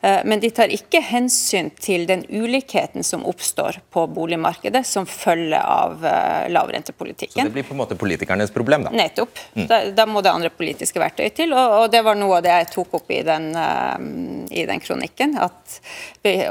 Eh, 0.05 0.21
men 0.25 0.41
de 0.41 0.51
tar 0.51 0.69
ikke 0.69 1.01
hensyn 1.01 1.71
til 1.81 2.03
den 2.05 2.27
ulikheten 2.29 3.05
som 3.07 3.23
oppstår 3.25 3.79
på 3.91 4.03
boligmarkedet 4.13 4.83
som 4.85 5.07
følge 5.09 5.57
av 5.57 6.05
eh, 6.05 6.51
lavrentepolitikken. 6.53 7.41
Så 7.41 7.49
det 7.49 7.55
blir 7.55 7.65
på 7.65 7.73
en 7.73 7.81
måte 7.81 7.97
politikernes 7.97 8.53
problem, 8.53 8.85
da? 8.85 8.93
Nettopp. 8.93 9.41
Mm. 9.55 9.65
Da, 9.71 9.79
da, 9.97 10.07
må 10.07 10.21
det 10.21 10.35
andre 10.35 10.51
politiske 10.53 11.01
verktøy 11.01 11.31
til. 11.33 11.57
Og, 11.57 11.79
og, 11.79 11.87
det 11.95 12.05
var 12.05 12.21
noe 12.21 12.37
av 12.37 12.45
det 12.45 12.53
jeg 12.53 12.69
tok 12.75 12.99
opp 13.01 13.17
i 13.17 13.23
den, 13.25 13.49
uh, 13.57 13.97
i 14.53 14.67
den 14.69 14.85
kronikken. 14.85 15.39
At, 15.41 15.79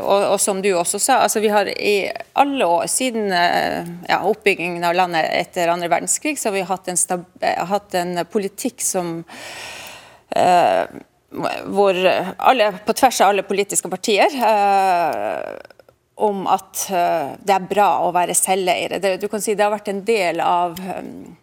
og, 0.01 0.17
og, 0.17 0.39
som 0.41 0.63
du 0.65 0.71
også 0.73 0.97
sa, 0.97 1.21
altså 1.27 1.43
vi 1.43 1.53
har 1.53 1.69
i 1.69 1.95
alle 2.41 2.65
år 2.65 2.89
siden 2.89 3.29
uh, 3.29 3.93
ja, 4.09 4.23
oppbyggingen 4.33 4.81
av 4.89 4.97
landet 4.97 5.29
etter 5.29 5.69
andre 5.69 5.93
verdenskrig, 5.93 6.39
så 6.41 6.49
har 6.49 6.57
vi 6.57 6.67
hatt 6.73 6.89
en, 6.89 6.97
stab, 6.97 7.29
hatt 7.69 8.01
en 8.01 8.23
politikk 8.33 8.81
som 8.81 9.19
uh, 10.33 11.01
hvor 11.33 11.97
alle, 12.37 12.71
på 12.85 12.93
tvers 12.93 13.21
av 13.21 13.33
alle 13.33 13.45
politiske 13.47 13.89
partier 13.89 14.35
eh, 14.37 15.53
om 16.23 16.43
at 16.47 16.85
eh, 16.93 17.33
det 17.41 17.55
er 17.55 17.69
bra 17.69 17.87
å 18.05 18.11
være 18.13 18.35
selveiere. 18.37 19.17
Du 19.17 19.27
kan 19.31 19.41
si 19.41 19.55
det 19.57 19.65
har 19.65 19.73
vært 19.73 19.89
en 19.91 20.03
del 20.05 20.41
av 20.45 20.77
um, 20.77 21.33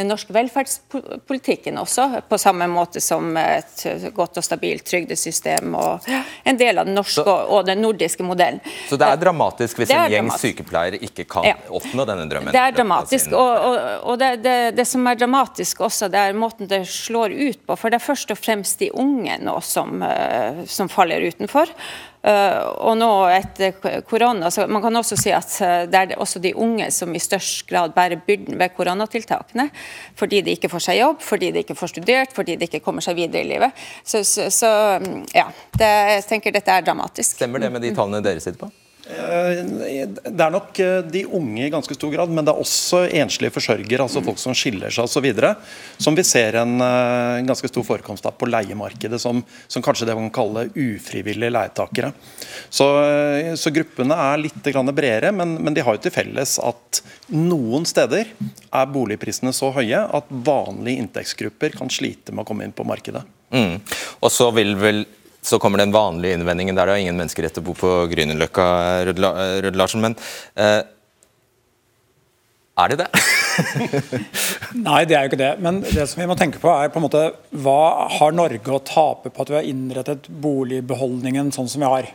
den 0.00 0.08
norske 0.08 0.32
velferdspolitikken 0.32 1.78
også, 1.80 2.22
på 2.28 2.38
samme 2.40 2.66
måte 2.70 3.02
som 3.04 3.36
et 3.36 3.84
godt 4.16 4.40
og 4.40 4.44
stabilt 4.46 4.86
trygdesystem 4.88 5.74
og 5.76 6.06
en 6.44 6.60
del 6.60 6.80
av 6.80 6.88
den 6.88 6.96
norske 6.96 7.24
så, 7.26 7.36
og 7.52 7.66
den 7.68 7.82
nordiske 7.84 8.24
modellen. 8.24 8.62
Så 8.88 8.96
det 9.00 9.08
er 9.08 9.20
dramatisk 9.20 9.82
hvis 9.82 9.92
er 9.92 10.06
en 10.06 10.14
gjeng 10.14 10.30
sykepleiere 10.40 11.00
ikke 11.04 11.26
kan 11.30 11.48
ja. 11.50 11.56
oppnå 11.68 12.06
denne 12.08 12.28
drømmen? 12.30 12.52
Det 12.54 12.62
er 12.62 12.76
dramatisk, 12.76 13.34
og, 13.36 13.66
og, 13.68 13.80
og 14.12 14.20
det, 14.22 14.30
det, 14.44 14.56
det, 14.78 14.86
som 14.88 15.06
er 15.10 15.18
dramatisk 15.20 15.84
også, 15.88 16.08
det 16.12 16.22
er 16.22 16.38
måten 16.38 16.70
det 16.70 16.82
slår 16.88 17.34
ut 17.36 17.66
på. 17.66 17.76
For 17.76 17.92
det 17.92 18.00
er 18.00 18.06
først 18.06 18.32
og 18.32 18.40
fremst 18.40 18.80
de 18.80 18.90
unge 18.96 19.36
nå 19.44 19.58
som, 19.64 20.00
eh, 20.06 20.64
som 20.70 20.88
faller 20.92 21.28
utenfor. 21.28 21.74
Uh, 22.20 22.66
og 22.84 22.98
nå 23.00 23.06
etter 23.32 24.02
korona, 24.04 24.50
så 24.52 24.66
Man 24.68 24.82
kan 24.84 24.96
også 25.00 25.16
si 25.16 25.30
at 25.32 25.54
uh, 25.64 25.86
det 25.88 26.00
er 26.02 26.18
også 26.20 26.42
de 26.44 26.50
unge 26.52 26.90
som 26.92 27.14
i 27.16 27.22
størst 27.22 27.62
grad 27.70 27.94
bærer 27.96 28.20
byrden 28.26 28.58
ved 28.60 28.74
koronatiltakene. 28.76 29.69
Fordi 30.18 30.42
de 30.46 30.56
ikke 30.56 30.70
får 30.72 30.86
seg 30.88 31.00
jobb, 31.00 31.22
fordi 31.24 31.50
de 31.54 31.64
ikke 31.64 31.78
får 31.78 31.94
studert, 31.94 32.36
fordi 32.36 32.58
de 32.60 32.68
ikke 32.68 32.82
kommer 32.84 33.04
seg 33.04 33.18
videre 33.18 33.44
i 33.44 33.50
livet. 33.52 33.86
Så, 34.04 34.24
så, 34.26 34.50
så 34.54 34.70
mm, 35.02 35.24
ja, 35.36 35.48
det, 35.78 35.90
jeg 36.16 36.28
tenker 36.28 36.54
dette 36.54 36.76
er 36.76 36.86
dramatisk. 36.86 37.38
Stemmer 37.40 37.62
det 37.62 37.72
med 37.72 37.84
de 37.84 37.94
tallene 37.96 38.22
dere 38.24 38.42
sitter 38.42 38.66
på? 38.66 38.72
Eh, 39.10 39.60
det 40.30 40.44
er 40.44 40.52
nok 40.52 40.78
eh, 40.82 40.98
de 41.10 41.24
unge 41.26 41.64
i 41.66 41.70
ganske 41.72 41.94
stor 41.96 42.12
grad, 42.12 42.32
men 42.32 42.46
det 42.46 42.52
er 42.52 42.62
også 42.62 43.02
enslige 43.20 43.52
forsørgere, 43.54 44.04
altså 44.04 44.22
folk 44.24 44.40
som 44.40 44.54
skiller 44.56 44.92
seg 44.94 45.08
osv., 45.08 45.28
som 46.00 46.16
vi 46.16 46.24
ser 46.26 46.60
en, 46.60 46.76
eh, 46.84 47.40
ganske 47.48 47.70
stor 47.70 47.86
forekomst 47.86 48.28
av 48.28 48.36
på 48.40 48.48
leiemarkedet, 48.50 49.20
som, 49.22 49.42
som 49.68 49.84
kanskje 49.84 50.08
det 50.08 50.16
man 50.18 50.28
kan 50.30 50.36
kalle 50.40 50.66
ufrivillige 50.74 51.52
leietakere. 51.54 52.12
Så, 52.70 52.86
så, 53.58 53.72
gruppene 53.74 54.16
er 54.16 54.42
litt 54.44 54.70
bredere, 54.94 55.32
men, 55.34 55.56
men, 55.60 55.74
de 55.74 55.84
har 55.84 55.96
jo 55.96 56.04
til 56.04 56.14
felles 56.14 56.56
at 56.62 57.02
noen 57.34 57.86
steder 57.88 58.30
er 58.30 58.90
boligprisene 58.90 59.52
så 59.56 59.72
høye 59.74 60.02
at 60.06 60.30
vanlige 60.30 61.02
inntektsgrupper 61.02 61.76
kan 61.78 61.90
slite 61.92 62.34
med 62.34 62.44
å 62.44 62.48
komme 62.50 62.66
inn 62.66 62.76
på 62.76 62.86
markedet. 62.86 63.22
Mm. 63.50 63.80
Og 64.22 64.30
så 64.30 64.50
vil 64.54 64.76
vel 64.78 65.04
så 65.42 65.58
kommer 65.58 65.80
den 65.80 65.94
vanlige 65.94 66.36
innvendingen 66.36 66.76
der 66.76 66.88
det 66.88 66.96
er 66.96 67.04
ingen 67.04 67.18
menneskerett 67.20 67.60
å 67.60 67.64
bo 67.64 67.74
på 67.78 67.92
Grünerløkka, 68.12 68.66
Rød 69.08 69.78
Larsen. 69.78 70.04
Men 70.04 70.16
eh, 70.60 70.82
er 72.80 72.92
det 72.92 73.00
det? 73.02 73.08
Nei, 74.88 75.02
det 75.08 75.16
er 75.16 75.24
jo 75.24 75.30
ikke 75.32 75.40
det. 75.40 75.54
Men 75.64 75.80
det 75.84 76.06
som 76.08 76.22
vi 76.22 76.28
må 76.30 76.36
tenke 76.38 76.60
på 76.62 76.70
er 76.72 76.92
på 76.92 77.00
en 77.00 77.06
måte, 77.06 77.24
hva 77.64 78.08
har 78.18 78.36
Norge 78.36 78.76
å 78.76 78.82
tape 78.84 79.32
på 79.32 79.44
at 79.44 79.52
vi 79.52 79.58
har 79.58 79.68
innrettet 79.68 80.28
boligbeholdningen 80.44 81.52
sånn 81.56 81.68
som 81.72 81.84
vi 81.84 81.90
har? 81.94 82.12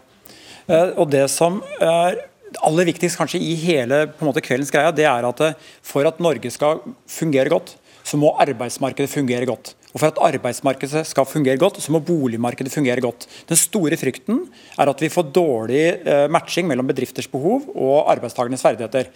Eh, 0.65 0.93
og 0.95 1.09
det 1.13 1.27
som 1.33 1.61
er 1.79 2.21
aller 2.65 2.87
viktigst 2.87 3.19
kanskje 3.19 3.41
i 3.41 3.55
hele 3.59 4.05
på 4.11 4.23
en 4.23 4.31
måte, 4.31 4.43
kveldens 4.45 4.73
greia, 4.73 4.93
det 4.95 5.07
er 5.09 5.27
at 5.27 5.43
eh, 5.43 5.57
for 5.85 6.07
at 6.07 6.21
Norge 6.23 6.51
skal 6.53 6.81
fungere 7.11 7.51
godt, 7.53 7.75
så 8.05 8.19
må 8.21 8.33
arbeidsmarkedet 8.41 9.11
fungere 9.11 9.49
godt. 9.49 9.73
Og 9.95 10.01
For 10.01 10.11
at 10.11 10.17
arbeidsmarkedet 10.19 11.05
skal 11.07 11.27
fungere 11.27 11.59
godt, 11.61 11.79
så 11.79 11.93
må 11.95 12.01
boligmarkedet 12.03 12.73
fungere 12.73 12.99
godt. 12.99 13.29
Den 13.47 13.55
store 13.55 13.95
frykten 13.95 14.41
er 14.75 14.91
at 14.91 15.01
vi 15.01 15.07
får 15.11 15.29
dårlig 15.31 15.83
eh, 16.03 16.25
matching 16.27 16.67
mellom 16.67 16.89
bedrifters 16.89 17.29
behov 17.31 17.69
og 17.71 18.11
arbeidstakernes 18.11 18.65
ferdigheter. 18.65 19.07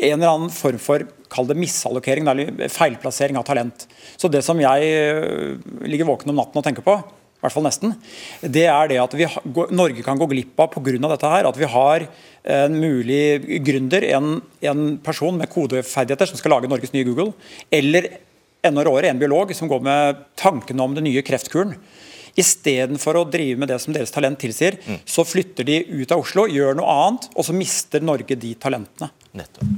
En 0.00 0.16
eller 0.16 0.30
annen 0.30 0.54
form 0.54 0.80
for 0.80 1.04
kall 1.28 1.50
det 1.50 1.58
misallokering 1.60 2.24
eller 2.32 2.70
feilplassering 2.72 3.36
av 3.36 3.44
talent. 3.46 3.84
Så 4.16 4.32
Det 4.32 4.40
som 4.46 4.56
jeg 4.64 4.88
eh, 4.96 5.60
ligger 5.84 6.08
våken 6.08 6.32
om 6.32 6.40
natten 6.40 6.56
og 6.56 6.64
tenker 6.64 6.86
på, 6.86 6.96
i 7.38 7.44
hvert 7.44 7.54
fall 7.54 7.68
nesten, 7.68 7.92
det 8.40 8.64
er 8.66 8.88
det 8.90 8.96
at 8.98 9.12
vi, 9.14 9.28
Norge 9.70 10.02
kan 10.02 10.18
gå 10.18 10.26
glipp 10.32 10.58
av 10.58 10.72
pga. 10.72 10.96
dette 11.04 11.28
her, 11.30 11.46
at 11.46 11.60
vi 11.60 11.68
har 11.70 12.06
en 12.42 12.80
mulig 12.80 13.60
gründer, 13.62 14.08
en, 14.16 14.40
en 14.64 14.96
person 15.04 15.36
med 15.38 15.52
kodeferdigheter 15.52 16.26
som 16.26 16.40
skal 16.40 16.56
lage 16.56 16.72
Norges 16.72 16.96
nye 16.96 17.06
Google, 17.06 17.36
eller 17.70 18.08
enda 18.68 18.84
råere, 18.86 19.10
en 19.10 19.20
biolog 19.20 19.54
som 19.56 19.70
går 19.70 19.80
med 19.84 20.20
tankene 20.38 20.84
om 20.84 20.94
den 20.96 21.08
nye 21.08 21.24
kreftkuren. 21.26 21.74
Istedenfor 22.38 23.18
å 23.18 23.24
drive 23.26 23.58
med 23.58 23.72
det 23.72 23.80
som 23.82 23.94
deres 23.94 24.12
talent 24.14 24.38
tilsier, 24.38 24.78
mm. 24.84 25.00
så 25.08 25.24
flytter 25.26 25.66
de 25.66 25.80
ut 25.90 26.12
av 26.14 26.22
Oslo, 26.22 26.46
gjør 26.46 26.78
noe 26.78 27.00
annet, 27.08 27.26
og 27.34 27.48
så 27.48 27.56
mister 27.56 28.04
Norge 28.04 28.38
de 28.38 28.52
talentene. 28.60 29.10
Nettopp. 29.38 29.74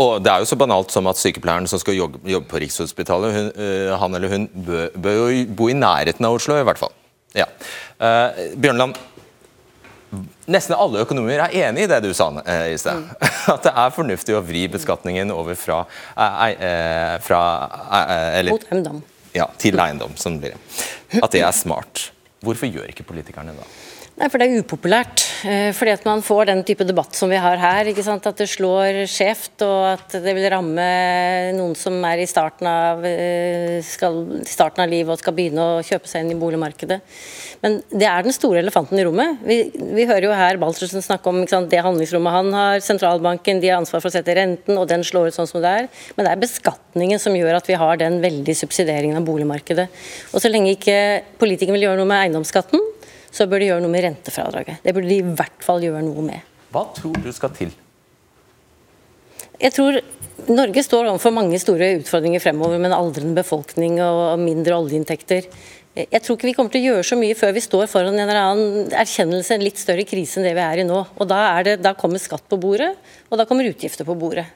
Og 0.00 0.22
Det 0.24 0.32
er 0.32 0.40
jo 0.40 0.48
så 0.48 0.56
banalt 0.56 0.92
som 0.94 1.08
at 1.10 1.20
sykepleieren 1.20 1.68
som 1.68 1.80
skal 1.82 1.98
jobbe, 1.98 2.22
jobbe 2.24 2.48
på 2.48 2.62
Rikshospitalet, 2.62 3.36
hun, 3.36 3.50
uh, 3.52 3.92
han 4.00 4.16
eller 4.16 4.32
hun 4.32 4.48
bør, 4.54 5.20
jo 5.26 5.44
bo 5.58 5.68
i 5.68 5.76
nærheten 5.76 6.24
av 6.24 6.38
Oslo, 6.38 6.56
i 6.56 6.64
hvert 6.64 6.80
fall. 6.80 6.94
Ja. 7.36 7.44
Uh, 8.00 8.56
Bjørnland, 8.56 8.96
Nesten 10.50 10.74
alle 10.74 11.04
økonomer 11.04 11.44
er 11.44 11.54
enig 11.68 11.84
i 11.86 11.90
det 11.90 12.00
du 12.02 12.10
sa 12.16 12.30
eh, 12.42 12.72
i 12.74 12.78
sted. 12.80 12.98
Mm. 12.98 13.28
At 13.54 13.66
det 13.68 13.74
er 13.84 13.92
fornuftig 13.94 14.34
å 14.34 14.42
vri 14.44 14.64
beskatningen 14.72 15.30
over 15.34 15.58
fra, 15.58 15.84
eh, 16.16 17.16
fra 17.22 17.42
eller, 18.34 18.56
Mot 18.56 18.66
eiendom. 18.70 19.02
Ja, 19.36 19.46
til 19.62 19.78
eiendom, 19.78 20.16
som 20.18 20.40
blir 20.42 20.56
det. 20.56 21.20
At 21.22 21.30
det 21.34 21.44
er 21.46 21.54
smart. 21.54 22.08
Hvorfor 22.42 22.70
gjør 22.70 22.90
ikke 22.90 23.06
politikerne 23.06 23.54
det? 23.54 23.68
Nei, 24.20 24.28
for 24.28 24.36
Det 24.36 24.50
er 24.50 24.60
upopulært. 24.60 25.22
Eh, 25.48 25.70
fordi 25.72 25.94
at 25.94 26.02
man 26.04 26.20
får 26.20 26.50
den 26.50 26.58
type 26.68 26.84
debatt 26.84 27.16
som 27.16 27.30
vi 27.32 27.38
har 27.40 27.56
her. 27.56 27.88
At 27.88 28.36
det 28.36 28.48
slår 28.52 29.06
skjevt, 29.08 29.62
og 29.64 29.94
at 29.94 30.16
det 30.20 30.34
vil 30.36 30.44
ramme 30.52 30.84
noen 31.56 31.72
som 31.74 31.96
er 32.04 32.20
i 32.20 32.26
starten 32.28 32.68
av, 32.68 33.02
eh, 33.02 33.80
skal, 33.80 34.44
starten 34.44 34.84
av 34.84 34.90
livet 34.90 35.14
og 35.14 35.18
skal 35.18 35.32
begynne 35.32 35.64
å 35.64 35.80
kjøpe 35.80 36.06
seg 36.06 36.20
inn 36.20 36.32
i 36.32 36.40
boligmarkedet. 36.40 37.00
Men 37.62 37.82
det 37.88 38.04
er 38.04 38.22
den 38.22 38.36
store 38.36 38.60
elefanten 38.60 39.00
i 39.00 39.04
rommet. 39.08 39.40
Vi, 39.40 39.72
vi 39.72 40.04
hører 40.04 40.28
jo 40.28 40.36
her 40.36 40.60
Balsersen 40.60 41.00
snakke 41.00 41.26
om 41.32 41.46
sant, 41.48 41.70
det 41.70 41.80
handlingsrommet 41.80 42.36
han 42.36 42.52
har. 42.52 42.84
Sentralbanken 42.84 43.60
de 43.60 43.72
har 43.72 43.80
ansvar 43.80 44.04
for 44.04 44.12
å 44.12 44.12
sette 44.12 44.36
renten, 44.36 44.76
og 44.76 44.86
den 44.86 45.00
slår 45.00 45.28
ut 45.28 45.38
sånn 45.40 45.48
som 45.48 45.64
det 45.64 45.72
er. 45.80 45.88
Men 46.16 46.28
det 46.28 46.32
er 46.34 46.44
beskatningen 46.44 47.18
som 47.18 47.32
gjør 47.32 47.56
at 47.56 47.72
vi 47.72 47.80
har 47.80 47.96
den 47.96 48.20
veldige 48.20 48.60
subsidieringen 48.60 49.16
av 49.16 49.24
boligmarkedet. 49.24 49.88
Og 50.34 50.44
så 50.44 50.52
lenge 50.52 50.76
ikke 50.76 51.24
politikerne 51.40 51.78
vil 51.78 51.88
gjøre 51.88 52.02
noe 52.02 52.12
med 52.12 52.26
eiendomsskatten, 52.26 52.84
så 53.30 53.46
bør 53.50 53.62
de 53.62 53.70
gjøre 53.70 53.84
noe 53.84 53.92
med 53.92 54.04
rentefradraget. 54.06 54.82
Det 54.84 54.94
burde 54.96 55.10
de 55.10 55.20
i 55.20 55.36
hvert 55.38 55.64
fall 55.66 55.84
gjøre 55.84 56.02
noe 56.06 56.24
med. 56.26 56.48
Hva 56.70 56.86
tror 56.94 57.18
du 57.22 57.30
skal 57.34 57.54
til? 57.56 57.72
Jeg 59.60 59.74
tror 59.76 59.98
Norge 60.50 60.82
står 60.82 61.10
overfor 61.10 61.34
mange 61.36 61.58
store 61.60 61.92
utfordringer 61.98 62.40
fremover 62.42 62.80
med 62.80 62.90
en 62.90 62.96
aldrende 62.96 63.36
befolkning 63.36 63.98
og 64.02 64.40
mindre 64.40 64.78
oljeinntekter. 64.78 65.48
Jeg 66.00 66.22
tror 66.22 66.38
ikke 66.38 66.48
vi 66.48 66.54
kommer 66.56 66.72
til 66.72 66.84
å 66.84 66.92
gjøre 66.92 67.06
så 67.06 67.18
mye 67.18 67.36
før 67.36 67.52
vi 67.56 67.62
står 67.64 67.88
foran 67.90 68.14
en 68.14 68.22
eller 68.22 68.38
annen 68.40 68.92
erkjennelse, 68.94 69.56
en 69.56 69.64
litt 69.64 69.80
større 69.80 70.06
krise 70.08 70.38
enn 70.38 70.46
det 70.46 70.54
vi 70.56 70.62
er 70.64 70.80
i 70.80 70.86
nå. 70.86 71.00
Og 71.18 71.28
Da, 71.28 71.40
det, 71.66 71.80
da 71.82 71.92
kommer 71.98 72.22
skatt 72.22 72.46
på 72.48 72.58
bordet, 72.62 72.92
og 73.28 73.40
da 73.40 73.46
kommer 73.48 73.68
utgifter 73.68 74.06
på 74.08 74.16
bordet. 74.18 74.46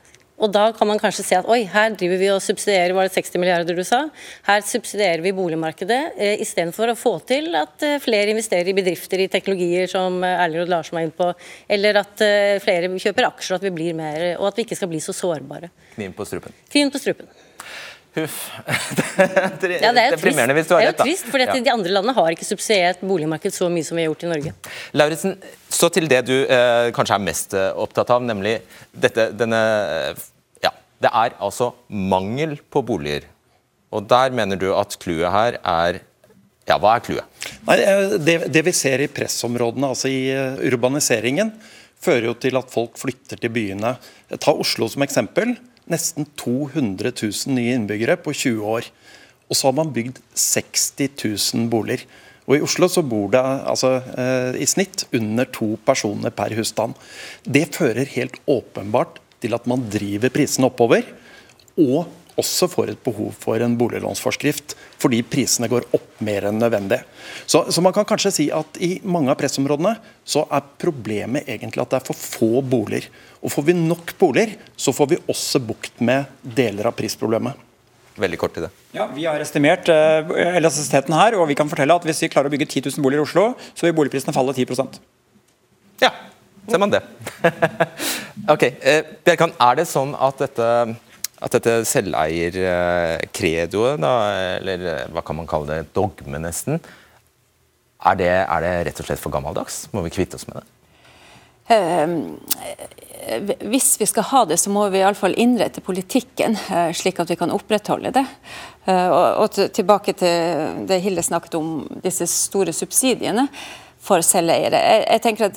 Og 0.43 0.51
Da 0.51 0.64
kan 0.74 0.89
man 0.91 0.99
kanskje 0.99 1.24
se 1.24 1.37
at 1.39 1.47
oi, 1.51 1.61
her 1.70 1.95
driver 1.95 2.18
vi 2.18 2.30
og 2.32 2.41
subsidierer 2.43 2.95
var 2.97 3.07
det 3.07 3.14
60 3.14 3.39
milliarder 3.39 3.76
du 3.78 3.85
sa? 3.87 4.01
Her 4.49 4.64
subsidierer 4.66 5.22
vi 5.22 5.35
boligmarkedet 5.37 6.01
eh, 6.18 6.43
istedenfor 6.43 6.91
å 6.91 6.97
få 6.99 7.14
til 7.28 7.55
at 7.59 7.85
eh, 7.87 8.01
flere 8.03 8.35
investerer 8.35 8.72
i 8.72 8.76
bedrifter 8.76 9.22
i 9.22 9.28
teknologier 9.30 9.87
som 9.91 10.18
eh, 10.26 10.43
Erling 10.43 10.64
Rod 10.64 10.74
Larsen 10.74 10.99
var 10.99 11.07
inne 11.07 11.14
på, 11.14 11.30
eller 11.78 12.03
at 12.03 12.26
eh, 12.26 12.59
flere 12.64 12.91
kjøper 12.91 13.30
aksjer, 13.30 13.55
og 13.55 13.62
at 13.62 13.68
vi 13.68 13.74
blir 13.78 13.99
mer, 13.99 14.26
og 14.41 14.51
at 14.51 14.59
vi 14.59 14.66
ikke 14.66 14.78
skal 14.80 14.91
bli 14.91 15.03
så 15.05 15.14
sårbare. 15.14 15.70
Kniven 15.95 16.18
på 16.18 16.26
strupen. 16.26 16.59
Kniven 16.66 16.91
på 16.95 17.03
strupen. 17.05 17.30
Huff. 18.15 18.37
det, 19.61 19.81
ja, 19.83 19.91
det 19.91 20.03
er 20.05 20.15
deprimerende 20.15 20.55
hvis 20.55 20.69
du 20.71 20.77
har 20.77 20.85
rett. 20.87 20.95
Det 20.95 21.03
er 21.03 21.09
jo 21.09 21.17
trist, 21.17 21.27
for 21.33 21.43
ja. 21.43 21.51
De 21.51 21.73
andre 21.73 21.95
landene 21.97 22.15
har 22.15 22.37
ikke 22.37 22.47
subsidiert 22.47 23.03
boligmarkedet 23.03 23.57
så 23.57 23.67
mye 23.73 23.87
som 23.87 23.99
vi 23.99 24.05
har 24.05 24.12
gjort 24.12 24.23
i 24.23 24.31
Norge. 24.31 24.53
Lauritsen, 24.95 25.35
så 25.67 25.91
til 25.91 26.07
det 26.11 26.21
du 26.29 26.35
eh, 26.45 26.93
kanskje 26.95 27.19
er 27.19 27.25
mest 27.27 27.59
eh, 27.59 27.73
opptatt 27.75 28.15
av, 28.15 28.23
nemlig 28.23 28.61
dette, 28.93 29.33
denne 29.35 29.61
Ja, 30.62 30.71
det 31.03 31.11
er 31.11 31.35
altså 31.43 31.73
mangel 31.91 32.57
på 32.71 32.85
boliger. 32.87 33.27
Og 33.95 34.07
der 34.11 34.35
mener 34.35 34.59
du 34.59 34.71
at 34.75 34.95
clouet 35.03 35.35
her 35.35 35.59
er 35.59 36.03
Ja, 36.65 36.79
hva 36.81 36.95
er 36.97 37.03
clouet? 37.05 37.45
Eh, 37.75 38.17
det, 38.23 38.39
det 38.55 38.62
vi 38.65 38.79
ser 38.79 39.03
i 39.03 39.11
pressområdene, 39.11 39.91
altså 39.91 40.09
i 40.09 40.29
eh, 40.33 40.62
urbaniseringen, 40.71 41.51
fører 42.05 42.31
jo 42.31 42.39
til 42.39 42.62
at 42.62 42.71
folk 42.71 42.95
flytter 43.01 43.43
til 43.43 43.53
byene. 43.53 43.97
Ta 44.39 44.55
Oslo 44.55 44.87
som 44.93 45.03
eksempel 45.03 45.57
nesten 45.91 46.28
200 46.41 47.12
000 47.12 47.57
nye 47.57 47.74
innbyggere 47.76 48.16
på 48.20 48.32
20 48.32 48.68
år. 48.76 48.89
Og 49.49 49.59
så 49.59 49.68
har 49.68 49.76
man 49.76 49.93
bygd 49.95 50.20
60 50.35 51.11
000 51.55 51.68
boliger. 51.72 52.07
Og 52.45 52.59
I 52.59 52.64
Oslo 52.64 52.89
så 52.93 53.05
bor 53.07 53.30
det 53.32 53.41
altså, 53.41 53.97
eh, 54.20 54.61
i 54.61 54.68
snitt 54.68 55.07
under 55.16 55.49
to 55.49 55.74
personer 55.87 56.32
per 56.35 56.53
husstand. 56.57 56.97
Det 57.45 57.70
fører 57.76 58.09
helt 58.16 58.37
åpenbart 58.45 59.20
til 59.41 59.57
at 59.57 59.68
man 59.68 59.87
driver 59.93 60.32
prisene 60.32 60.68
oppover. 60.68 61.07
Og 61.80 62.05
også 62.41 62.68
får 62.70 62.93
et 62.93 63.03
behov 63.05 63.35
for 63.41 63.62
en 63.62 63.76
boliglånsforskrift, 63.78 64.74
fordi 65.01 65.20
prisene 65.26 65.68
går 65.70 65.87
opp 65.97 66.22
mer 66.24 66.49
enn 66.49 66.59
nødvendig. 66.62 67.01
Så, 67.47 67.64
så, 67.70 67.82
man 67.85 67.95
kan 67.97 68.07
kanskje 68.09 68.32
si 68.35 68.49
at 68.55 68.80
i 68.82 68.97
mange 69.05 69.30
av 69.32 69.39
pressområdene 69.41 69.95
så 70.26 70.47
er 70.51 70.66
problemet 70.80 71.49
egentlig 71.51 71.85
at 71.85 71.93
det 71.93 72.01
er 72.01 72.09
for 72.09 72.18
få 72.18 72.64
boliger. 72.64 73.07
Og 73.45 73.53
Får 73.53 73.68
vi 73.68 73.76
nok 73.76 74.14
boliger, 74.18 74.57
så 74.76 74.95
får 74.97 75.12
vi 75.12 75.22
også 75.30 75.61
bukt 75.62 76.03
med 76.05 76.30
deler 76.43 76.91
av 76.91 76.97
prisproblemet. 76.99 77.61
Veldig 78.14 78.39
kort 78.39 78.55
til 78.55 78.66
det. 78.66 78.70
Ja, 78.95 79.09
Vi 79.11 79.24
har 79.26 79.43
estimert 79.43 79.89
uh, 79.91 80.30
elastisiteten 80.55 81.14
her, 81.16 81.35
og 81.35 81.49
vi 81.51 81.57
kan 81.59 81.70
fortelle 81.70 81.97
at 81.97 82.05
hvis 82.07 82.22
vi 82.22 82.30
klarer 82.30 82.47
å 82.47 82.55
bygge 82.55 82.68
10 82.68 82.87
000 82.95 83.03
boliger 83.03 83.24
i 83.24 83.26
Oslo, 83.26 83.47
så 83.74 83.89
vil 83.89 83.97
boligprisene 83.97 84.35
falle 84.35 84.55
10% 84.55 85.01
Ja, 86.03 86.12
ser 86.70 86.78
man 86.82 86.95
det. 86.95 87.03
ok, 88.55 88.68
uh, 88.70 89.01
Bjerkan, 89.26 89.57
Er 89.59 89.80
det 89.80 89.89
sånn 89.91 90.14
at 90.14 90.39
dette, 90.45 90.68
at 91.43 91.55
dette 91.57 91.72
selveierkredoet, 91.89 94.05
eller 94.05 94.78
eh, 94.91 95.09
hva 95.12 95.22
kan 95.26 95.37
man 95.41 95.49
kalle 95.51 95.66
det, 95.70 95.91
dogme 95.97 96.39
nesten, 96.43 96.74
er 98.05 98.14
det, 98.20 98.35
er 98.45 98.61
det 98.64 98.72
rett 98.89 99.01
og 99.01 99.07
slett 99.09 99.22
for 99.22 99.35
gammeldags? 99.35 99.76
Må 99.95 100.01
vi 100.05 100.14
kvitte 100.14 100.37
oss 100.39 100.49
med 100.51 100.57
det? 100.61 100.66
Uh, 101.64 102.11
hvis 103.64 103.89
vi 103.97 104.07
skal 104.11 104.28
ha 104.28 104.41
det, 104.45 104.59
så 104.61 104.68
må 104.72 104.82
vi 104.93 105.01
iallfall 105.01 105.35
innrette 105.41 105.80
politikken 105.80 106.53
uh, 106.68 106.93
slik 106.93 107.20
at 107.22 107.30
vi 107.32 107.41
kan 107.41 107.55
opprettholde 107.55 108.11
det. 108.14 108.26
Og, 108.85 109.57
tilbake 109.72 110.12
til 110.12 110.85
det 110.85 111.01
Hilde 111.01 111.22
snakket 111.24 111.55
om, 111.57 111.89
disse 112.05 112.28
store 112.28 112.68
subsidiene 112.76 113.49
for 114.05 114.20
selveiere. 114.20 114.76
Jeg 115.09 115.22
tenker 115.24 115.49
at 115.49 115.57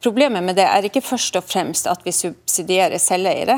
Problemet 0.00 0.44
med 0.44 0.56
det 0.56 0.64
er 0.64 0.86
ikke 0.88 1.04
først 1.04 1.36
og 1.36 1.44
fremst 1.44 1.88
at 1.90 2.04
vi 2.06 2.12
subsidierer 2.16 2.96
selveiere, 2.96 3.56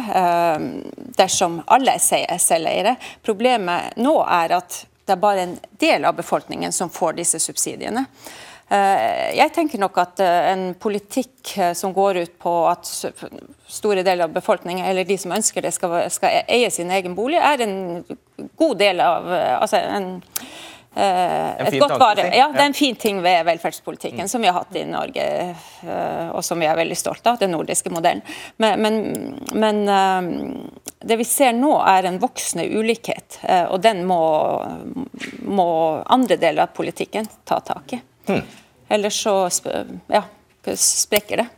dersom 1.15 1.61
alle 1.71 1.95
er 1.95 2.41
selveiere. 2.43 2.97
Problemet 3.23 3.95
nå 4.03 4.17
er 4.27 4.57
at 4.59 4.81
det 5.07 5.15
er 5.15 5.23
bare 5.23 5.45
en 5.47 5.55
del 5.79 6.05
av 6.05 6.17
befolkningen 6.19 6.75
som 6.75 6.91
får 6.91 7.15
disse 7.19 7.39
subsidiene. 7.43 8.05
Eh, 8.73 9.33
jeg 9.37 9.53
tenker 9.53 9.81
nok 9.83 9.99
at 10.01 10.21
eh, 10.25 10.49
en 10.53 10.63
politikk 10.81 11.57
eh, 11.59 11.73
som 11.77 11.93
går 11.93 12.23
ut 12.23 12.35
på 12.41 12.53
at 12.71 12.89
store 12.89 14.05
deler 14.07 14.25
av 14.25 14.33
befolkningen, 14.33 14.87
eller 14.87 15.05
de 15.05 15.19
som 15.21 15.35
ønsker 15.35 15.65
det, 15.65 15.75
skal, 15.77 15.99
skal 16.13 16.47
eie 16.47 16.71
sin 16.73 16.93
egen 16.95 17.17
bolig, 17.19 17.41
er 17.43 17.67
en 17.67 17.77
god 18.57 18.79
del 18.81 19.03
av 19.05 19.29
altså 19.35 19.83
en, 19.83 20.09
et 20.95 21.79
godt 21.81 21.95
vare. 22.01 22.27
Ja, 22.37 22.51
det 22.53 22.61
er 22.61 22.69
en 22.69 22.77
fin 22.77 22.97
ting 23.01 23.23
ved 23.25 23.47
velferdspolitikken 23.49 24.27
mm. 24.27 24.29
som 24.29 24.45
vi 24.45 24.51
har 24.51 24.59
hatt 24.59 24.77
i 24.77 24.85
Norge, 24.89 25.25
og 26.35 26.43
som 26.45 26.61
vi 26.61 26.69
er 26.69 26.77
veldig 26.77 26.99
stolte 26.99 27.33
av, 27.33 27.39
den 27.41 27.55
nordiske 27.57 27.93
modellen. 27.93 28.21
Men, 28.61 28.83
men, 28.83 28.99
men, 29.57 29.81
det 31.03 31.17
vi 31.19 31.27
ser 31.27 31.57
nå 31.57 31.73
er 31.89 32.11
en 32.11 32.21
voksende 32.23 32.67
ulikhet, 32.69 33.41
og 33.71 33.81
den 33.85 34.05
må, 34.09 34.21
må 35.49 35.71
andre 36.13 36.37
deler 36.37 36.67
av 36.67 36.77
politikken 36.77 37.31
ta 37.49 37.63
tak 37.65 37.97
i. 37.97 38.03
Hmm. 38.29 38.45
Ellers 38.93 39.17
så 39.25 39.35
ja, 40.13 40.27
sprekker 40.77 41.43
det. 41.43 41.49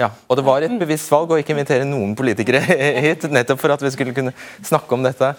Ja, 0.00 0.10
og 0.26 0.36
Det 0.36 0.44
var 0.44 0.64
et 0.64 0.74
bevisst 0.80 1.10
valg 1.12 1.30
å 1.30 1.38
ikke 1.38 1.54
invitere 1.54 1.84
noen 1.84 2.16
politikere 2.18 2.62
hit, 3.04 3.28
nettopp 3.30 3.60
for 3.60 3.76
at 3.76 3.84
vi 3.84 3.92
skulle 3.94 4.16
kunne 4.16 4.34
snakke 4.64 4.96
om 4.96 5.04
dette 5.04 5.34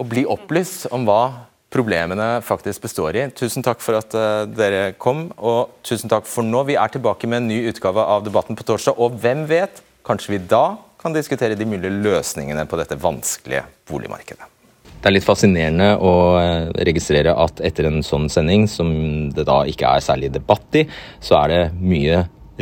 og 0.00 0.08
bli 0.08 0.24
opplyst 0.24 0.88
om 0.94 1.04
hva 1.06 1.51
problemene 1.72 2.28
faktisk 2.44 2.84
består 2.84 3.16
i. 3.16 3.26
Tusen 3.36 3.64
takk 3.64 3.82
for 3.84 3.98
at 3.98 4.14
uh, 4.16 4.44
dere 4.48 4.92
kom, 5.00 5.26
og 5.40 5.78
tusen 5.86 6.12
takk 6.12 6.28
for 6.28 6.46
nå. 6.46 6.64
Vi 6.68 6.78
er 6.78 6.92
tilbake 6.92 7.30
med 7.30 7.42
en 7.42 7.50
ny 7.52 7.62
utgave 7.72 8.04
av 8.14 8.24
Debatten 8.26 8.58
på 8.58 8.66
torsdag, 8.68 8.98
og 9.00 9.18
hvem 9.22 9.46
vet, 9.50 9.82
kanskje 10.06 10.34
vi 10.34 10.42
da 10.50 10.64
kan 11.02 11.14
diskutere 11.14 11.58
de 11.58 11.66
mulige 11.66 11.94
løsningene 12.04 12.66
på 12.70 12.78
dette 12.78 12.98
vanskelige 13.00 13.64
boligmarkedet. 13.90 14.48
Det 15.02 15.10
er 15.10 15.16
litt 15.16 15.26
fascinerende 15.26 15.96
å 15.98 16.12
eh, 16.38 16.68
registrere 16.86 17.32
at 17.34 17.58
etter 17.66 17.88
en 17.88 18.04
sånn 18.06 18.28
sending, 18.30 18.68
som 18.70 18.92
det 19.34 19.48
da 19.48 19.64
ikke 19.66 19.96
er 19.96 20.04
særlig 20.04 20.30
debatt 20.36 20.78
i, 20.78 20.84
så 21.18 21.40
er 21.40 21.50
det 21.50 21.62
mye 21.80 22.20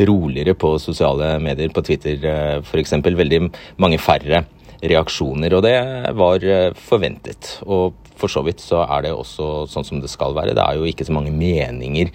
roligere 0.08 0.54
på 0.56 0.78
sosiale 0.80 1.34
medier, 1.42 1.68
på 1.74 1.82
Twitter 1.84 2.24
f.eks. 2.62 2.94
Veldig 3.04 3.42
mange 3.82 3.98
færre 4.00 4.46
reaksjoner, 4.80 5.52
og 5.56 5.66
det 5.66 5.76
var 6.16 6.46
eh, 6.46 6.70
forventet. 6.88 7.58
Og 7.68 7.98
for 8.20 8.32
så 8.32 8.44
vidt 8.46 8.62
så 8.62 8.84
er 8.86 9.06
det 9.06 9.16
også 9.16 9.66
sånn 9.72 9.86
som 9.86 10.02
det 10.02 10.12
skal 10.12 10.36
være. 10.36 10.54
Det 10.56 10.64
er 10.64 10.78
jo 10.78 10.88
ikke 10.88 11.06
så 11.08 11.16
mange 11.16 11.32
meninger, 11.34 12.12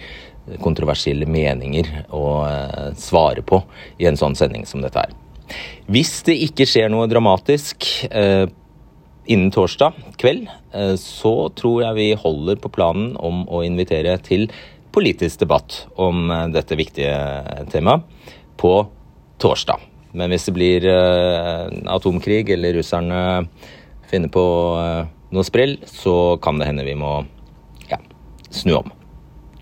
kontroversielle 0.62 1.26
meninger, 1.28 1.90
å 2.14 2.26
eh, 2.46 2.90
svare 3.00 3.42
på 3.46 3.60
i 3.98 4.06
en 4.10 4.18
sånn 4.18 4.38
sending 4.38 4.66
som 4.68 4.84
dette 4.84 5.02
er. 5.02 5.16
Hvis 5.90 6.20
det 6.26 6.36
ikke 6.48 6.66
skjer 6.68 6.90
noe 6.90 7.08
dramatisk 7.10 7.86
eh, 8.10 8.46
innen 9.26 9.50
torsdag 9.54 9.98
kveld, 10.20 10.46
eh, 10.72 10.94
så 11.00 11.34
tror 11.58 11.82
jeg 11.84 11.98
vi 11.98 12.08
holder 12.18 12.58
på 12.62 12.72
planen 12.74 13.14
om 13.18 13.44
å 13.48 13.62
invitere 13.66 14.16
til 14.22 14.48
politisk 14.94 15.42
debatt 15.44 15.84
om 16.00 16.30
eh, 16.30 16.46
dette 16.54 16.78
viktige 16.78 17.66
temaet 17.72 18.06
på 18.60 18.78
torsdag. 19.42 19.82
Men 20.16 20.32
hvis 20.32 20.48
det 20.48 20.56
blir 20.56 20.86
eh, 20.88 21.66
atomkrig 21.92 22.48
eller 22.54 22.78
russerne 22.78 23.20
finner 24.10 24.30
på 24.32 24.46
noe 25.34 25.46
sprell, 25.46 25.76
så 25.88 26.36
kan 26.42 26.60
det 26.60 26.68
hende 26.68 26.86
vi 26.86 26.96
må 26.98 27.18
ja, 27.90 28.00
snu 28.50 28.76
om. 28.80 28.92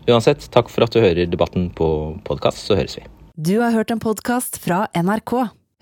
Uansett, 0.04 0.48
takk 0.52 0.68
for 0.72 0.84
at 0.84 0.92
du 0.92 1.00
hører 1.00 1.28
debatten 1.30 1.70
på 1.72 1.88
podkast, 2.26 2.66
så 2.66 2.76
høres 2.78 2.98
vi. 3.00 3.06
Du 3.34 3.56
har 3.62 3.74
hørt 3.74 3.90
en 3.90 4.02
podkast 4.02 4.60
fra 4.62 4.84
NRK. 4.94 5.32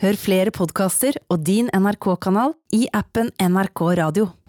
Hør 0.02 0.16
flere 0.18 0.50
podkaster 0.54 1.18
og 1.30 1.44
din 1.46 1.68
NRK-kanal 1.70 2.56
i 2.74 2.86
appen 2.96 3.30
NRK 3.38 3.82
Radio. 4.00 4.32